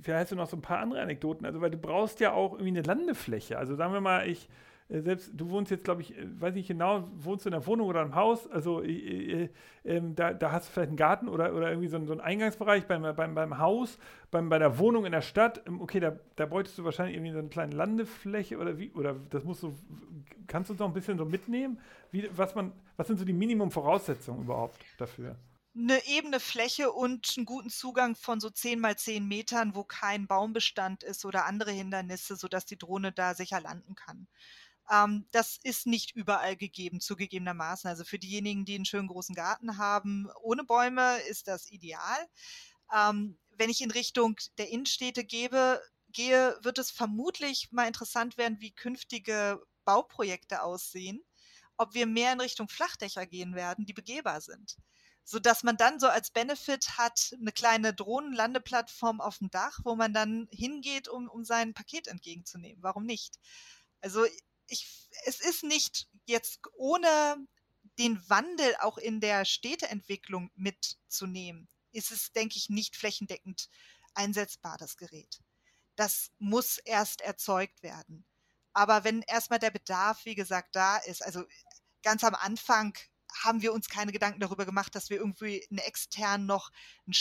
vielleicht 0.00 0.22
hast 0.22 0.32
du 0.32 0.36
noch 0.36 0.48
so 0.48 0.56
ein 0.56 0.62
paar 0.62 0.78
andere 0.78 1.02
Anekdoten, 1.02 1.44
also 1.44 1.60
weil 1.60 1.70
du 1.70 1.76
brauchst 1.76 2.18
ja 2.20 2.32
auch 2.32 2.52
irgendwie 2.52 2.68
eine 2.68 2.82
Landefläche. 2.82 3.58
Also 3.58 3.76
sagen 3.76 3.92
wir 3.92 4.00
mal, 4.00 4.26
ich 4.26 4.48
äh, 4.48 4.50
selbst 4.88 5.30
du 5.34 5.48
wohnst 5.50 5.70
jetzt, 5.70 5.84
glaube 5.84 6.02
ich, 6.02 6.16
äh, 6.16 6.40
weiß 6.40 6.54
nicht 6.54 6.68
genau, 6.68 7.08
wohnst 7.16 7.44
du 7.44 7.48
in 7.48 7.52
der 7.52 7.66
Wohnung 7.66 7.88
oder 7.88 8.02
im 8.02 8.14
Haus, 8.14 8.50
also 8.50 8.82
äh, 8.82 9.48
äh, 9.84 10.00
da, 10.14 10.32
da, 10.32 10.52
hast 10.52 10.68
du 10.68 10.72
vielleicht 10.72 10.88
einen 10.88 10.96
Garten 10.96 11.28
oder, 11.28 11.54
oder 11.54 11.70
irgendwie 11.70 11.88
so, 11.88 11.96
einen, 11.96 12.06
so 12.06 12.12
einen 12.12 12.20
Eingangsbereich 12.20 12.86
beim, 12.86 13.02
beim, 13.02 13.34
beim 13.34 13.58
Haus, 13.58 13.98
beim, 14.30 14.48
bei 14.48 14.58
der 14.58 14.78
Wohnung 14.78 15.06
in 15.06 15.12
der 15.12 15.22
Stadt. 15.22 15.62
Ähm, 15.66 15.80
okay, 15.80 16.00
da, 16.00 16.18
da 16.36 16.46
bräuchtest 16.46 16.78
du 16.78 16.84
wahrscheinlich 16.84 17.16
irgendwie 17.16 17.32
so 17.32 17.38
eine 17.38 17.48
kleine 17.48 17.74
Landefläche 17.74 18.58
oder 18.58 18.78
wie, 18.78 18.90
oder 18.92 19.16
das 19.30 19.44
musst 19.44 19.62
du, 19.62 19.74
kannst 20.46 20.68
du 20.68 20.74
uns 20.74 20.80
noch 20.80 20.88
ein 20.88 20.94
bisschen 20.94 21.18
so 21.18 21.24
mitnehmen? 21.24 21.78
Wie, 22.10 22.28
was, 22.36 22.54
man, 22.54 22.72
was 22.96 23.06
sind 23.06 23.18
so 23.18 23.24
die 23.24 23.32
Minimumvoraussetzungen 23.32 24.42
überhaupt 24.44 24.78
dafür? 24.98 25.36
eine 25.74 26.04
ebene 26.06 26.38
Fläche 26.38 26.92
und 26.92 27.32
einen 27.36 27.46
guten 27.46 27.70
Zugang 27.70 28.14
von 28.14 28.40
so 28.40 28.50
10 28.50 28.78
mal 28.78 28.96
10 28.96 29.26
Metern, 29.26 29.74
wo 29.74 29.84
kein 29.84 30.26
Baumbestand 30.26 31.02
ist 31.02 31.24
oder 31.24 31.46
andere 31.46 31.70
Hindernisse, 31.70 32.36
sodass 32.36 32.66
die 32.66 32.78
Drohne 32.78 33.12
da 33.12 33.34
sicher 33.34 33.60
landen 33.60 33.94
kann. 33.94 34.28
Ähm, 34.92 35.26
das 35.30 35.58
ist 35.62 35.86
nicht 35.86 36.14
überall 36.14 36.56
gegeben, 36.56 37.00
zugegebenermaßen. 37.00 37.88
Also 37.88 38.04
für 38.04 38.18
diejenigen, 38.18 38.64
die 38.64 38.74
einen 38.74 38.84
schönen 38.84 39.08
großen 39.08 39.34
Garten 39.34 39.78
haben, 39.78 40.28
ohne 40.42 40.64
Bäume 40.64 41.18
ist 41.30 41.48
das 41.48 41.70
ideal. 41.70 42.28
Ähm, 42.94 43.38
wenn 43.50 43.70
ich 43.70 43.80
in 43.80 43.90
Richtung 43.90 44.36
der 44.58 44.68
Innenstädte 44.68 45.24
gebe, 45.24 45.80
gehe, 46.08 46.58
wird 46.62 46.78
es 46.78 46.90
vermutlich 46.90 47.72
mal 47.72 47.86
interessant 47.86 48.36
werden, 48.36 48.60
wie 48.60 48.72
künftige 48.72 49.62
Bauprojekte 49.84 50.62
aussehen, 50.62 51.24
ob 51.78 51.94
wir 51.94 52.06
mehr 52.06 52.32
in 52.34 52.40
Richtung 52.40 52.68
Flachdächer 52.68 53.26
gehen 53.26 53.54
werden, 53.54 53.86
die 53.86 53.94
begehbar 53.94 54.42
sind. 54.42 54.76
Sodass 55.24 55.62
man 55.62 55.76
dann 55.76 56.00
so 56.00 56.08
als 56.08 56.32
Benefit 56.32 56.98
hat, 56.98 57.34
eine 57.40 57.52
kleine 57.52 57.94
Drohnenlandeplattform 57.94 59.20
auf 59.20 59.38
dem 59.38 59.50
Dach, 59.50 59.78
wo 59.84 59.94
man 59.94 60.12
dann 60.12 60.48
hingeht, 60.50 61.08
um, 61.08 61.28
um 61.28 61.44
sein 61.44 61.72
Paket 61.74 62.08
entgegenzunehmen. 62.08 62.82
Warum 62.82 63.04
nicht? 63.04 63.38
Also 64.00 64.26
ich, 64.66 65.08
es 65.24 65.40
ist 65.40 65.64
nicht 65.64 66.08
jetzt 66.26 66.60
ohne 66.74 67.36
den 67.98 68.18
Wandel 68.28 68.74
auch 68.80 68.98
in 68.98 69.20
der 69.20 69.44
Städteentwicklung 69.44 70.50
mitzunehmen, 70.54 71.68
ist 71.92 72.10
es, 72.10 72.32
denke 72.32 72.56
ich, 72.56 72.70
nicht 72.70 72.96
flächendeckend 72.96 73.68
einsetzbar, 74.14 74.78
das 74.78 74.96
Gerät. 74.96 75.40
Das 75.96 76.30
muss 76.38 76.78
erst 76.78 77.20
erzeugt 77.20 77.82
werden. 77.82 78.24
Aber 78.72 79.04
wenn 79.04 79.22
erstmal 79.22 79.58
der 79.58 79.70
Bedarf, 79.70 80.24
wie 80.24 80.34
gesagt, 80.34 80.74
da 80.74 80.96
ist, 80.98 81.22
also 81.22 81.44
ganz 82.02 82.24
am 82.24 82.34
Anfang 82.34 82.96
haben 83.42 83.62
wir 83.62 83.72
uns 83.72 83.88
keine 83.88 84.12
Gedanken 84.12 84.40
darüber 84.40 84.64
gemacht, 84.64 84.94
dass 84.94 85.10
wir 85.10 85.18
irgendwie 85.18 85.66
einen 85.70 85.78
extern 85.78 86.46
noch 86.46 86.70
einen 87.06 87.14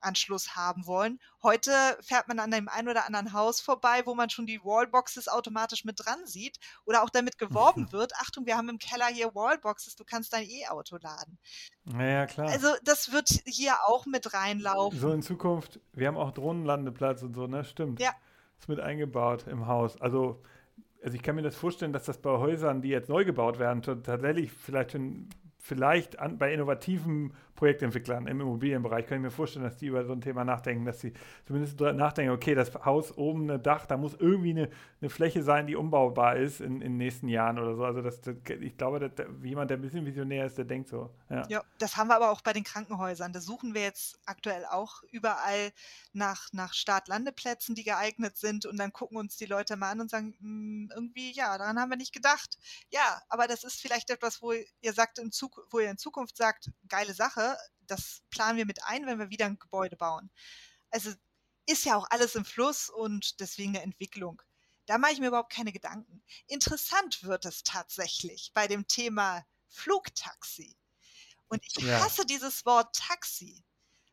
Stromanschluss 0.00 0.56
haben 0.56 0.86
wollen. 0.86 1.20
Heute 1.42 1.72
fährt 2.00 2.28
man 2.28 2.38
an 2.38 2.52
einem 2.52 2.68
ein 2.68 2.88
oder 2.88 3.06
anderen 3.06 3.32
Haus 3.32 3.60
vorbei, 3.60 4.02
wo 4.04 4.14
man 4.14 4.30
schon 4.30 4.46
die 4.46 4.60
Wallboxes 4.62 5.28
automatisch 5.28 5.84
mit 5.84 6.04
dran 6.04 6.26
sieht 6.26 6.58
oder 6.84 7.02
auch 7.02 7.10
damit 7.10 7.38
geworben 7.38 7.92
wird. 7.92 8.12
Achtung, 8.16 8.46
wir 8.46 8.56
haben 8.56 8.68
im 8.68 8.78
Keller 8.78 9.06
hier 9.06 9.34
Wallboxes, 9.34 9.96
du 9.96 10.04
kannst 10.04 10.32
dein 10.32 10.48
E-Auto 10.48 10.96
laden. 11.00 11.38
Naja, 11.84 12.26
klar. 12.26 12.48
Also 12.48 12.68
das 12.84 13.12
wird 13.12 13.28
hier 13.44 13.74
auch 13.86 14.06
mit 14.06 14.32
reinlaufen. 14.34 14.98
So 14.98 15.12
in 15.12 15.22
Zukunft, 15.22 15.80
wir 15.92 16.08
haben 16.08 16.16
auch 16.16 16.32
Drohnenlandeplatz 16.32 17.22
und 17.22 17.34
so, 17.34 17.46
ne? 17.46 17.64
Stimmt. 17.64 18.00
Ja. 18.00 18.12
Ist 18.58 18.68
mit 18.68 18.80
eingebaut 18.80 19.46
im 19.46 19.66
Haus. 19.66 20.00
Also 20.00 20.42
also 21.02 21.16
ich 21.16 21.22
kann 21.22 21.34
mir 21.34 21.40
das 21.40 21.56
vorstellen, 21.56 21.94
dass 21.94 22.04
das 22.04 22.18
bei 22.18 22.30
Häusern, 22.30 22.82
die 22.82 22.90
jetzt 22.90 23.08
neu 23.08 23.24
gebaut 23.24 23.58
werden, 23.58 23.80
tatsächlich 23.80 24.52
vielleicht 24.52 24.92
schon 24.92 25.30
vielleicht 25.60 26.18
an, 26.18 26.38
bei 26.38 26.52
innovativen 26.52 27.34
Projektentwicklern 27.60 28.26
im 28.26 28.40
Immobilienbereich 28.40 29.06
kann 29.06 29.18
ich 29.18 29.22
mir 29.22 29.30
vorstellen, 29.30 29.66
dass 29.66 29.76
die 29.76 29.88
über 29.88 30.02
so 30.06 30.14
ein 30.14 30.22
Thema 30.22 30.44
nachdenken, 30.44 30.86
dass 30.86 30.98
sie 30.98 31.12
zumindest 31.44 31.78
nachdenken, 31.78 32.32
okay, 32.32 32.54
das 32.54 32.74
Haus 32.86 33.18
oben, 33.18 33.50
ein 33.50 33.62
Dach, 33.62 33.84
da 33.84 33.98
muss 33.98 34.14
irgendwie 34.18 34.52
eine, 34.52 34.70
eine 35.02 35.10
Fläche 35.10 35.42
sein, 35.42 35.66
die 35.66 35.76
umbaubar 35.76 36.36
ist 36.36 36.62
in, 36.62 36.80
den 36.80 36.96
nächsten 36.96 37.28
Jahren 37.28 37.58
oder 37.58 37.76
so. 37.76 37.84
Also 37.84 38.00
das, 38.00 38.22
das 38.22 38.36
ich 38.48 38.78
glaube, 38.78 39.10
dass, 39.10 39.26
jemand, 39.42 39.68
der 39.68 39.76
ein 39.76 39.82
bisschen 39.82 40.06
visionär 40.06 40.46
ist, 40.46 40.56
der 40.56 40.64
denkt 40.64 40.88
so. 40.88 41.10
Ja. 41.28 41.46
ja, 41.48 41.64
das 41.78 41.98
haben 41.98 42.08
wir 42.08 42.16
aber 42.16 42.30
auch 42.30 42.40
bei 42.40 42.54
den 42.54 42.64
Krankenhäusern. 42.64 43.34
Da 43.34 43.42
suchen 43.42 43.74
wir 43.74 43.82
jetzt 43.82 44.18
aktuell 44.24 44.64
auch 44.64 45.02
überall 45.10 45.70
nach, 46.14 46.48
nach 46.54 46.72
Start-Landeplätzen, 46.72 47.74
die 47.74 47.84
geeignet 47.84 48.38
sind 48.38 48.64
und 48.64 48.78
dann 48.78 48.90
gucken 48.90 49.18
uns 49.18 49.36
die 49.36 49.44
Leute 49.44 49.76
mal 49.76 49.90
an 49.90 50.00
und 50.00 50.10
sagen, 50.10 50.34
hm, 50.40 50.90
irgendwie, 50.94 51.32
ja, 51.32 51.58
daran 51.58 51.78
haben 51.78 51.90
wir 51.90 51.98
nicht 51.98 52.14
gedacht. 52.14 52.56
Ja, 52.88 53.20
aber 53.28 53.46
das 53.46 53.64
ist 53.64 53.82
vielleicht 53.82 54.08
etwas, 54.08 54.40
wo 54.40 54.52
ihr 54.52 54.92
sagt, 54.94 55.18
in 55.18 55.30
wo 55.70 55.78
ihr 55.78 55.90
in 55.90 55.98
Zukunft 55.98 56.38
sagt, 56.38 56.70
geile 56.88 57.12
Sache, 57.12 57.49
das 57.86 58.22
planen 58.30 58.58
wir 58.58 58.66
mit 58.66 58.84
ein, 58.84 59.06
wenn 59.06 59.18
wir 59.18 59.30
wieder 59.30 59.46
ein 59.46 59.58
Gebäude 59.58 59.96
bauen. 59.96 60.30
Also 60.90 61.12
ist 61.66 61.84
ja 61.84 61.96
auch 61.96 62.06
alles 62.10 62.34
im 62.34 62.44
Fluss 62.44 62.88
und 62.88 63.40
deswegen 63.40 63.70
eine 63.70 63.82
Entwicklung. 63.82 64.42
Da 64.86 64.98
mache 64.98 65.12
ich 65.12 65.20
mir 65.20 65.28
überhaupt 65.28 65.52
keine 65.52 65.72
Gedanken. 65.72 66.22
Interessant 66.46 67.22
wird 67.22 67.44
es 67.44 67.62
tatsächlich 67.62 68.50
bei 68.54 68.66
dem 68.66 68.86
Thema 68.88 69.44
Flugtaxi. 69.68 70.76
Und 71.48 71.64
ich 71.64 71.84
ja. 71.84 72.00
hasse 72.00 72.26
dieses 72.26 72.64
Wort 72.66 72.94
Taxi, 72.96 73.62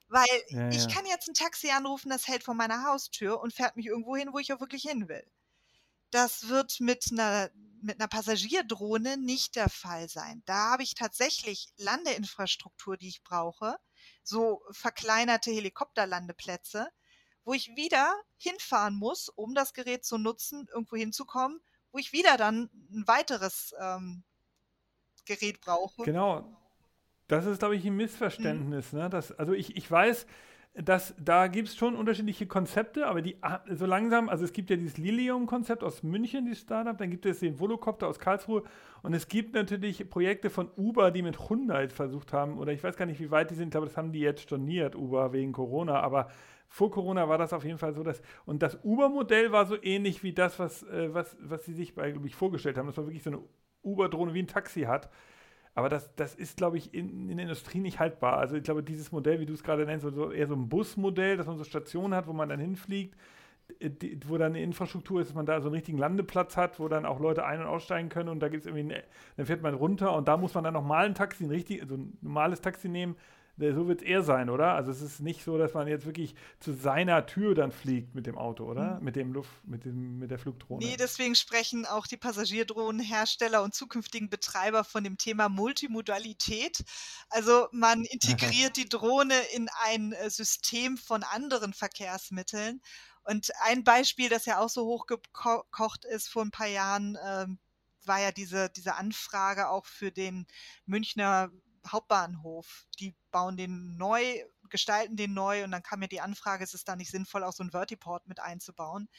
weil 0.07 0.25
ja, 0.49 0.69
ich 0.69 0.87
kann 0.87 1.05
jetzt 1.05 1.27
ein 1.27 1.33
Taxi 1.33 1.69
anrufen, 1.69 2.09
das 2.09 2.27
hält 2.27 2.43
vor 2.43 2.53
meiner 2.53 2.83
Haustür 2.83 3.39
und 3.41 3.53
fährt 3.53 3.75
mich 3.75 3.87
irgendwo 3.87 4.15
hin, 4.15 4.33
wo 4.33 4.39
ich 4.39 4.53
auch 4.53 4.59
wirklich 4.59 4.83
hin 4.83 5.07
will. 5.07 5.25
Das 6.11 6.47
wird 6.47 6.79
mit 6.79 7.05
einer 7.11 7.49
mit 7.81 7.99
einer 7.99 8.07
Passagierdrohne 8.07 9.17
nicht 9.17 9.55
der 9.55 9.69
Fall 9.69 10.09
sein. 10.09 10.41
Da 10.45 10.71
habe 10.71 10.83
ich 10.83 10.95
tatsächlich 10.95 11.69
Landeinfrastruktur, 11.77 12.97
die 12.97 13.09
ich 13.09 13.23
brauche, 13.23 13.77
so 14.23 14.61
verkleinerte 14.71 15.51
Helikopterlandeplätze, 15.51 16.89
wo 17.43 17.53
ich 17.53 17.75
wieder 17.75 18.13
hinfahren 18.37 18.95
muss, 18.95 19.29
um 19.29 19.53
das 19.53 19.73
Gerät 19.73 20.05
zu 20.05 20.17
nutzen, 20.17 20.67
irgendwo 20.73 20.97
hinzukommen, 20.97 21.59
wo 21.91 21.97
ich 21.97 22.13
wieder 22.13 22.37
dann 22.37 22.69
ein 22.91 23.07
weiteres 23.07 23.73
ähm, 23.79 24.23
Gerät 25.25 25.61
brauche. 25.61 26.03
Genau. 26.03 26.57
Das 27.27 27.45
ist, 27.45 27.59
glaube 27.59 27.75
ich, 27.75 27.85
ein 27.85 27.95
Missverständnis. 27.95 28.93
Mhm. 28.93 28.99
Ne? 28.99 29.09
Das, 29.09 29.31
also 29.33 29.53
ich, 29.53 29.75
ich 29.75 29.89
weiß, 29.89 30.25
das, 30.83 31.15
da 31.19 31.47
gibt 31.47 31.69
es 31.69 31.75
schon 31.75 31.95
unterschiedliche 31.95 32.45
Konzepte, 32.45 33.07
aber 33.07 33.21
die 33.23 33.37
ah, 33.41 33.61
so 33.69 33.87
langsam, 33.87 34.29
also 34.29 34.43
es 34.43 34.53
gibt 34.53 34.69
ja 34.69 34.75
dieses 34.75 34.97
Lilium-Konzept 34.97 35.83
aus 35.83 36.03
München, 36.03 36.45
dieses 36.45 36.61
Startup, 36.61 36.95
dann 36.95 37.09
gibt 37.09 37.25
es 37.25 37.39
den 37.39 37.59
Volocopter 37.59 38.07
aus 38.07 38.19
Karlsruhe 38.19 38.63
und 39.01 39.13
es 39.13 39.27
gibt 39.27 39.55
natürlich 39.55 40.07
Projekte 40.09 40.51
von 40.51 40.69
Uber, 40.77 41.09
die 41.09 41.23
mit 41.23 41.49
Hyundai 41.49 41.89
versucht 41.89 42.31
haben, 42.31 42.59
oder 42.59 42.73
ich 42.73 42.83
weiß 42.83 42.95
gar 42.95 43.07
nicht, 43.07 43.19
wie 43.19 43.31
weit 43.31 43.49
die 43.49 43.55
sind, 43.55 43.75
aber 43.75 43.87
das 43.87 43.97
haben 43.97 44.11
die 44.11 44.19
jetzt 44.19 44.41
storniert, 44.41 44.95
Uber 44.95 45.33
wegen 45.33 45.51
Corona, 45.51 45.99
aber 45.99 46.29
vor 46.69 46.91
Corona 46.91 47.27
war 47.27 47.39
das 47.39 47.53
auf 47.53 47.63
jeden 47.63 47.79
Fall 47.79 47.93
so, 47.93 48.03
dass, 48.03 48.21
und 48.45 48.61
das 48.61 48.77
Uber-Modell 48.83 49.51
war 49.51 49.65
so 49.65 49.81
ähnlich 49.81 50.21
wie 50.21 50.33
das, 50.33 50.59
was, 50.59 50.83
äh, 50.83 51.13
was, 51.13 51.37
was 51.39 51.65
sie 51.65 51.73
sich 51.73 51.95
bei, 51.95 52.11
glaube 52.11 52.27
ich, 52.27 52.35
vorgestellt 52.35 52.77
haben. 52.77 52.87
Das 52.87 52.97
war 52.97 53.05
wirklich 53.05 53.23
so 53.23 53.29
eine 53.31 53.39
Uber-Drohne 53.83 54.33
wie 54.33 54.43
ein 54.43 54.47
Taxi 54.47 54.81
hat 54.81 55.09
aber 55.77 55.89
das, 55.89 56.15
das 56.15 56.33
ist, 56.33 56.57
glaube 56.57 56.77
ich, 56.77 56.91
in, 56.95 57.29
in, 57.29 57.37
der 57.37 57.43
Industrie 57.43 57.77
nicht 57.77 57.99
haltbar. 57.99 58.39
Also 58.39 58.55
ich 58.55 58.63
glaube, 58.63 58.81
dieses 58.81 59.11
Modell, 59.11 59.39
wie 59.39 59.45
du 59.45 59.53
es 59.53 59.61
gerade 59.61 59.85
nennst, 59.85 60.07
so 60.11 60.31
eher 60.31 60.47
so 60.47 60.55
ein 60.55 60.69
Busmodell, 60.69 61.37
dass 61.37 61.45
man 61.45 61.55
so 61.55 61.63
Stationen 61.63 62.15
hat, 62.15 62.25
wo 62.25 62.33
man 62.33 62.49
dann 62.49 62.59
hinfliegt, 62.59 63.15
die, 63.79 64.19
wo 64.25 64.39
dann 64.39 64.53
eine 64.53 64.63
Infrastruktur 64.63 65.21
ist, 65.21 65.27
dass 65.27 65.35
man 65.35 65.45
da 65.45 65.61
so 65.61 65.67
einen 65.67 65.75
richtigen 65.75 65.99
Landeplatz 65.99 66.57
hat, 66.57 66.79
wo 66.79 66.87
dann 66.87 67.05
auch 67.05 67.19
Leute 67.19 67.45
ein- 67.45 67.61
und 67.61 67.67
aussteigen 67.67 68.09
können 68.09 68.29
und 68.29 68.39
da 68.39 68.49
gibt 68.49 68.61
es 68.61 68.65
irgendwie, 68.65 68.91
ein, 68.91 69.03
dann 69.35 69.45
fährt 69.45 69.61
man 69.61 69.75
runter 69.75 70.15
und 70.15 70.27
da 70.27 70.35
muss 70.35 70.55
man 70.55 70.63
dann 70.63 70.73
nochmal 70.73 71.05
ein 71.05 71.13
Taxi, 71.13 71.43
ein 71.43 71.51
richtig, 71.51 71.79
also 71.83 71.93
ein 71.93 72.17
normales 72.21 72.59
Taxi 72.59 72.89
nehmen, 72.89 73.15
so 73.57 73.87
wird 73.87 74.01
es 74.01 74.07
eher 74.07 74.21
sein, 74.21 74.49
oder? 74.49 74.73
Also 74.73 74.91
es 74.91 75.01
ist 75.01 75.19
nicht 75.19 75.43
so, 75.43 75.57
dass 75.57 75.73
man 75.73 75.87
jetzt 75.87 76.05
wirklich 76.05 76.35
zu 76.59 76.73
seiner 76.73 77.25
Tür 77.25 77.55
dann 77.55 77.71
fliegt 77.71 78.13
mit 78.13 78.27
dem 78.27 78.37
Auto, 78.37 78.65
oder? 78.65 78.95
Mhm. 78.99 79.03
Mit 79.03 79.15
dem 79.15 79.33
Luft, 79.33 79.51
mit 79.63 79.85
dem, 79.85 80.19
mit 80.19 80.29
der 80.29 80.37
Flugdrohne. 80.37 80.85
Nee, 80.85 80.95
deswegen 80.97 81.35
sprechen 81.35 81.85
auch 81.85 82.05
die 82.05 82.17
Passagierdrohnenhersteller 82.17 83.63
und 83.63 83.73
zukünftigen 83.73 84.29
Betreiber 84.29 84.83
von 84.83 85.03
dem 85.03 85.17
Thema 85.17 85.49
Multimodalität. 85.49 86.83
Also 87.29 87.67
man 87.71 88.03
integriert 88.11 88.77
die 88.77 88.87
Drohne 88.87 89.35
in 89.55 89.67
ein 89.85 90.13
äh, 90.13 90.29
System 90.29 90.97
von 90.97 91.23
anderen 91.23 91.73
Verkehrsmitteln. 91.73 92.81
Und 93.23 93.49
ein 93.63 93.83
Beispiel, 93.83 94.29
das 94.29 94.45
ja 94.45 94.59
auch 94.59 94.69
so 94.69 94.85
hochgekocht 94.85 96.05
ist 96.05 96.29
vor 96.29 96.43
ein 96.43 96.51
paar 96.51 96.67
Jahren, 96.67 97.17
ähm, 97.25 97.59
war 98.05 98.21
ja 98.21 98.31
diese, 98.31 98.69
diese 98.69 98.95
Anfrage 98.95 99.69
auch 99.69 99.85
für 99.85 100.11
den 100.11 100.47
Münchner 100.85 101.51
Hauptbahnhof. 101.91 102.85
Die 102.99 103.15
bauen 103.31 103.57
den 103.57 103.97
neu, 103.97 104.43
gestalten 104.69 105.15
den 105.15 105.33
neu 105.33 105.63
und 105.63 105.71
dann 105.71 105.83
kam 105.83 105.99
mir 105.99 106.07
die 106.07 106.21
Anfrage, 106.21 106.63
ist 106.63 106.73
es 106.73 106.83
da 106.83 106.95
nicht 106.95 107.11
sinnvoll, 107.11 107.43
auch 107.43 107.53
so 107.53 107.63
ein 107.63 107.71
Vertiport 107.71 108.27
mit 108.27 108.39
einzubauen. 108.39 109.09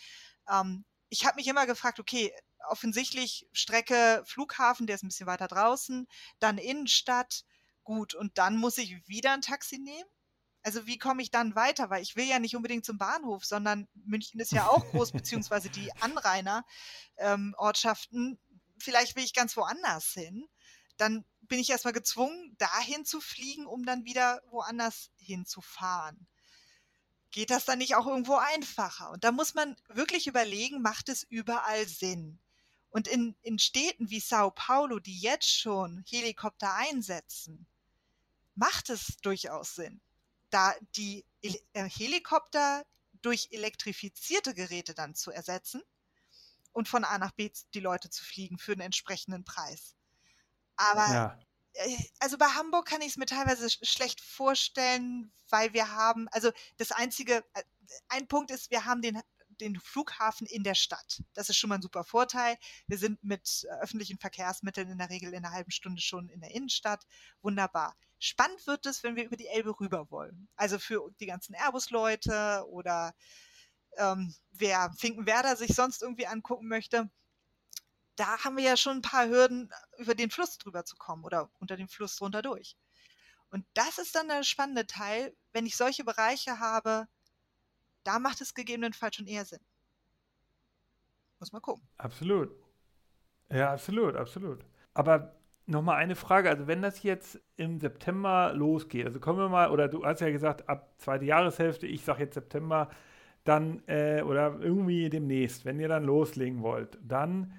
Ähm, 0.50 0.84
ich 1.08 1.26
habe 1.26 1.36
mich 1.36 1.48
immer 1.48 1.66
gefragt, 1.66 2.00
okay, 2.00 2.32
offensichtlich 2.68 3.46
Strecke 3.52 4.22
Flughafen, 4.26 4.86
der 4.86 4.96
ist 4.96 5.02
ein 5.02 5.08
bisschen 5.08 5.26
weiter 5.26 5.48
draußen, 5.48 6.06
dann 6.38 6.58
Innenstadt, 6.58 7.44
gut, 7.84 8.14
und 8.14 8.38
dann 8.38 8.56
muss 8.56 8.78
ich 8.78 9.06
wieder 9.08 9.32
ein 9.32 9.40
Taxi 9.40 9.78
nehmen? 9.78 10.08
Also 10.62 10.86
wie 10.86 10.98
komme 10.98 11.22
ich 11.22 11.30
dann 11.30 11.54
weiter? 11.54 11.88
Weil 11.88 12.02
ich 12.02 12.16
will 12.16 12.26
ja 12.26 12.38
nicht 12.38 12.56
unbedingt 12.56 12.84
zum 12.84 12.98
Bahnhof, 12.98 13.44
sondern 13.44 13.88
München 13.94 14.40
ist 14.40 14.52
ja 14.52 14.66
auch 14.66 14.84
groß, 14.90 15.12
beziehungsweise 15.12 15.70
die 15.70 15.90
Anrainerortschaften. 16.00 18.32
Ähm, 18.32 18.38
Vielleicht 18.80 19.16
will 19.16 19.24
ich 19.24 19.34
ganz 19.34 19.56
woanders 19.56 20.12
hin. 20.12 20.48
Dann 20.98 21.24
bin 21.40 21.58
ich 21.58 21.70
erstmal 21.70 21.94
gezwungen, 21.94 22.54
dahin 22.58 23.04
zu 23.04 23.20
fliegen, 23.20 23.66
um 23.66 23.84
dann 23.84 24.04
wieder 24.04 24.42
woanders 24.50 25.10
hinzufahren. 25.16 26.26
Geht 27.30 27.50
das 27.50 27.64
dann 27.64 27.78
nicht 27.78 27.94
auch 27.94 28.06
irgendwo 28.06 28.36
einfacher? 28.36 29.10
Und 29.10 29.24
da 29.24 29.32
muss 29.32 29.54
man 29.54 29.76
wirklich 29.88 30.26
überlegen, 30.26 30.82
macht 30.82 31.08
es 31.08 31.22
überall 31.24 31.86
Sinn? 31.86 32.38
Und 32.90 33.06
in, 33.06 33.36
in 33.42 33.58
Städten 33.58 34.10
wie 34.10 34.20
Sao 34.20 34.50
Paulo, 34.50 34.98
die 34.98 35.18
jetzt 35.18 35.50
schon 35.50 36.04
Helikopter 36.06 36.74
einsetzen, 36.74 37.66
macht 38.54 38.90
es 38.90 39.18
durchaus 39.22 39.74
Sinn, 39.74 40.00
da 40.50 40.74
die 40.96 41.24
äh, 41.42 41.88
Helikopter 41.88 42.84
durch 43.20 43.48
elektrifizierte 43.50 44.54
Geräte 44.54 44.94
dann 44.94 45.14
zu 45.14 45.30
ersetzen 45.30 45.82
und 46.72 46.88
von 46.88 47.04
A 47.04 47.18
nach 47.18 47.32
B 47.32 47.50
die 47.74 47.80
Leute 47.80 48.08
zu 48.08 48.24
fliegen 48.24 48.58
für 48.58 48.72
einen 48.72 48.82
entsprechenden 48.82 49.44
Preis. 49.44 49.97
Aber 50.78 51.12
ja. 51.12 51.38
Äh, 51.74 51.96
also 52.20 52.38
bei 52.38 52.46
Hamburg 52.46 52.86
kann 52.86 53.02
ich 53.02 53.08
es 53.08 53.16
mir 53.16 53.26
teilweise 53.26 53.68
schlecht 53.70 54.20
vorstellen, 54.20 55.32
weil 55.50 55.72
wir 55.72 55.92
haben, 55.92 56.28
also 56.30 56.50
das 56.76 56.92
einzige, 56.92 57.44
äh, 57.54 57.62
ein 58.08 58.26
Punkt 58.28 58.50
ist, 58.50 58.70
wir 58.70 58.84
haben 58.84 59.02
den 59.02 59.20
den 59.60 59.80
Flughafen 59.80 60.46
in 60.46 60.62
der 60.62 60.76
Stadt. 60.76 61.22
Das 61.34 61.48
ist 61.48 61.56
schon 61.56 61.68
mal 61.68 61.76
ein 61.76 61.82
super 61.82 62.04
Vorteil. 62.04 62.56
Wir 62.86 62.96
sind 62.96 63.22
mit 63.24 63.66
äh, 63.68 63.82
öffentlichen 63.82 64.18
Verkehrsmitteln 64.18 64.88
in 64.88 64.98
der 64.98 65.10
Regel 65.10 65.30
in 65.30 65.44
einer 65.44 65.52
halben 65.52 65.72
Stunde 65.72 66.00
schon 66.00 66.28
in 66.28 66.40
der 66.40 66.52
Innenstadt. 66.52 67.04
Wunderbar. 67.42 67.96
Spannend 68.20 68.66
wird 68.68 68.86
es, 68.86 69.02
wenn 69.02 69.16
wir 69.16 69.24
über 69.24 69.36
die 69.36 69.48
Elbe 69.48 69.78
rüber 69.80 70.10
wollen. 70.10 70.48
Also 70.54 70.78
für 70.78 71.10
die 71.18 71.26
ganzen 71.26 71.54
Airbus-Leute 71.54 72.64
oder 72.68 73.14
ähm, 73.96 74.34
wer 74.52 74.92
Finkenwerder 74.96 75.56
sich 75.56 75.74
sonst 75.74 76.02
irgendwie 76.02 76.26
angucken 76.26 76.68
möchte 76.68 77.10
da 78.18 78.44
haben 78.44 78.56
wir 78.56 78.64
ja 78.64 78.76
schon 78.76 78.98
ein 78.98 79.02
paar 79.02 79.28
Hürden, 79.28 79.70
über 79.96 80.14
den 80.14 80.30
Fluss 80.30 80.58
drüber 80.58 80.84
zu 80.84 80.96
kommen 80.96 81.24
oder 81.24 81.50
unter 81.60 81.76
dem 81.76 81.88
Fluss 81.88 82.16
drunter 82.16 82.42
durch. 82.42 82.76
Und 83.50 83.64
das 83.74 83.98
ist 83.98 84.14
dann 84.14 84.28
der 84.28 84.42
spannende 84.42 84.86
Teil, 84.86 85.34
wenn 85.52 85.66
ich 85.66 85.76
solche 85.76 86.04
Bereiche 86.04 86.58
habe, 86.58 87.06
da 88.04 88.18
macht 88.18 88.40
es 88.40 88.54
gegebenenfalls 88.54 89.16
schon 89.16 89.26
eher 89.26 89.44
Sinn. 89.44 89.60
Muss 91.38 91.52
man 91.52 91.62
gucken. 91.62 91.86
Absolut. 91.96 92.50
Ja, 93.50 93.72
absolut, 93.72 94.16
absolut. 94.16 94.64
Aber 94.92 95.34
nochmal 95.66 95.96
eine 95.96 96.16
Frage. 96.16 96.50
Also, 96.50 96.66
wenn 96.66 96.82
das 96.82 97.02
jetzt 97.02 97.40
im 97.56 97.78
September 97.78 98.52
losgeht, 98.52 99.06
also 99.06 99.20
kommen 99.20 99.38
wir 99.38 99.48
mal, 99.48 99.70
oder 99.70 99.88
du 99.88 100.04
hast 100.04 100.20
ja 100.20 100.30
gesagt, 100.30 100.68
ab 100.68 100.92
zweite 100.98 101.24
Jahreshälfte, 101.24 101.86
ich 101.86 102.04
sage 102.04 102.24
jetzt 102.24 102.34
September, 102.34 102.90
dann, 103.44 103.82
äh, 103.86 104.22
oder 104.22 104.58
irgendwie 104.60 105.08
demnächst, 105.08 105.64
wenn 105.64 105.78
ihr 105.78 105.88
dann 105.88 106.04
loslegen 106.04 106.62
wollt, 106.62 106.98
dann 107.02 107.54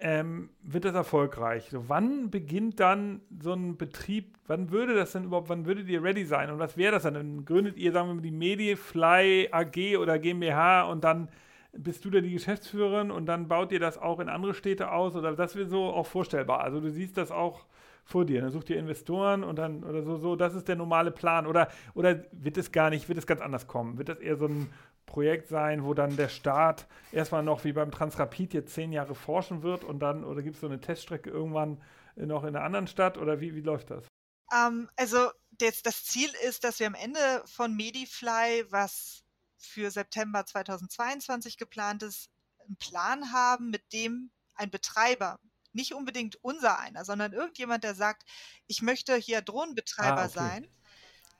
ähm, 0.00 0.50
wird 0.62 0.84
das 0.84 0.94
erfolgreich. 0.94 1.68
So, 1.70 1.88
wann 1.88 2.30
beginnt 2.30 2.78
dann 2.78 3.20
so 3.40 3.52
ein 3.52 3.76
Betrieb, 3.76 4.36
wann 4.46 4.70
würde 4.70 4.94
das 4.94 5.12
denn 5.12 5.24
überhaupt, 5.24 5.48
wann 5.48 5.66
würdet 5.66 5.88
ihr 5.88 6.02
ready 6.02 6.24
sein 6.24 6.50
und 6.50 6.58
was 6.58 6.76
wäre 6.76 6.92
das 6.92 7.02
dann? 7.02 7.14
Dann 7.14 7.44
gründet 7.44 7.76
ihr, 7.76 7.92
sagen 7.92 8.08
wir 8.08 8.14
mal, 8.14 8.22
die 8.22 8.30
Medifly 8.30 9.48
AG 9.50 9.98
oder 9.98 10.18
GmbH 10.18 10.84
und 10.84 11.02
dann 11.02 11.28
bist 11.72 12.04
du 12.04 12.10
da 12.10 12.20
die 12.20 12.32
Geschäftsführerin 12.32 13.10
und 13.10 13.26
dann 13.26 13.48
baut 13.48 13.72
ihr 13.72 13.80
das 13.80 13.98
auch 13.98 14.20
in 14.20 14.28
andere 14.28 14.54
Städte 14.54 14.90
aus 14.90 15.14
oder 15.14 15.34
das 15.34 15.56
wäre 15.56 15.66
so 15.66 15.84
auch 15.84 16.06
vorstellbar. 16.06 16.60
Also 16.60 16.80
du 16.80 16.90
siehst 16.90 17.16
das 17.16 17.30
auch 17.30 17.66
vor 18.04 18.24
dir, 18.24 18.40
dann 18.40 18.50
sucht 18.50 18.70
ihr 18.70 18.78
Investoren 18.78 19.44
und 19.44 19.58
dann 19.58 19.84
oder 19.84 20.02
so, 20.02 20.16
so, 20.16 20.34
das 20.34 20.54
ist 20.54 20.66
der 20.66 20.76
normale 20.76 21.10
Plan. 21.10 21.46
Oder, 21.46 21.68
oder 21.94 22.24
wird 22.32 22.56
es 22.56 22.72
gar 22.72 22.88
nicht, 22.88 23.06
wird 23.08 23.18
es 23.18 23.26
ganz 23.26 23.42
anders 23.42 23.66
kommen? 23.66 23.98
Wird 23.98 24.08
das 24.08 24.18
eher 24.18 24.36
so 24.36 24.46
ein 24.46 24.70
Projekt 25.08 25.48
sein, 25.48 25.84
wo 25.84 25.94
dann 25.94 26.16
der 26.16 26.28
Staat 26.28 26.86
erstmal 27.10 27.42
noch 27.42 27.64
wie 27.64 27.72
beim 27.72 27.90
Transrapid 27.90 28.54
jetzt 28.54 28.74
zehn 28.74 28.92
Jahre 28.92 29.14
forschen 29.14 29.62
wird 29.62 29.82
und 29.82 29.98
dann, 29.98 30.22
oder 30.22 30.42
gibt 30.42 30.54
es 30.54 30.60
so 30.60 30.68
eine 30.68 30.80
Teststrecke 30.80 31.30
irgendwann 31.30 31.82
noch 32.14 32.44
in 32.44 32.54
einer 32.54 32.64
anderen 32.64 32.86
Stadt 32.86 33.18
oder 33.18 33.40
wie, 33.40 33.54
wie 33.54 33.60
läuft 33.60 33.90
das? 33.90 34.04
Um, 34.50 34.56
ähm, 34.56 34.90
also 34.96 35.30
das, 35.50 35.82
das 35.82 36.04
Ziel 36.04 36.30
ist, 36.46 36.62
dass 36.64 36.78
wir 36.78 36.86
am 36.86 36.94
Ende 36.94 37.42
von 37.46 37.74
Medifly, 37.74 38.64
was 38.70 39.24
für 39.56 39.90
September 39.90 40.46
2022 40.46 41.58
geplant 41.58 42.02
ist, 42.02 42.30
einen 42.64 42.76
Plan 42.76 43.32
haben, 43.32 43.70
mit 43.70 43.92
dem 43.92 44.30
ein 44.54 44.70
Betreiber, 44.70 45.38
nicht 45.72 45.94
unbedingt 45.94 46.36
unser 46.42 46.78
einer, 46.78 47.04
sondern 47.04 47.32
irgendjemand, 47.32 47.84
der 47.84 47.94
sagt, 47.94 48.24
ich 48.66 48.82
möchte 48.82 49.16
hier 49.16 49.42
Drohnenbetreiber 49.42 50.22
ah, 50.22 50.24
okay. 50.26 50.34
sein, 50.34 50.68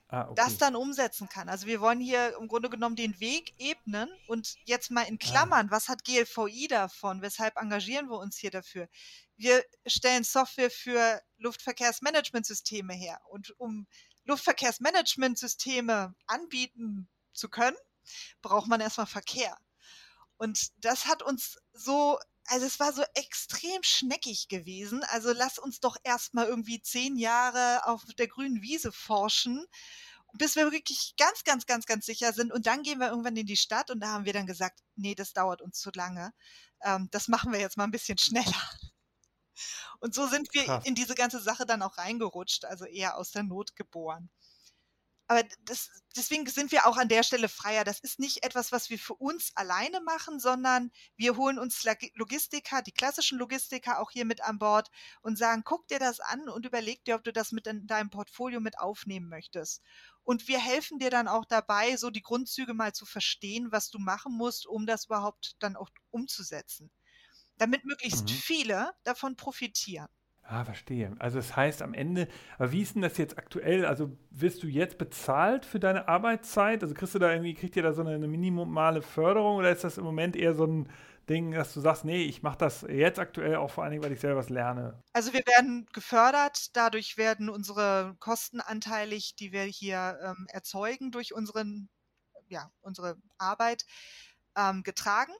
ah, 0.08 0.22
okay. 0.22 0.34
das 0.36 0.58
dann 0.58 0.76
umsetzen 0.76 1.28
kann. 1.28 1.48
Also 1.48 1.66
wir 1.66 1.80
wollen 1.80 2.00
hier 2.00 2.36
im 2.38 2.48
Grunde 2.48 2.70
genommen 2.70 2.96
den 2.96 3.18
Weg 3.20 3.54
ebnen 3.58 4.08
und 4.26 4.56
jetzt 4.64 4.90
mal 4.90 5.02
in 5.02 5.18
ah. 5.22 5.24
Klammern, 5.24 5.68
ah. 5.68 5.70
was 5.70 5.88
hat 5.88 6.04
GLVI 6.04 6.68
davon? 6.68 7.22
Weshalb 7.22 7.56
engagieren 7.56 8.08
wir 8.08 8.18
uns 8.18 8.36
hier 8.36 8.50
dafür? 8.50 8.88
Wir 9.36 9.64
stellen 9.86 10.24
Software 10.24 10.70
für 10.70 11.22
Luftverkehrsmanagementsysteme 11.38 12.94
her 12.94 13.20
und 13.30 13.54
um 13.58 13.86
Luftverkehrsmanagementsysteme 14.24 16.14
anbieten 16.26 17.08
zu 17.32 17.48
können, 17.48 17.76
braucht 18.42 18.68
man 18.68 18.80
erstmal 18.80 19.06
Verkehr. 19.06 19.56
Und 20.36 20.68
das 20.84 21.06
hat 21.06 21.22
uns 21.22 21.58
so 21.72 22.18
also 22.48 22.66
es 22.66 22.80
war 22.80 22.92
so 22.92 23.02
extrem 23.14 23.82
schneckig 23.82 24.48
gewesen. 24.48 25.04
Also 25.04 25.32
lass 25.32 25.58
uns 25.58 25.80
doch 25.80 25.96
erstmal 26.02 26.46
irgendwie 26.46 26.80
zehn 26.80 27.16
Jahre 27.16 27.86
auf 27.86 28.02
der 28.18 28.28
grünen 28.28 28.62
Wiese 28.62 28.92
forschen, 28.92 29.64
bis 30.34 30.56
wir 30.56 30.70
wirklich 30.72 31.14
ganz, 31.18 31.44
ganz, 31.44 31.66
ganz, 31.66 31.86
ganz 31.86 32.06
sicher 32.06 32.32
sind. 32.32 32.52
Und 32.52 32.66
dann 32.66 32.82
gehen 32.82 32.98
wir 32.98 33.08
irgendwann 33.08 33.36
in 33.36 33.46
die 33.46 33.56
Stadt 33.56 33.90
und 33.90 34.00
da 34.00 34.08
haben 34.08 34.24
wir 34.24 34.32
dann 34.32 34.46
gesagt, 34.46 34.80
nee, 34.96 35.14
das 35.14 35.32
dauert 35.32 35.62
uns 35.62 35.78
zu 35.78 35.90
lange. 35.94 36.32
Ähm, 36.82 37.08
das 37.10 37.28
machen 37.28 37.52
wir 37.52 37.60
jetzt 37.60 37.76
mal 37.76 37.84
ein 37.84 37.90
bisschen 37.90 38.18
schneller. 38.18 38.70
Und 40.00 40.14
so 40.14 40.28
sind 40.28 40.54
wir 40.54 40.64
Krass. 40.64 40.84
in 40.86 40.94
diese 40.94 41.16
ganze 41.16 41.40
Sache 41.40 41.66
dann 41.66 41.82
auch 41.82 41.98
reingerutscht, 41.98 42.64
also 42.64 42.84
eher 42.84 43.16
aus 43.16 43.32
der 43.32 43.42
Not 43.42 43.74
geboren 43.74 44.30
aber 45.30 45.44
das, 45.66 45.90
deswegen 46.16 46.46
sind 46.46 46.72
wir 46.72 46.86
auch 46.86 46.96
an 46.96 47.08
der 47.08 47.22
Stelle 47.22 47.50
freier. 47.50 47.84
Das 47.84 48.00
ist 48.00 48.18
nicht 48.18 48.44
etwas, 48.44 48.72
was 48.72 48.88
wir 48.88 48.98
für 48.98 49.14
uns 49.14 49.52
alleine 49.54 50.00
machen, 50.00 50.40
sondern 50.40 50.90
wir 51.16 51.36
holen 51.36 51.58
uns 51.58 51.84
Logistiker, 52.14 52.80
die 52.80 52.92
klassischen 52.92 53.38
Logistiker 53.38 54.00
auch 54.00 54.10
hier 54.10 54.24
mit 54.24 54.42
an 54.42 54.58
Bord 54.58 54.90
und 55.20 55.36
sagen, 55.36 55.64
guck 55.64 55.86
dir 55.88 55.98
das 55.98 56.20
an 56.20 56.48
und 56.48 56.64
überleg 56.64 57.04
dir, 57.04 57.14
ob 57.14 57.24
du 57.24 57.32
das 57.32 57.52
mit 57.52 57.66
in 57.66 57.86
deinem 57.86 58.08
Portfolio 58.08 58.58
mit 58.58 58.78
aufnehmen 58.78 59.28
möchtest. 59.28 59.82
Und 60.24 60.48
wir 60.48 60.58
helfen 60.58 60.98
dir 60.98 61.10
dann 61.10 61.28
auch 61.28 61.44
dabei, 61.44 61.96
so 61.98 62.08
die 62.08 62.22
Grundzüge 62.22 62.72
mal 62.72 62.94
zu 62.94 63.04
verstehen, 63.04 63.70
was 63.70 63.90
du 63.90 63.98
machen 63.98 64.32
musst, 64.32 64.66
um 64.66 64.86
das 64.86 65.04
überhaupt 65.06 65.56
dann 65.58 65.76
auch 65.76 65.90
umzusetzen. 66.10 66.90
Damit 67.58 67.84
möglichst 67.84 68.24
mhm. 68.24 68.34
viele 68.34 68.94
davon 69.04 69.36
profitieren. 69.36 70.08
Ah, 70.50 70.64
verstehe. 70.64 71.14
Also 71.18 71.36
das 71.36 71.56
heißt 71.56 71.82
am 71.82 71.92
Ende, 71.92 72.26
aber 72.56 72.72
wie 72.72 72.80
ist 72.80 72.94
denn 72.94 73.02
das 73.02 73.18
jetzt 73.18 73.36
aktuell? 73.36 73.84
Also 73.84 74.16
wirst 74.30 74.62
du 74.62 74.66
jetzt 74.66 74.96
bezahlt 74.96 75.66
für 75.66 75.78
deine 75.78 76.08
Arbeitszeit? 76.08 76.82
Also 76.82 76.94
kriegst 76.94 77.14
du 77.14 77.18
da 77.18 77.30
irgendwie, 77.30 77.52
kriegt 77.52 77.76
ihr 77.76 77.82
da 77.82 77.92
so 77.92 78.00
eine, 78.00 78.14
eine 78.14 78.28
minimale 78.28 79.02
Förderung 79.02 79.56
oder 79.56 79.70
ist 79.70 79.84
das 79.84 79.98
im 79.98 80.04
Moment 80.04 80.36
eher 80.36 80.54
so 80.54 80.64
ein 80.64 80.88
Ding, 81.28 81.52
dass 81.52 81.74
du 81.74 81.80
sagst, 81.80 82.06
nee, 82.06 82.22
ich 82.24 82.42
mache 82.42 82.56
das 82.56 82.80
jetzt 82.88 83.18
aktuell 83.18 83.56
auch 83.56 83.70
vor 83.70 83.84
allen 83.84 83.90
Dingen, 83.90 84.02
weil 84.02 84.12
ich 84.12 84.20
selber 84.20 84.38
was 84.38 84.48
lerne? 84.48 85.02
Also 85.12 85.34
wir 85.34 85.42
werden 85.46 85.86
gefördert, 85.92 86.74
dadurch 86.74 87.18
werden 87.18 87.50
unsere 87.50 88.16
Kosten 88.18 88.62
anteilig, 88.62 89.36
die 89.36 89.52
wir 89.52 89.64
hier 89.64 90.18
ähm, 90.22 90.46
erzeugen 90.48 91.10
durch 91.10 91.34
unseren, 91.34 91.90
ja, 92.48 92.70
unsere 92.80 93.18
Arbeit 93.36 93.84
ähm, 94.56 94.82
getragen. 94.82 95.34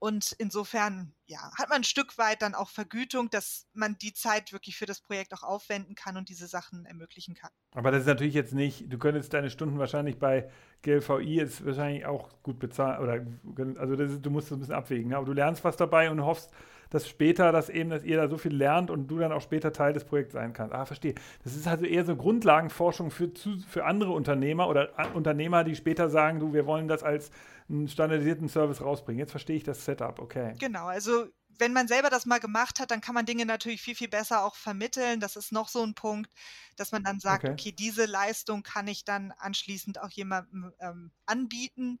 Und 0.00 0.32
insofern 0.32 1.14
ja, 1.32 1.50
hat 1.56 1.70
man 1.70 1.78
ein 1.78 1.84
Stück 1.84 2.18
weit 2.18 2.42
dann 2.42 2.54
auch 2.54 2.68
Vergütung, 2.68 3.30
dass 3.30 3.66
man 3.72 3.96
die 3.96 4.12
Zeit 4.12 4.52
wirklich 4.52 4.76
für 4.76 4.84
das 4.84 5.00
Projekt 5.00 5.32
auch 5.32 5.42
aufwenden 5.42 5.94
kann 5.94 6.18
und 6.18 6.28
diese 6.28 6.46
Sachen 6.46 6.84
ermöglichen 6.84 7.34
kann. 7.34 7.50
Aber 7.74 7.90
das 7.90 8.02
ist 8.02 8.06
natürlich 8.06 8.34
jetzt 8.34 8.52
nicht, 8.52 8.92
du 8.92 8.98
könntest 8.98 9.32
deine 9.32 9.48
Stunden 9.48 9.78
wahrscheinlich 9.78 10.18
bei 10.18 10.50
GLVI 10.82 11.36
jetzt 11.36 11.64
wahrscheinlich 11.64 12.04
auch 12.04 12.28
gut 12.42 12.58
bezahlen, 12.58 13.02
oder 13.02 13.80
also 13.80 13.94
ist, 13.94 14.20
du 14.20 14.30
musst 14.30 14.50
das 14.50 14.58
ein 14.58 14.60
bisschen 14.60 14.74
abwägen, 14.74 15.08
ne? 15.08 15.16
aber 15.16 15.24
du 15.24 15.32
lernst 15.32 15.64
was 15.64 15.76
dabei 15.76 16.10
und 16.10 16.22
hoffst, 16.22 16.50
dass 16.92 17.08
später 17.08 17.52
das 17.52 17.70
eben, 17.70 17.88
dass 17.88 18.04
ihr 18.04 18.18
da 18.18 18.28
so 18.28 18.36
viel 18.36 18.54
lernt 18.54 18.90
und 18.90 19.08
du 19.08 19.18
dann 19.18 19.32
auch 19.32 19.40
später 19.40 19.72
Teil 19.72 19.94
des 19.94 20.04
Projekts 20.04 20.34
sein 20.34 20.52
kannst. 20.52 20.74
Ah, 20.74 20.84
verstehe. 20.84 21.14
Das 21.42 21.56
ist 21.56 21.66
also 21.66 21.86
eher 21.86 22.04
so 22.04 22.16
Grundlagenforschung 22.16 23.10
für, 23.10 23.30
für 23.66 23.84
andere 23.84 24.12
Unternehmer 24.12 24.68
oder 24.68 24.90
Unternehmer, 25.14 25.64
die 25.64 25.74
später 25.74 26.10
sagen, 26.10 26.38
du, 26.38 26.52
wir 26.52 26.66
wollen 26.66 26.88
das 26.88 27.02
als 27.02 27.30
einen 27.70 27.88
standardisierten 27.88 28.48
Service 28.48 28.82
rausbringen. 28.82 29.20
Jetzt 29.20 29.30
verstehe 29.30 29.56
ich 29.56 29.64
das 29.64 29.84
Setup, 29.84 30.18
okay. 30.18 30.52
Genau, 30.58 30.86
also 30.86 31.26
wenn 31.58 31.72
man 31.72 31.88
selber 31.88 32.10
das 32.10 32.26
mal 32.26 32.40
gemacht 32.40 32.78
hat, 32.78 32.90
dann 32.90 33.00
kann 33.00 33.14
man 33.14 33.24
Dinge 33.24 33.46
natürlich 33.46 33.80
viel, 33.80 33.94
viel 33.94 34.08
besser 34.08 34.44
auch 34.44 34.56
vermitteln. 34.56 35.20
Das 35.20 35.36
ist 35.36 35.52
noch 35.52 35.68
so 35.68 35.82
ein 35.82 35.94
Punkt, 35.94 36.30
dass 36.76 36.92
man 36.92 37.04
dann 37.04 37.20
sagt, 37.20 37.44
okay, 37.44 37.52
okay 37.52 37.72
diese 37.72 38.04
Leistung 38.04 38.62
kann 38.62 38.88
ich 38.88 39.04
dann 39.04 39.32
anschließend 39.38 40.00
auch 40.00 40.10
jemandem 40.10 40.72
ähm, 40.80 41.10
anbieten. 41.24 42.00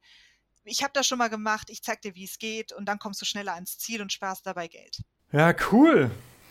Ich 0.64 0.82
habe 0.82 0.92
das 0.94 1.06
schon 1.06 1.18
mal 1.18 1.28
gemacht, 1.28 1.68
ich 1.70 1.82
zeige 1.82 2.00
dir, 2.02 2.14
wie 2.14 2.24
es 2.24 2.38
geht 2.38 2.72
und 2.72 2.86
dann 2.86 2.98
kommst 2.98 3.20
du 3.20 3.24
schneller 3.24 3.54
ans 3.54 3.78
Ziel 3.78 4.00
und 4.00 4.12
sparst 4.12 4.46
dabei 4.46 4.68
Geld. 4.68 5.02
Ja, 5.32 5.54
cool. 5.70 6.10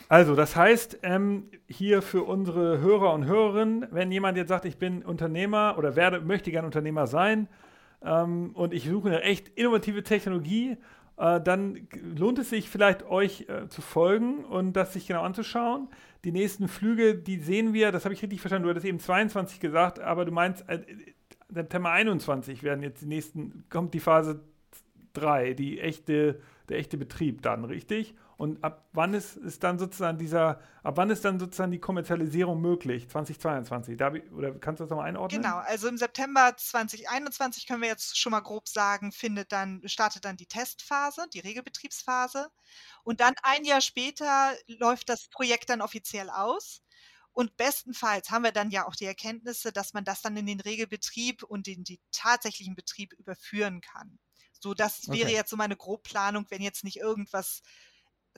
Also, 0.09 0.35
das 0.35 0.55
heißt, 0.57 0.99
ähm, 1.03 1.49
hier 1.67 2.01
für 2.01 2.23
unsere 2.23 2.79
Hörer 2.79 3.13
und 3.13 3.25
Hörerinnen, 3.25 3.87
wenn 3.91 4.11
jemand 4.11 4.37
jetzt 4.37 4.49
sagt, 4.49 4.65
ich 4.65 4.77
bin 4.77 5.03
Unternehmer 5.03 5.75
oder 5.77 5.95
werde, 5.95 6.19
möchte 6.19 6.51
gerne 6.51 6.65
Unternehmer 6.65 7.07
sein, 7.07 7.47
ähm, 8.03 8.51
und 8.53 8.73
ich 8.73 8.85
suche 8.85 9.09
eine 9.09 9.21
echt 9.21 9.49
innovative 9.49 10.03
Technologie, 10.03 10.77
äh, 11.17 11.39
dann 11.39 11.87
lohnt 12.17 12.39
es 12.39 12.49
sich 12.49 12.69
vielleicht 12.69 13.03
euch 13.03 13.45
äh, 13.47 13.67
zu 13.69 13.81
folgen 13.81 14.43
und 14.43 14.73
das 14.73 14.93
sich 14.93 15.07
genau 15.07 15.21
anzuschauen. 15.21 15.87
Die 16.23 16.31
nächsten 16.31 16.67
Flüge, 16.67 17.15
die 17.15 17.39
sehen 17.39 17.73
wir, 17.73 17.91
das 17.91 18.05
habe 18.05 18.13
ich 18.13 18.21
richtig 18.21 18.41
verstanden, 18.41 18.63
du 18.63 18.69
hattest 18.71 18.85
eben 18.85 18.99
22 18.99 19.59
gesagt, 19.59 19.99
aber 19.99 20.25
du 20.25 20.31
meinst, 20.31 20.67
äh, 20.67 20.81
September 21.53 21.91
21 21.91 22.63
werden 22.63 22.81
jetzt 22.81 23.01
die 23.01 23.07
nächsten, 23.07 23.65
kommt 23.69 23.93
die 23.93 23.99
Phase 23.99 24.43
3, 25.13 25.53
die 25.53 25.79
echte, 25.79 26.41
der 26.69 26.77
echte 26.77 26.97
Betrieb 26.97 27.41
dann, 27.41 27.65
richtig? 27.65 28.15
Und 28.41 28.63
ab 28.63 28.87
wann 28.93 29.13
ist, 29.13 29.37
ist 29.37 29.63
dann 29.63 29.77
sozusagen 29.77 30.17
dieser, 30.17 30.61
ab 30.81 30.97
wann 30.97 31.11
ist 31.11 31.23
dann 31.23 31.39
sozusagen 31.39 31.71
die 31.71 31.79
Kommerzialisierung 31.79 32.59
möglich? 32.59 33.07
2022? 33.07 33.97
Da, 33.97 34.11
oder 34.35 34.53
kannst 34.53 34.79
du 34.79 34.85
das 34.85 34.89
nochmal 34.89 35.09
einordnen? 35.09 35.43
Genau, 35.43 35.57
also 35.57 35.87
im 35.87 35.97
September 35.97 36.51
2021 36.57 37.67
können 37.67 37.83
wir 37.83 37.89
jetzt 37.89 38.17
schon 38.17 38.31
mal 38.31 38.39
grob 38.39 38.67
sagen, 38.67 39.11
findet 39.11 39.51
dann, 39.51 39.83
startet 39.85 40.25
dann 40.25 40.37
die 40.37 40.47
Testphase, 40.47 41.27
die 41.31 41.39
Regelbetriebsphase. 41.39 42.47
Und 43.03 43.19
dann 43.19 43.35
ein 43.43 43.63
Jahr 43.63 43.81
später 43.81 44.53
läuft 44.65 45.09
das 45.09 45.27
Projekt 45.27 45.69
dann 45.69 45.81
offiziell 45.81 46.31
aus. 46.31 46.81
Und 47.33 47.55
bestenfalls 47.57 48.29
haben 48.29 48.43
wir 48.43 48.51
dann 48.51 48.71
ja 48.71 48.87
auch 48.87 48.95
die 48.95 49.05
Erkenntnisse, 49.05 49.71
dass 49.71 49.93
man 49.93 50.03
das 50.03 50.21
dann 50.21 50.35
in 50.37 50.45
den 50.45 50.59
Regelbetrieb 50.59 51.43
und 51.43 51.67
in 51.67 51.83
den 51.83 51.99
tatsächlichen 52.11 52.75
Betrieb 52.75 53.13
überführen 53.13 53.81
kann. 53.81 54.19
So, 54.59 54.73
das 54.73 55.07
wäre 55.07 55.27
okay. 55.27 55.33
jetzt 55.33 55.49
so 55.49 55.55
meine 55.55 55.75
Grobplanung, 55.75 56.45
wenn 56.49 56.61
jetzt 56.61 56.83
nicht 56.83 56.97
irgendwas 56.97 57.61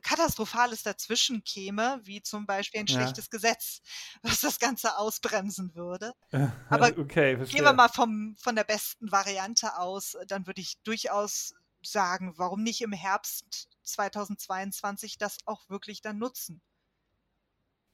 Katastrophales 0.01 0.83
dazwischen 0.83 1.43
käme, 1.43 1.99
wie 2.03 2.21
zum 2.21 2.45
Beispiel 2.45 2.81
ein 2.81 2.87
schlechtes 2.87 3.25
ja. 3.25 3.29
Gesetz, 3.31 3.81
was 4.21 4.41
das 4.41 4.59
Ganze 4.59 4.97
ausbremsen 4.97 5.75
würde. 5.75 6.13
Aber 6.69 6.87
okay, 6.97 7.35
gehen 7.45 7.63
wir 7.63 7.73
mal 7.73 7.89
vom, 7.89 8.35
von 8.37 8.55
der 8.55 8.63
besten 8.63 9.11
Variante 9.11 9.77
aus, 9.77 10.15
dann 10.27 10.47
würde 10.47 10.61
ich 10.61 10.81
durchaus 10.83 11.53
sagen, 11.81 12.33
warum 12.37 12.63
nicht 12.63 12.81
im 12.81 12.93
Herbst 12.93 13.67
2022 13.83 15.17
das 15.17 15.37
auch 15.45 15.67
wirklich 15.69 16.01
dann 16.01 16.17
nutzen. 16.17 16.61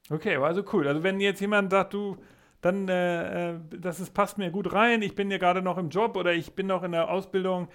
Okay, 0.09 0.37
also 0.37 0.63
cool. 0.73 0.87
Also 0.87 1.03
wenn 1.03 1.19
jetzt 1.19 1.39
jemand 1.39 1.71
sagt, 1.71 1.93
du, 1.93 2.17
dann, 2.61 2.87
äh, 2.89 3.51
äh, 3.51 3.59
das 3.79 3.99
ist, 3.99 4.13
passt 4.13 4.37
mir 4.37 4.49
gut 4.51 4.73
rein, 4.73 5.01
ich 5.01 5.15
bin 5.15 5.29
ja 5.29 5.37
gerade 5.37 5.61
noch 5.61 5.77
im 5.77 5.89
Job 5.89 6.17
oder 6.17 6.33
ich 6.33 6.53
bin 6.55 6.67
noch 6.67 6.83
in 6.83 6.91
der 6.91 7.09
Ausbildung. 7.09 7.67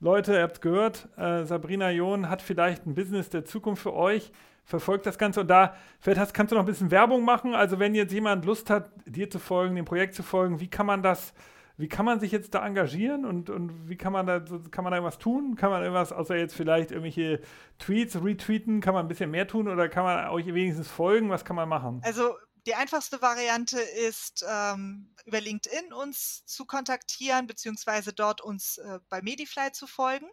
Leute, 0.00 0.32
ihr 0.34 0.42
habt 0.42 0.62
gehört, 0.62 1.08
äh, 1.16 1.44
Sabrina 1.44 1.90
John 1.90 2.28
hat 2.28 2.42
vielleicht 2.42 2.86
ein 2.86 2.94
Business 2.94 3.28
der 3.28 3.44
Zukunft 3.44 3.82
für 3.82 3.92
euch, 3.94 4.32
verfolgt 4.64 5.06
das 5.06 5.18
Ganze 5.18 5.42
und 5.42 5.48
da, 5.48 5.74
vielleicht 6.00 6.20
hast, 6.20 6.34
kannst 6.34 6.50
du 6.50 6.56
noch 6.56 6.62
ein 6.62 6.66
bisschen 6.66 6.90
Werbung 6.90 7.24
machen. 7.24 7.54
Also 7.54 7.78
wenn 7.78 7.94
jetzt 7.94 8.12
jemand 8.12 8.44
Lust 8.44 8.70
hat, 8.70 8.90
dir 9.06 9.30
zu 9.30 9.38
folgen, 9.38 9.76
dem 9.76 9.84
Projekt 9.84 10.14
zu 10.14 10.22
folgen, 10.22 10.60
wie 10.60 10.68
kann 10.68 10.86
man 10.86 11.02
das 11.02 11.34
wie 11.82 11.88
kann 11.88 12.06
man 12.06 12.20
sich 12.20 12.30
jetzt 12.30 12.54
da 12.54 12.64
engagieren 12.64 13.24
und, 13.24 13.50
und 13.50 13.88
wie 13.88 13.96
kann 13.96 14.12
man 14.12 14.24
da 14.24 14.38
kann 14.38 14.84
man 14.84 14.92
da 14.92 14.98
irgendwas 14.98 15.18
tun? 15.18 15.56
Kann 15.56 15.70
man 15.70 15.82
irgendwas, 15.82 16.12
außer 16.12 16.36
jetzt 16.36 16.54
vielleicht 16.54 16.92
irgendwelche 16.92 17.40
Tweets 17.80 18.22
retweeten, 18.22 18.80
kann 18.80 18.94
man 18.94 19.04
ein 19.04 19.08
bisschen 19.08 19.32
mehr 19.32 19.48
tun 19.48 19.66
oder 19.66 19.88
kann 19.88 20.04
man 20.04 20.28
euch 20.28 20.46
wenigstens 20.46 20.86
folgen? 20.86 21.28
Was 21.28 21.44
kann 21.44 21.56
man 21.56 21.68
machen? 21.68 22.00
Also 22.04 22.36
die 22.66 22.76
einfachste 22.76 23.20
Variante 23.20 23.80
ist, 23.80 24.44
ähm, 24.48 25.12
über 25.24 25.40
LinkedIn 25.40 25.92
uns 25.92 26.46
zu 26.46 26.66
kontaktieren, 26.66 27.48
beziehungsweise 27.48 28.12
dort 28.12 28.40
uns 28.42 28.78
äh, 28.78 29.00
bei 29.08 29.20
Medifly 29.20 29.72
zu 29.72 29.88
folgen. 29.88 30.30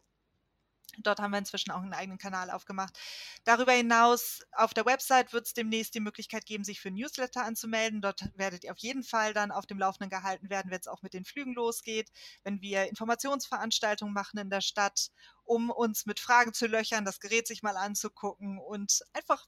Dort 0.99 1.19
haben 1.19 1.31
wir 1.31 1.37
inzwischen 1.37 1.71
auch 1.71 1.81
einen 1.81 1.93
eigenen 1.93 2.17
Kanal 2.17 2.49
aufgemacht. 2.49 2.97
Darüber 3.43 3.71
hinaus 3.71 4.41
auf 4.51 4.73
der 4.73 4.85
Website 4.85 5.33
wird 5.33 5.45
es 5.45 5.53
demnächst 5.53 5.95
die 5.95 5.99
Möglichkeit 5.99 6.45
geben, 6.45 6.63
sich 6.63 6.81
für 6.81 6.91
Newsletter 6.91 7.45
anzumelden. 7.45 8.01
Dort 8.01 8.29
werdet 8.35 8.63
ihr 8.63 8.71
auf 8.71 8.77
jeden 8.79 9.03
Fall 9.03 9.33
dann 9.33 9.51
auf 9.51 9.65
dem 9.65 9.79
Laufenden 9.79 10.09
gehalten 10.09 10.49
werden, 10.49 10.71
wenn 10.71 10.79
es 10.79 10.87
auch 10.87 11.01
mit 11.01 11.13
den 11.13 11.25
Flügen 11.25 11.53
losgeht, 11.53 12.09
wenn 12.43 12.61
wir 12.61 12.89
Informationsveranstaltungen 12.89 14.13
machen 14.13 14.39
in 14.39 14.49
der 14.49 14.61
Stadt, 14.61 15.11
um 15.43 15.69
uns 15.69 16.05
mit 16.05 16.19
Fragen 16.19 16.53
zu 16.53 16.67
löchern, 16.67 17.05
das 17.05 17.19
Gerät 17.19 17.47
sich 17.47 17.63
mal 17.63 17.77
anzugucken 17.77 18.59
und 18.59 19.01
einfach 19.13 19.47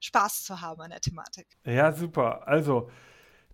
Spaß 0.00 0.44
zu 0.44 0.60
haben 0.60 0.80
an 0.80 0.90
der 0.90 1.00
Thematik. 1.00 1.46
Ja, 1.64 1.92
super. 1.92 2.46
Also, 2.46 2.90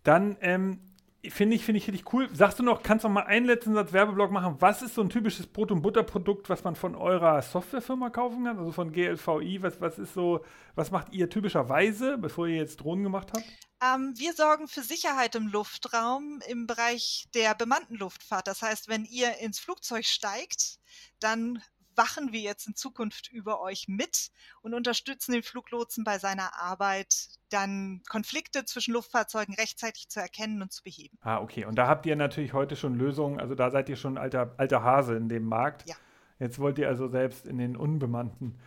dann 0.03 0.37
ähm, 0.41 0.96
Finde 1.31 1.57
ich, 1.57 1.65
finde 1.65 1.79
ich 1.79 1.87
richtig 1.89 2.13
cool. 2.13 2.29
Sagst 2.35 2.59
du 2.59 2.63
noch, 2.63 2.83
kannst 2.83 3.05
du 3.05 3.09
noch 3.09 3.15
mal 3.15 3.25
einen 3.25 3.47
letzten 3.47 3.75
Satz 3.75 3.93
Werbeblock 3.93 4.31
machen? 4.31 4.57
Was 4.61 4.83
ist 4.83 4.95
so 4.95 5.03
ein 5.03 5.09
typisches 5.09 5.47
Brot- 5.47 5.71
und 5.71 5.83
Butterprodukt, 5.83 6.49
was 6.49 6.65
man 6.65 6.77
von 6.77 6.95
eurer 6.95 7.43
Softwarefirma 7.43 8.11
kaufen 8.11 8.45
kann? 8.45 8.59
Also 8.59 8.73
von 8.73 8.93
GLVI, 8.93 9.63
was, 9.63 9.81
was 9.81 9.99
ist 9.99 10.15
so, 10.15 10.45
was 10.75 10.91
macht 10.91 11.13
ihr 11.13 11.29
typischerweise, 11.31 12.19
bevor 12.19 12.47
ihr 12.47 12.57
jetzt 12.57 12.77
Drohnen 12.79 13.05
gemacht 13.05 13.33
habt? 13.35 13.45
Ähm, 13.83 14.15
wir 14.17 14.33
sorgen 14.33 14.69
für 14.69 14.83
Sicherheit 14.83 15.35
im 15.35 15.49
Luftraum 15.49 16.41
im 16.49 16.67
Bereich 16.67 17.29
der 17.35 17.55
bemannten 17.55 17.97
Luftfahrt. 17.97 18.47
Das 18.47 18.63
heißt, 18.63 18.89
wenn 18.89 19.05
ihr 19.05 19.39
ins 19.39 19.59
Flugzeug 19.59 20.05
steigt, 20.05 20.79
dann 21.21 21.63
wachen 21.97 22.33
wir 22.33 22.41
jetzt 22.41 22.67
in 22.67 22.75
Zukunft 22.75 23.31
über 23.33 23.61
euch 23.61 23.89
mit 23.89 24.31
und 24.63 24.75
unterstützen 24.75 25.33
den 25.33 25.43
Fluglotsen 25.43 26.05
bei 26.05 26.19
seiner 26.19 26.61
Arbeit, 26.61 27.29
dann 27.51 28.03
Konflikte 28.09 28.65
zwischen 28.65 28.95
Luftfahrzeugen 28.95 29.55
rechtzeitig 29.55 30.09
zu 30.09 30.21
erkennen 30.21 30.63
und 30.63 30.73
zu 30.73 30.83
beheben. 30.83 31.19
Ah, 31.23 31.41
okay. 31.41 31.65
Und 31.65 31.77
da 31.77 31.87
habt 31.87 32.07
ihr 32.07 32.17
natürlich 32.17 32.53
heute 32.53 32.77
schon 32.77 32.95
Lösungen. 32.95 33.41
Also 33.41 33.55
da 33.55 33.71
seid 33.71 33.89
ihr 33.89 33.97
schon 33.97 34.19
alter, 34.19 34.55
alter 34.57 34.83
Hase 34.83 35.17
in 35.17 35.29
dem 35.29 35.45
Markt. 35.45 35.89
Ja. 35.89 35.97
Jetzt 36.39 36.59
wollt 36.59 36.79
ihr 36.79 36.89
also 36.89 37.09
selbst 37.09 37.47
in 37.47 37.59
den 37.59 37.77
unbemannten 37.77 38.59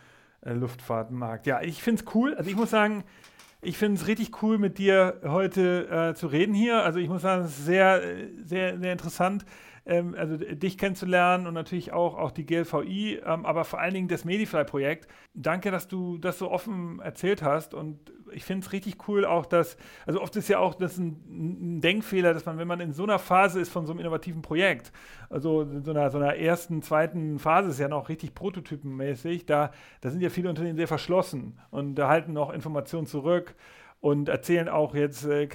äh, 0.42 0.54
Luftfahrtmarkt. 0.54 1.46
Ja, 1.46 1.62
ich 1.62 1.84
finde 1.84 2.04
es 2.04 2.16
cool. 2.16 2.34
Also 2.36 2.50
ich 2.50 2.56
muss 2.56 2.70
sagen, 2.72 3.04
ich 3.62 3.78
finde 3.78 4.00
es 4.00 4.08
richtig 4.08 4.42
cool, 4.42 4.58
mit 4.58 4.78
dir 4.78 5.20
heute 5.24 6.12
äh, 6.12 6.16
zu 6.16 6.28
reden 6.28 6.54
hier. 6.54 6.84
Also 6.84 7.00
ich 7.00 7.10
muss 7.10 7.22
sagen, 7.22 7.44
es 7.44 7.60
ist 7.60 7.66
sehr, 7.66 8.04
äh, 8.04 8.30
sehr, 8.44 8.80
sehr 8.80 8.92
interessant 8.92 9.46
ähm, 9.86 10.16
also 10.18 10.38
dich 10.38 10.78
kennenzulernen 10.78 11.48
und 11.48 11.54
natürlich 11.54 11.92
auch, 11.92 12.18
auch 12.18 12.32
die 12.32 12.46
GLVI, 12.46 13.22
ähm, 13.26 13.46
aber 13.46 13.66
vor 13.66 13.80
allen 13.80 13.94
Dingen 13.94 14.08
das 14.08 14.26
Medifly-Projekt. 14.26 15.08
Danke, 15.34 15.72
dass 15.72 15.88
du 15.88 16.18
das 16.18 16.40
so 16.40 16.52
offen 16.52 17.00
erzählt 17.00 17.44
hast 17.44 17.74
und 17.74 18.12
ich 18.32 18.44
finde 18.44 18.66
es 18.66 18.74
richtig 18.74 19.08
cool 19.08 19.26
auch, 19.26 19.46
dass, 19.46 19.78
also 20.06 20.22
oft 20.22 20.36
ist 20.36 20.50
ja 20.50 20.60
auch 20.60 20.76
das 20.76 20.98
ein, 20.98 21.18
ein, 21.30 21.82
Denkfehler, 21.82 22.34
dass 22.34 22.46
man, 22.46 22.58
wenn 22.58 22.68
man 22.68 22.80
in 22.80 22.94
so 22.94 23.04
einer 23.04 23.20
Phase 23.20 23.60
ist 23.60 23.72
von 23.72 23.86
so 23.86 23.94
einem 23.94 24.02
innovativen 24.02 24.42
Projekt, 24.42 24.92
also 25.30 25.62
in 25.62 25.84
so 25.84 25.92
einer, 25.92 26.10
so 26.10 26.18
einer 26.18 26.36
ersten, 26.36 26.82
zweiten 26.82 27.40
Phase 27.40 27.70
ist 27.70 27.80
ja 27.80 27.88
noch 27.88 28.10
richtig 28.10 28.36
prototypenmäßig, 28.36 29.46
da, 29.46 29.72
da 30.02 30.10
sind 30.10 30.22
ja 30.22 30.30
viele 30.30 30.50
Unternehmen 30.50 30.78
sehr 30.78 30.88
verschlossen 30.88 31.58
und 31.72 31.96
da 31.96 32.08
halten 32.10 32.34
noch 32.34 32.52
Informationen 32.52 33.08
zurück 33.08 33.56
und 34.02 34.30
erzählen 34.30 34.70
auch 34.70 34.96
jetzt 34.96 35.26
äh, 35.26 35.48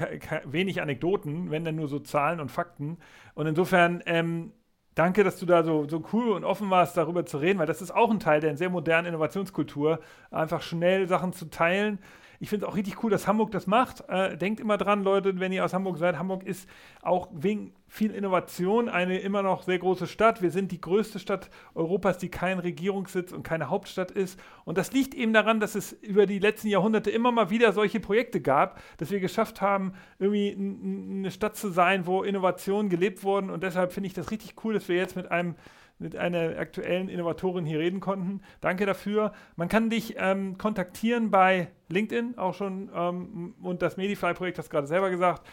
wenig 0.45 0.83
Anekdoten, 0.83 1.51
wenn 1.51 1.65
dann 1.65 1.77
nur 1.77 1.89
so 1.89 1.99
Zahlen 1.99 2.41
und 2.41 2.51
Fakten. 2.51 2.99
Und 3.35 3.47
insofern, 3.47 4.03
ähm, 4.07 4.53
danke, 4.95 5.25
dass 5.25 5.39
du 5.39 5.47
da 5.47 5.63
so, 5.65 5.89
so 5.89 6.05
cool 6.13 6.31
und 6.31 6.45
offen 6.45 6.71
warst, 6.71 6.97
darüber 6.97 7.25
zu 7.25 7.39
reden, 7.39 7.59
weil 7.59 7.67
das 7.67 7.83
ist 7.83 7.95
auch 7.95 8.11
ein 8.11 8.21
Teil 8.21 8.41
der 8.41 8.57
sehr 8.57 8.71
modernen 8.71 9.09
Innovationskultur, 9.09 10.01
einfach 10.31 10.63
schnell 10.63 11.09
Sachen 11.09 11.33
zu 11.33 11.51
teilen 11.51 11.99
ich 12.45 12.51
finde 12.51 12.67
es 12.67 12.71
auch 12.71 12.77
richtig 12.77 13.03
cool, 13.03 13.11
dass 13.11 13.27
Hamburg 13.27 13.53
das 13.53 13.67
macht. 13.67 14.07
Äh, 14.07 14.37
denkt 14.37 14.61
immer 14.61 14.77
dran, 14.77 15.03
Leute, 15.03 15.41
wenn 15.41 15.51
ihr 15.51 15.65
aus 15.65 15.73
Hamburg 15.73 15.97
seid. 15.97 16.19
Hamburg 16.19 16.43
ist 16.43 16.69
auch 17.01 17.31
wegen 17.33 17.73
viel 17.89 18.11
Innovation 18.11 18.91
eine 18.91 19.19
immer 19.21 19.43
noch 19.43 19.63
sehr 19.63 19.79
große 19.79 20.07
Stadt. 20.07 20.43
Wir 20.43 20.51
sind 20.51 20.71
die 20.71 20.79
größte 20.79 21.19
Stadt 21.19 21.49
Europas, 21.75 22.19
die 22.19 22.29
kein 22.29 22.59
Regierungssitz 22.59 23.33
und 23.33 23.45
keine 23.45 23.71
Hauptstadt 23.71 24.11
ist. 24.11 24.39
Und 24.67 24.77
das 24.77 24.93
liegt 24.93 25.15
eben 25.15 25.33
daran, 25.33 25.59
dass 25.59 25.75
es 25.75 25.95
über 25.95 26.27
die 26.27 26.39
letzten 26.39 26.69
Jahrhunderte 26.69 27.11
immer 27.11 27.33
mal 27.33 27.49
wieder 27.49 27.73
solche 27.73 27.99
Projekte 27.99 28.43
gab, 28.43 28.79
dass 28.99 29.11
wir 29.11 29.21
geschafft 29.21 29.63
haben, 29.63 29.95
irgendwie 30.19 30.55
eine 30.55 31.31
Stadt 31.31 31.57
zu 31.57 31.71
sein, 31.71 32.07
wo 32.07 32.25
Innovationen 32.25 32.91
gelebt 32.91 33.25
wurden. 33.25 33.49
Und 33.49 33.63
deshalb 33.63 33.95
finde 33.95 34.09
ich 34.09 34.13
das 34.13 34.31
richtig 34.31 34.63
cool, 34.65 34.75
dass 34.75 34.87
wir 34.87 34.97
jetzt 34.97 35.17
mit 35.17 35.31
einem 35.31 35.55
mit 35.99 36.17
einer 36.17 36.59
aktuellen 36.59 37.09
Innovatorin 37.09 37.65
hier 37.65 37.79
reden 37.79 38.01
konnten. 38.01 38.41
Danke 38.61 38.87
dafür. 38.87 39.33
Man 39.57 39.69
kann 39.69 39.91
dich 39.91 40.17
ähm, 40.19 40.59
kontaktieren 40.59 41.31
bei 41.31 41.69
LinkedIn 41.89 42.37
auch 42.39 42.55
schon 42.55 42.91
ähm, 42.95 43.55
und 43.63 43.83
das 43.83 43.97
Medify-Projekt 43.97 44.59
hast 44.59 44.71
gerade 44.71 44.87
selber 44.87 45.11
gesagt. 45.11 45.47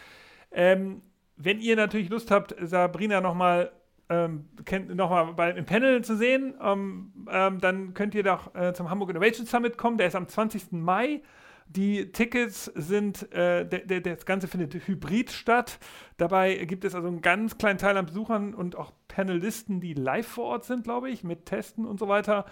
Ähm, 0.51 1.01
wenn 1.37 1.59
ihr 1.59 1.75
natürlich 1.75 2.09
Lust 2.09 2.31
habt, 2.31 2.55
Sabrina 2.61 3.21
nochmal 3.21 3.71
ähm, 4.09 4.49
noch 4.93 5.33
bei, 5.35 5.51
im 5.51 5.65
Panel 5.65 6.03
zu 6.03 6.17
sehen, 6.17 6.53
ähm, 6.61 7.13
ähm, 7.31 7.59
dann 7.59 7.93
könnt 7.93 8.13
ihr 8.13 8.23
doch 8.23 8.53
äh, 8.53 8.73
zum 8.73 8.89
Hamburg 8.89 9.09
Innovation 9.09 9.45
Summit 9.45 9.77
kommen. 9.77 9.97
Der 9.97 10.07
ist 10.07 10.15
am 10.15 10.27
20. 10.27 10.71
Mai. 10.71 11.21
Die 11.73 12.11
Tickets 12.11 12.65
sind, 12.65 13.31
äh, 13.31 13.65
der, 13.65 13.79
der, 13.85 14.01
das 14.01 14.25
Ganze 14.25 14.47
findet 14.49 14.73
hybrid 14.87 15.31
statt. 15.31 15.79
Dabei 16.17 16.55
gibt 16.65 16.83
es 16.83 16.95
also 16.95 17.07
einen 17.07 17.21
ganz 17.21 17.57
kleinen 17.57 17.79
Teil 17.79 17.95
an 17.95 18.05
Besuchern 18.05 18.53
und 18.53 18.75
auch 18.75 18.91
Panelisten, 19.07 19.79
die 19.79 19.93
live 19.93 20.27
vor 20.27 20.45
Ort 20.45 20.65
sind, 20.65 20.83
glaube 20.83 21.09
ich, 21.09 21.23
mit 21.23 21.45
Testen 21.45 21.85
und 21.85 21.97
so 21.97 22.09
weiter 22.09 22.45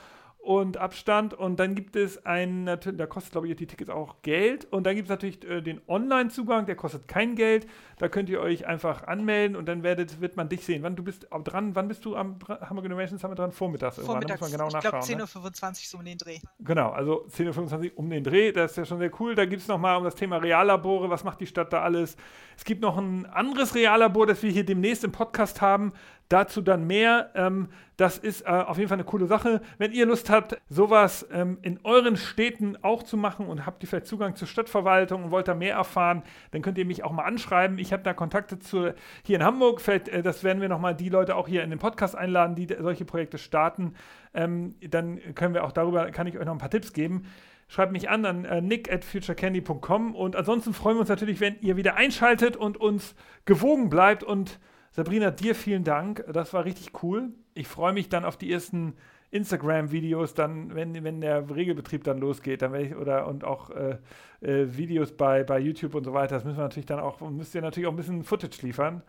und 0.50 0.78
Abstand. 0.78 1.36
Und 1.36 1.60
dann 1.60 1.76
gibt 1.76 1.96
es 1.96 2.26
einen, 2.26 2.66
da 2.66 3.06
kostet, 3.06 3.34
glaube 3.34 3.48
ich, 3.48 3.56
die 3.56 3.68
Tickets 3.68 3.92
auch 3.92 4.16
Geld. 4.24 4.66
Und 4.72 4.88
dann 4.88 4.96
gibt 4.96 5.06
es 5.06 5.10
natürlich 5.12 5.48
äh, 5.48 5.62
den 5.62 5.80
Online-Zugang, 5.88 6.66
der 6.66 6.76
kostet 6.76 7.08
kein 7.08 7.36
Geld. 7.36 7.68
Da 8.00 8.08
könnt 8.08 8.30
ihr 8.30 8.42
euch 8.42 8.66
einfach 8.66 9.04
anmelden 9.04 9.56
und 9.56 9.68
dann 9.68 9.84
werdet, 9.84 10.22
wird 10.22 10.38
man 10.38 10.50
dich 10.50 10.66
sehen. 10.66 10.82
Wann 10.82 10.96
du 10.96 11.04
bist 11.04 11.28
dran, 11.44 11.76
wann 11.76 11.88
bist 11.88 12.04
du 12.04 12.16
am 12.16 12.40
Hamburg 12.48 12.86
Innovation 12.86 13.20
Summit 13.20 13.38
dran? 13.38 13.52
Vormittags. 13.52 13.98
Vormittags, 13.98 14.42
muss 14.42 14.50
man 14.50 14.58
genau 14.58 14.76
ich 14.76 14.82
glaube 14.82 15.06
10.25 15.06 15.64
Uhr 15.68 15.74
so 15.76 15.98
um 16.00 16.06
den 16.06 16.18
Dreh. 16.18 16.40
Genau, 16.62 16.90
also 16.90 17.28
10.25 17.28 17.92
Uhr 17.92 18.00
um 18.00 18.10
den 18.10 18.24
Dreh, 18.24 18.52
das 18.52 18.72
ist 18.72 18.78
ja 18.78 18.86
schon 18.86 18.98
sehr 18.98 19.12
cool. 19.20 19.36
Da 19.36 19.46
gibt 19.46 19.62
es 19.62 19.68
nochmal 19.68 19.98
um 19.98 20.04
das 20.04 20.16
Thema 20.16 20.38
Reallabore, 20.38 21.12
was 21.12 21.24
macht 21.24 21.42
die 21.42 21.48
Stadt 21.48 21.72
da 21.74 21.84
alles. 21.84 22.18
Es 22.58 22.64
gibt 22.64 22.82
noch 22.82 22.98
ein 22.98 23.28
anderes 23.28 23.76
Reallabor, 23.76 24.26
das 24.26 24.42
wir 24.42 24.50
hier 24.50 24.66
demnächst 24.66 25.04
im 25.04 25.12
Podcast 25.12 25.62
haben. 25.62 25.94
Dazu 26.30 26.62
dann 26.62 26.86
mehr. 26.86 27.32
Ähm, 27.34 27.70
das 27.98 28.20
ist 28.20 28.42
äh, 28.42 28.50
auf 28.50 28.78
jeden 28.78 28.88
Fall 28.88 28.98
eine 28.98 29.04
coole 29.04 29.26
Sache. 29.26 29.62
Wenn 29.80 29.92
ihr 29.92 30.06
Lust 30.06 30.30
habt, 30.30 30.58
sowas 30.70 31.28
ähm, 31.34 31.58
in 31.64 31.80
euren 31.84 32.16
Städten 32.16 32.78
auch 32.82 33.02
zu 33.02 33.18
machen 33.18 33.48
und 33.48 33.66
habt 33.66 33.84
vielleicht 33.84 34.06
Zugang 34.06 34.36
zur 34.36 34.48
Stadtverwaltung 34.48 35.24
und 35.26 35.32
wollt 35.32 35.48
da 35.48 35.56
mehr 35.56 35.74
erfahren, 35.74 36.24
dann 36.52 36.62
könnt 36.62 36.78
ihr 36.78 36.86
mich 36.86 37.04
auch 37.04 37.12
mal 37.12 37.24
anschreiben. 37.24 37.80
Ich 37.80 37.92
habe 37.92 38.04
da 38.04 38.14
Kontakte 38.14 38.60
zu 38.60 38.94
hier 39.26 39.36
in 39.38 39.44
Hamburg. 39.44 39.82
Vielleicht, 39.82 40.08
äh, 40.08 40.22
das 40.22 40.44
werden 40.44 40.62
wir 40.62 40.70
nochmal 40.70 40.96
die 40.96 41.10
Leute 41.10 41.36
auch 41.36 41.48
hier 41.48 41.64
in 41.64 41.72
den 41.72 41.80
Podcast 41.80 42.16
einladen, 42.16 42.56
die 42.56 42.68
solche 42.80 43.06
Projekte 43.06 43.38
starten. 43.38 43.96
Ähm, 44.34 44.76
dann 44.88 45.20
können 45.34 45.56
wir 45.56 45.64
auch 45.64 45.72
darüber, 45.72 46.12
kann 46.12 46.28
ich 46.28 46.38
euch 46.38 46.46
noch 46.46 46.54
ein 46.54 46.60
paar 46.60 46.70
Tipps 46.70 46.94
geben 46.94 47.26
schreibt 47.72 47.92
mich 47.92 48.10
an 48.10 48.26
an 48.26 48.46
äh, 48.46 48.62
nick 48.62 48.92
at 48.92 49.06
futurecandy.com 49.06 50.16
und 50.16 50.36
ansonsten 50.36 50.74
freuen 50.74 50.96
wir 50.96 51.02
uns 51.02 51.10
natürlich, 51.10 51.40
wenn 51.40 51.56
ihr 51.62 51.78
wieder 51.78 51.96
einschaltet 51.98 52.58
und 52.58 52.78
uns 52.78 53.14
gewogen 53.46 53.90
bleibt 53.90 54.24
und 54.24 54.60
Sabrina, 55.00 55.32
dir 55.32 55.56
vielen 55.56 55.86
Dank. 55.86 56.26
Das 56.30 56.54
war 56.54 56.66
richtig 56.66 56.92
cool. 57.04 57.30
Ich 57.54 57.70
freue 57.70 57.94
mich 57.94 58.10
dann 58.10 58.26
auf 58.26 58.36
die 58.36 58.52
ersten 58.52 58.96
Instagram-Videos, 59.32 60.34
dann, 60.34 60.76
wenn, 60.76 61.06
wenn 61.06 61.22
der 61.22 61.50
Regelbetrieb 61.50 62.04
dann 62.04 62.18
losgeht, 62.18 62.62
dann 62.62 62.74
werde 62.74 62.86
ich, 62.88 62.96
oder 62.98 63.26
und 63.26 63.46
auch 63.46 63.70
äh, 63.70 63.98
äh, 64.42 64.76
Videos 64.76 65.14
bei, 65.14 65.46
bei 65.46 65.58
YouTube 65.58 65.96
und 65.96 66.04
so 66.04 66.12
weiter. 66.12 66.36
Das 66.36 66.44
müssen 66.44 66.58
wir 66.58 66.64
natürlich 66.64 66.86
dann 66.86 67.00
auch, 67.00 67.22
müsst 67.22 67.56
ihr 67.56 67.62
natürlich 67.62 67.88
auch 67.88 67.94
ein 67.94 67.96
bisschen 67.96 68.26
Footage 68.26 68.62
liefern. 68.62 69.02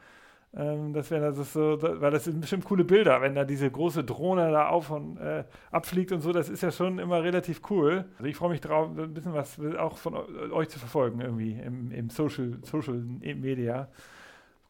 Ähm, 0.55 0.93
das 0.93 1.11
wäre 1.11 1.33
das 1.33 1.53
so, 1.53 1.83
weil 1.83 2.13
das 2.13 2.23
sind 2.23 2.41
bestimmt 2.41 2.67
coole 2.67 2.85
Bilder, 2.85 3.21
wenn 3.21 3.35
da 3.35 3.43
diese 3.43 3.69
große 3.69 4.05
Drohne 4.05 4.49
da 4.53 4.69
auf 4.69 4.93
und 4.93 5.17
äh, 5.17 5.43
abfliegt 5.73 6.13
und 6.13 6.21
so, 6.21 6.31
das 6.31 6.49
ist 6.49 6.63
ja 6.63 6.71
schon 6.71 7.01
immer 7.01 7.25
relativ 7.25 7.63
cool. 7.69 8.05
Also 8.17 8.27
ich 8.27 8.37
freue 8.37 8.51
mich 8.51 8.61
drauf, 8.61 8.97
ein 8.97 9.13
bisschen 9.13 9.35
was 9.35 9.59
auch 9.77 9.99
von 9.99 10.15
euch 10.53 10.69
zu 10.69 10.79
verfolgen, 10.79 11.21
irgendwie 11.21 11.55
im, 11.55 11.91
im 11.91 12.11
Social, 12.11 12.59
Social 12.63 12.95
Media. 12.95 13.89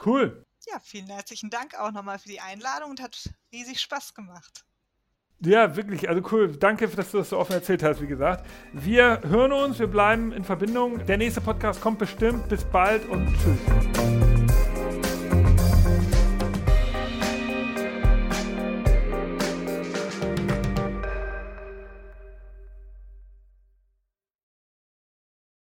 Cool. 0.02 0.42
Ja, 0.72 0.78
vielen 0.80 1.08
herzlichen 1.08 1.50
Dank 1.50 1.74
auch 1.74 1.90
nochmal 1.90 2.18
für 2.18 2.28
die 2.28 2.40
Einladung 2.40 2.90
und 2.90 3.00
hat 3.00 3.30
riesig 3.52 3.80
Spaß 3.80 4.14
gemacht. 4.14 4.64
Ja, 5.40 5.74
wirklich, 5.74 6.08
also 6.08 6.22
cool. 6.32 6.54
Danke, 6.56 6.86
dass 6.86 7.10
du 7.10 7.18
das 7.18 7.30
so 7.30 7.38
offen 7.38 7.54
erzählt 7.54 7.82
hast, 7.82 8.00
wie 8.02 8.06
gesagt. 8.06 8.46
Wir 8.72 9.22
hören 9.24 9.52
uns, 9.52 9.78
wir 9.78 9.86
bleiben 9.86 10.32
in 10.32 10.44
Verbindung. 10.44 11.04
Der 11.06 11.16
nächste 11.16 11.40
Podcast 11.40 11.80
kommt 11.80 11.98
bestimmt. 11.98 12.48
Bis 12.48 12.62
bald 12.64 13.08
und 13.08 13.26
tschüss. 13.26 14.29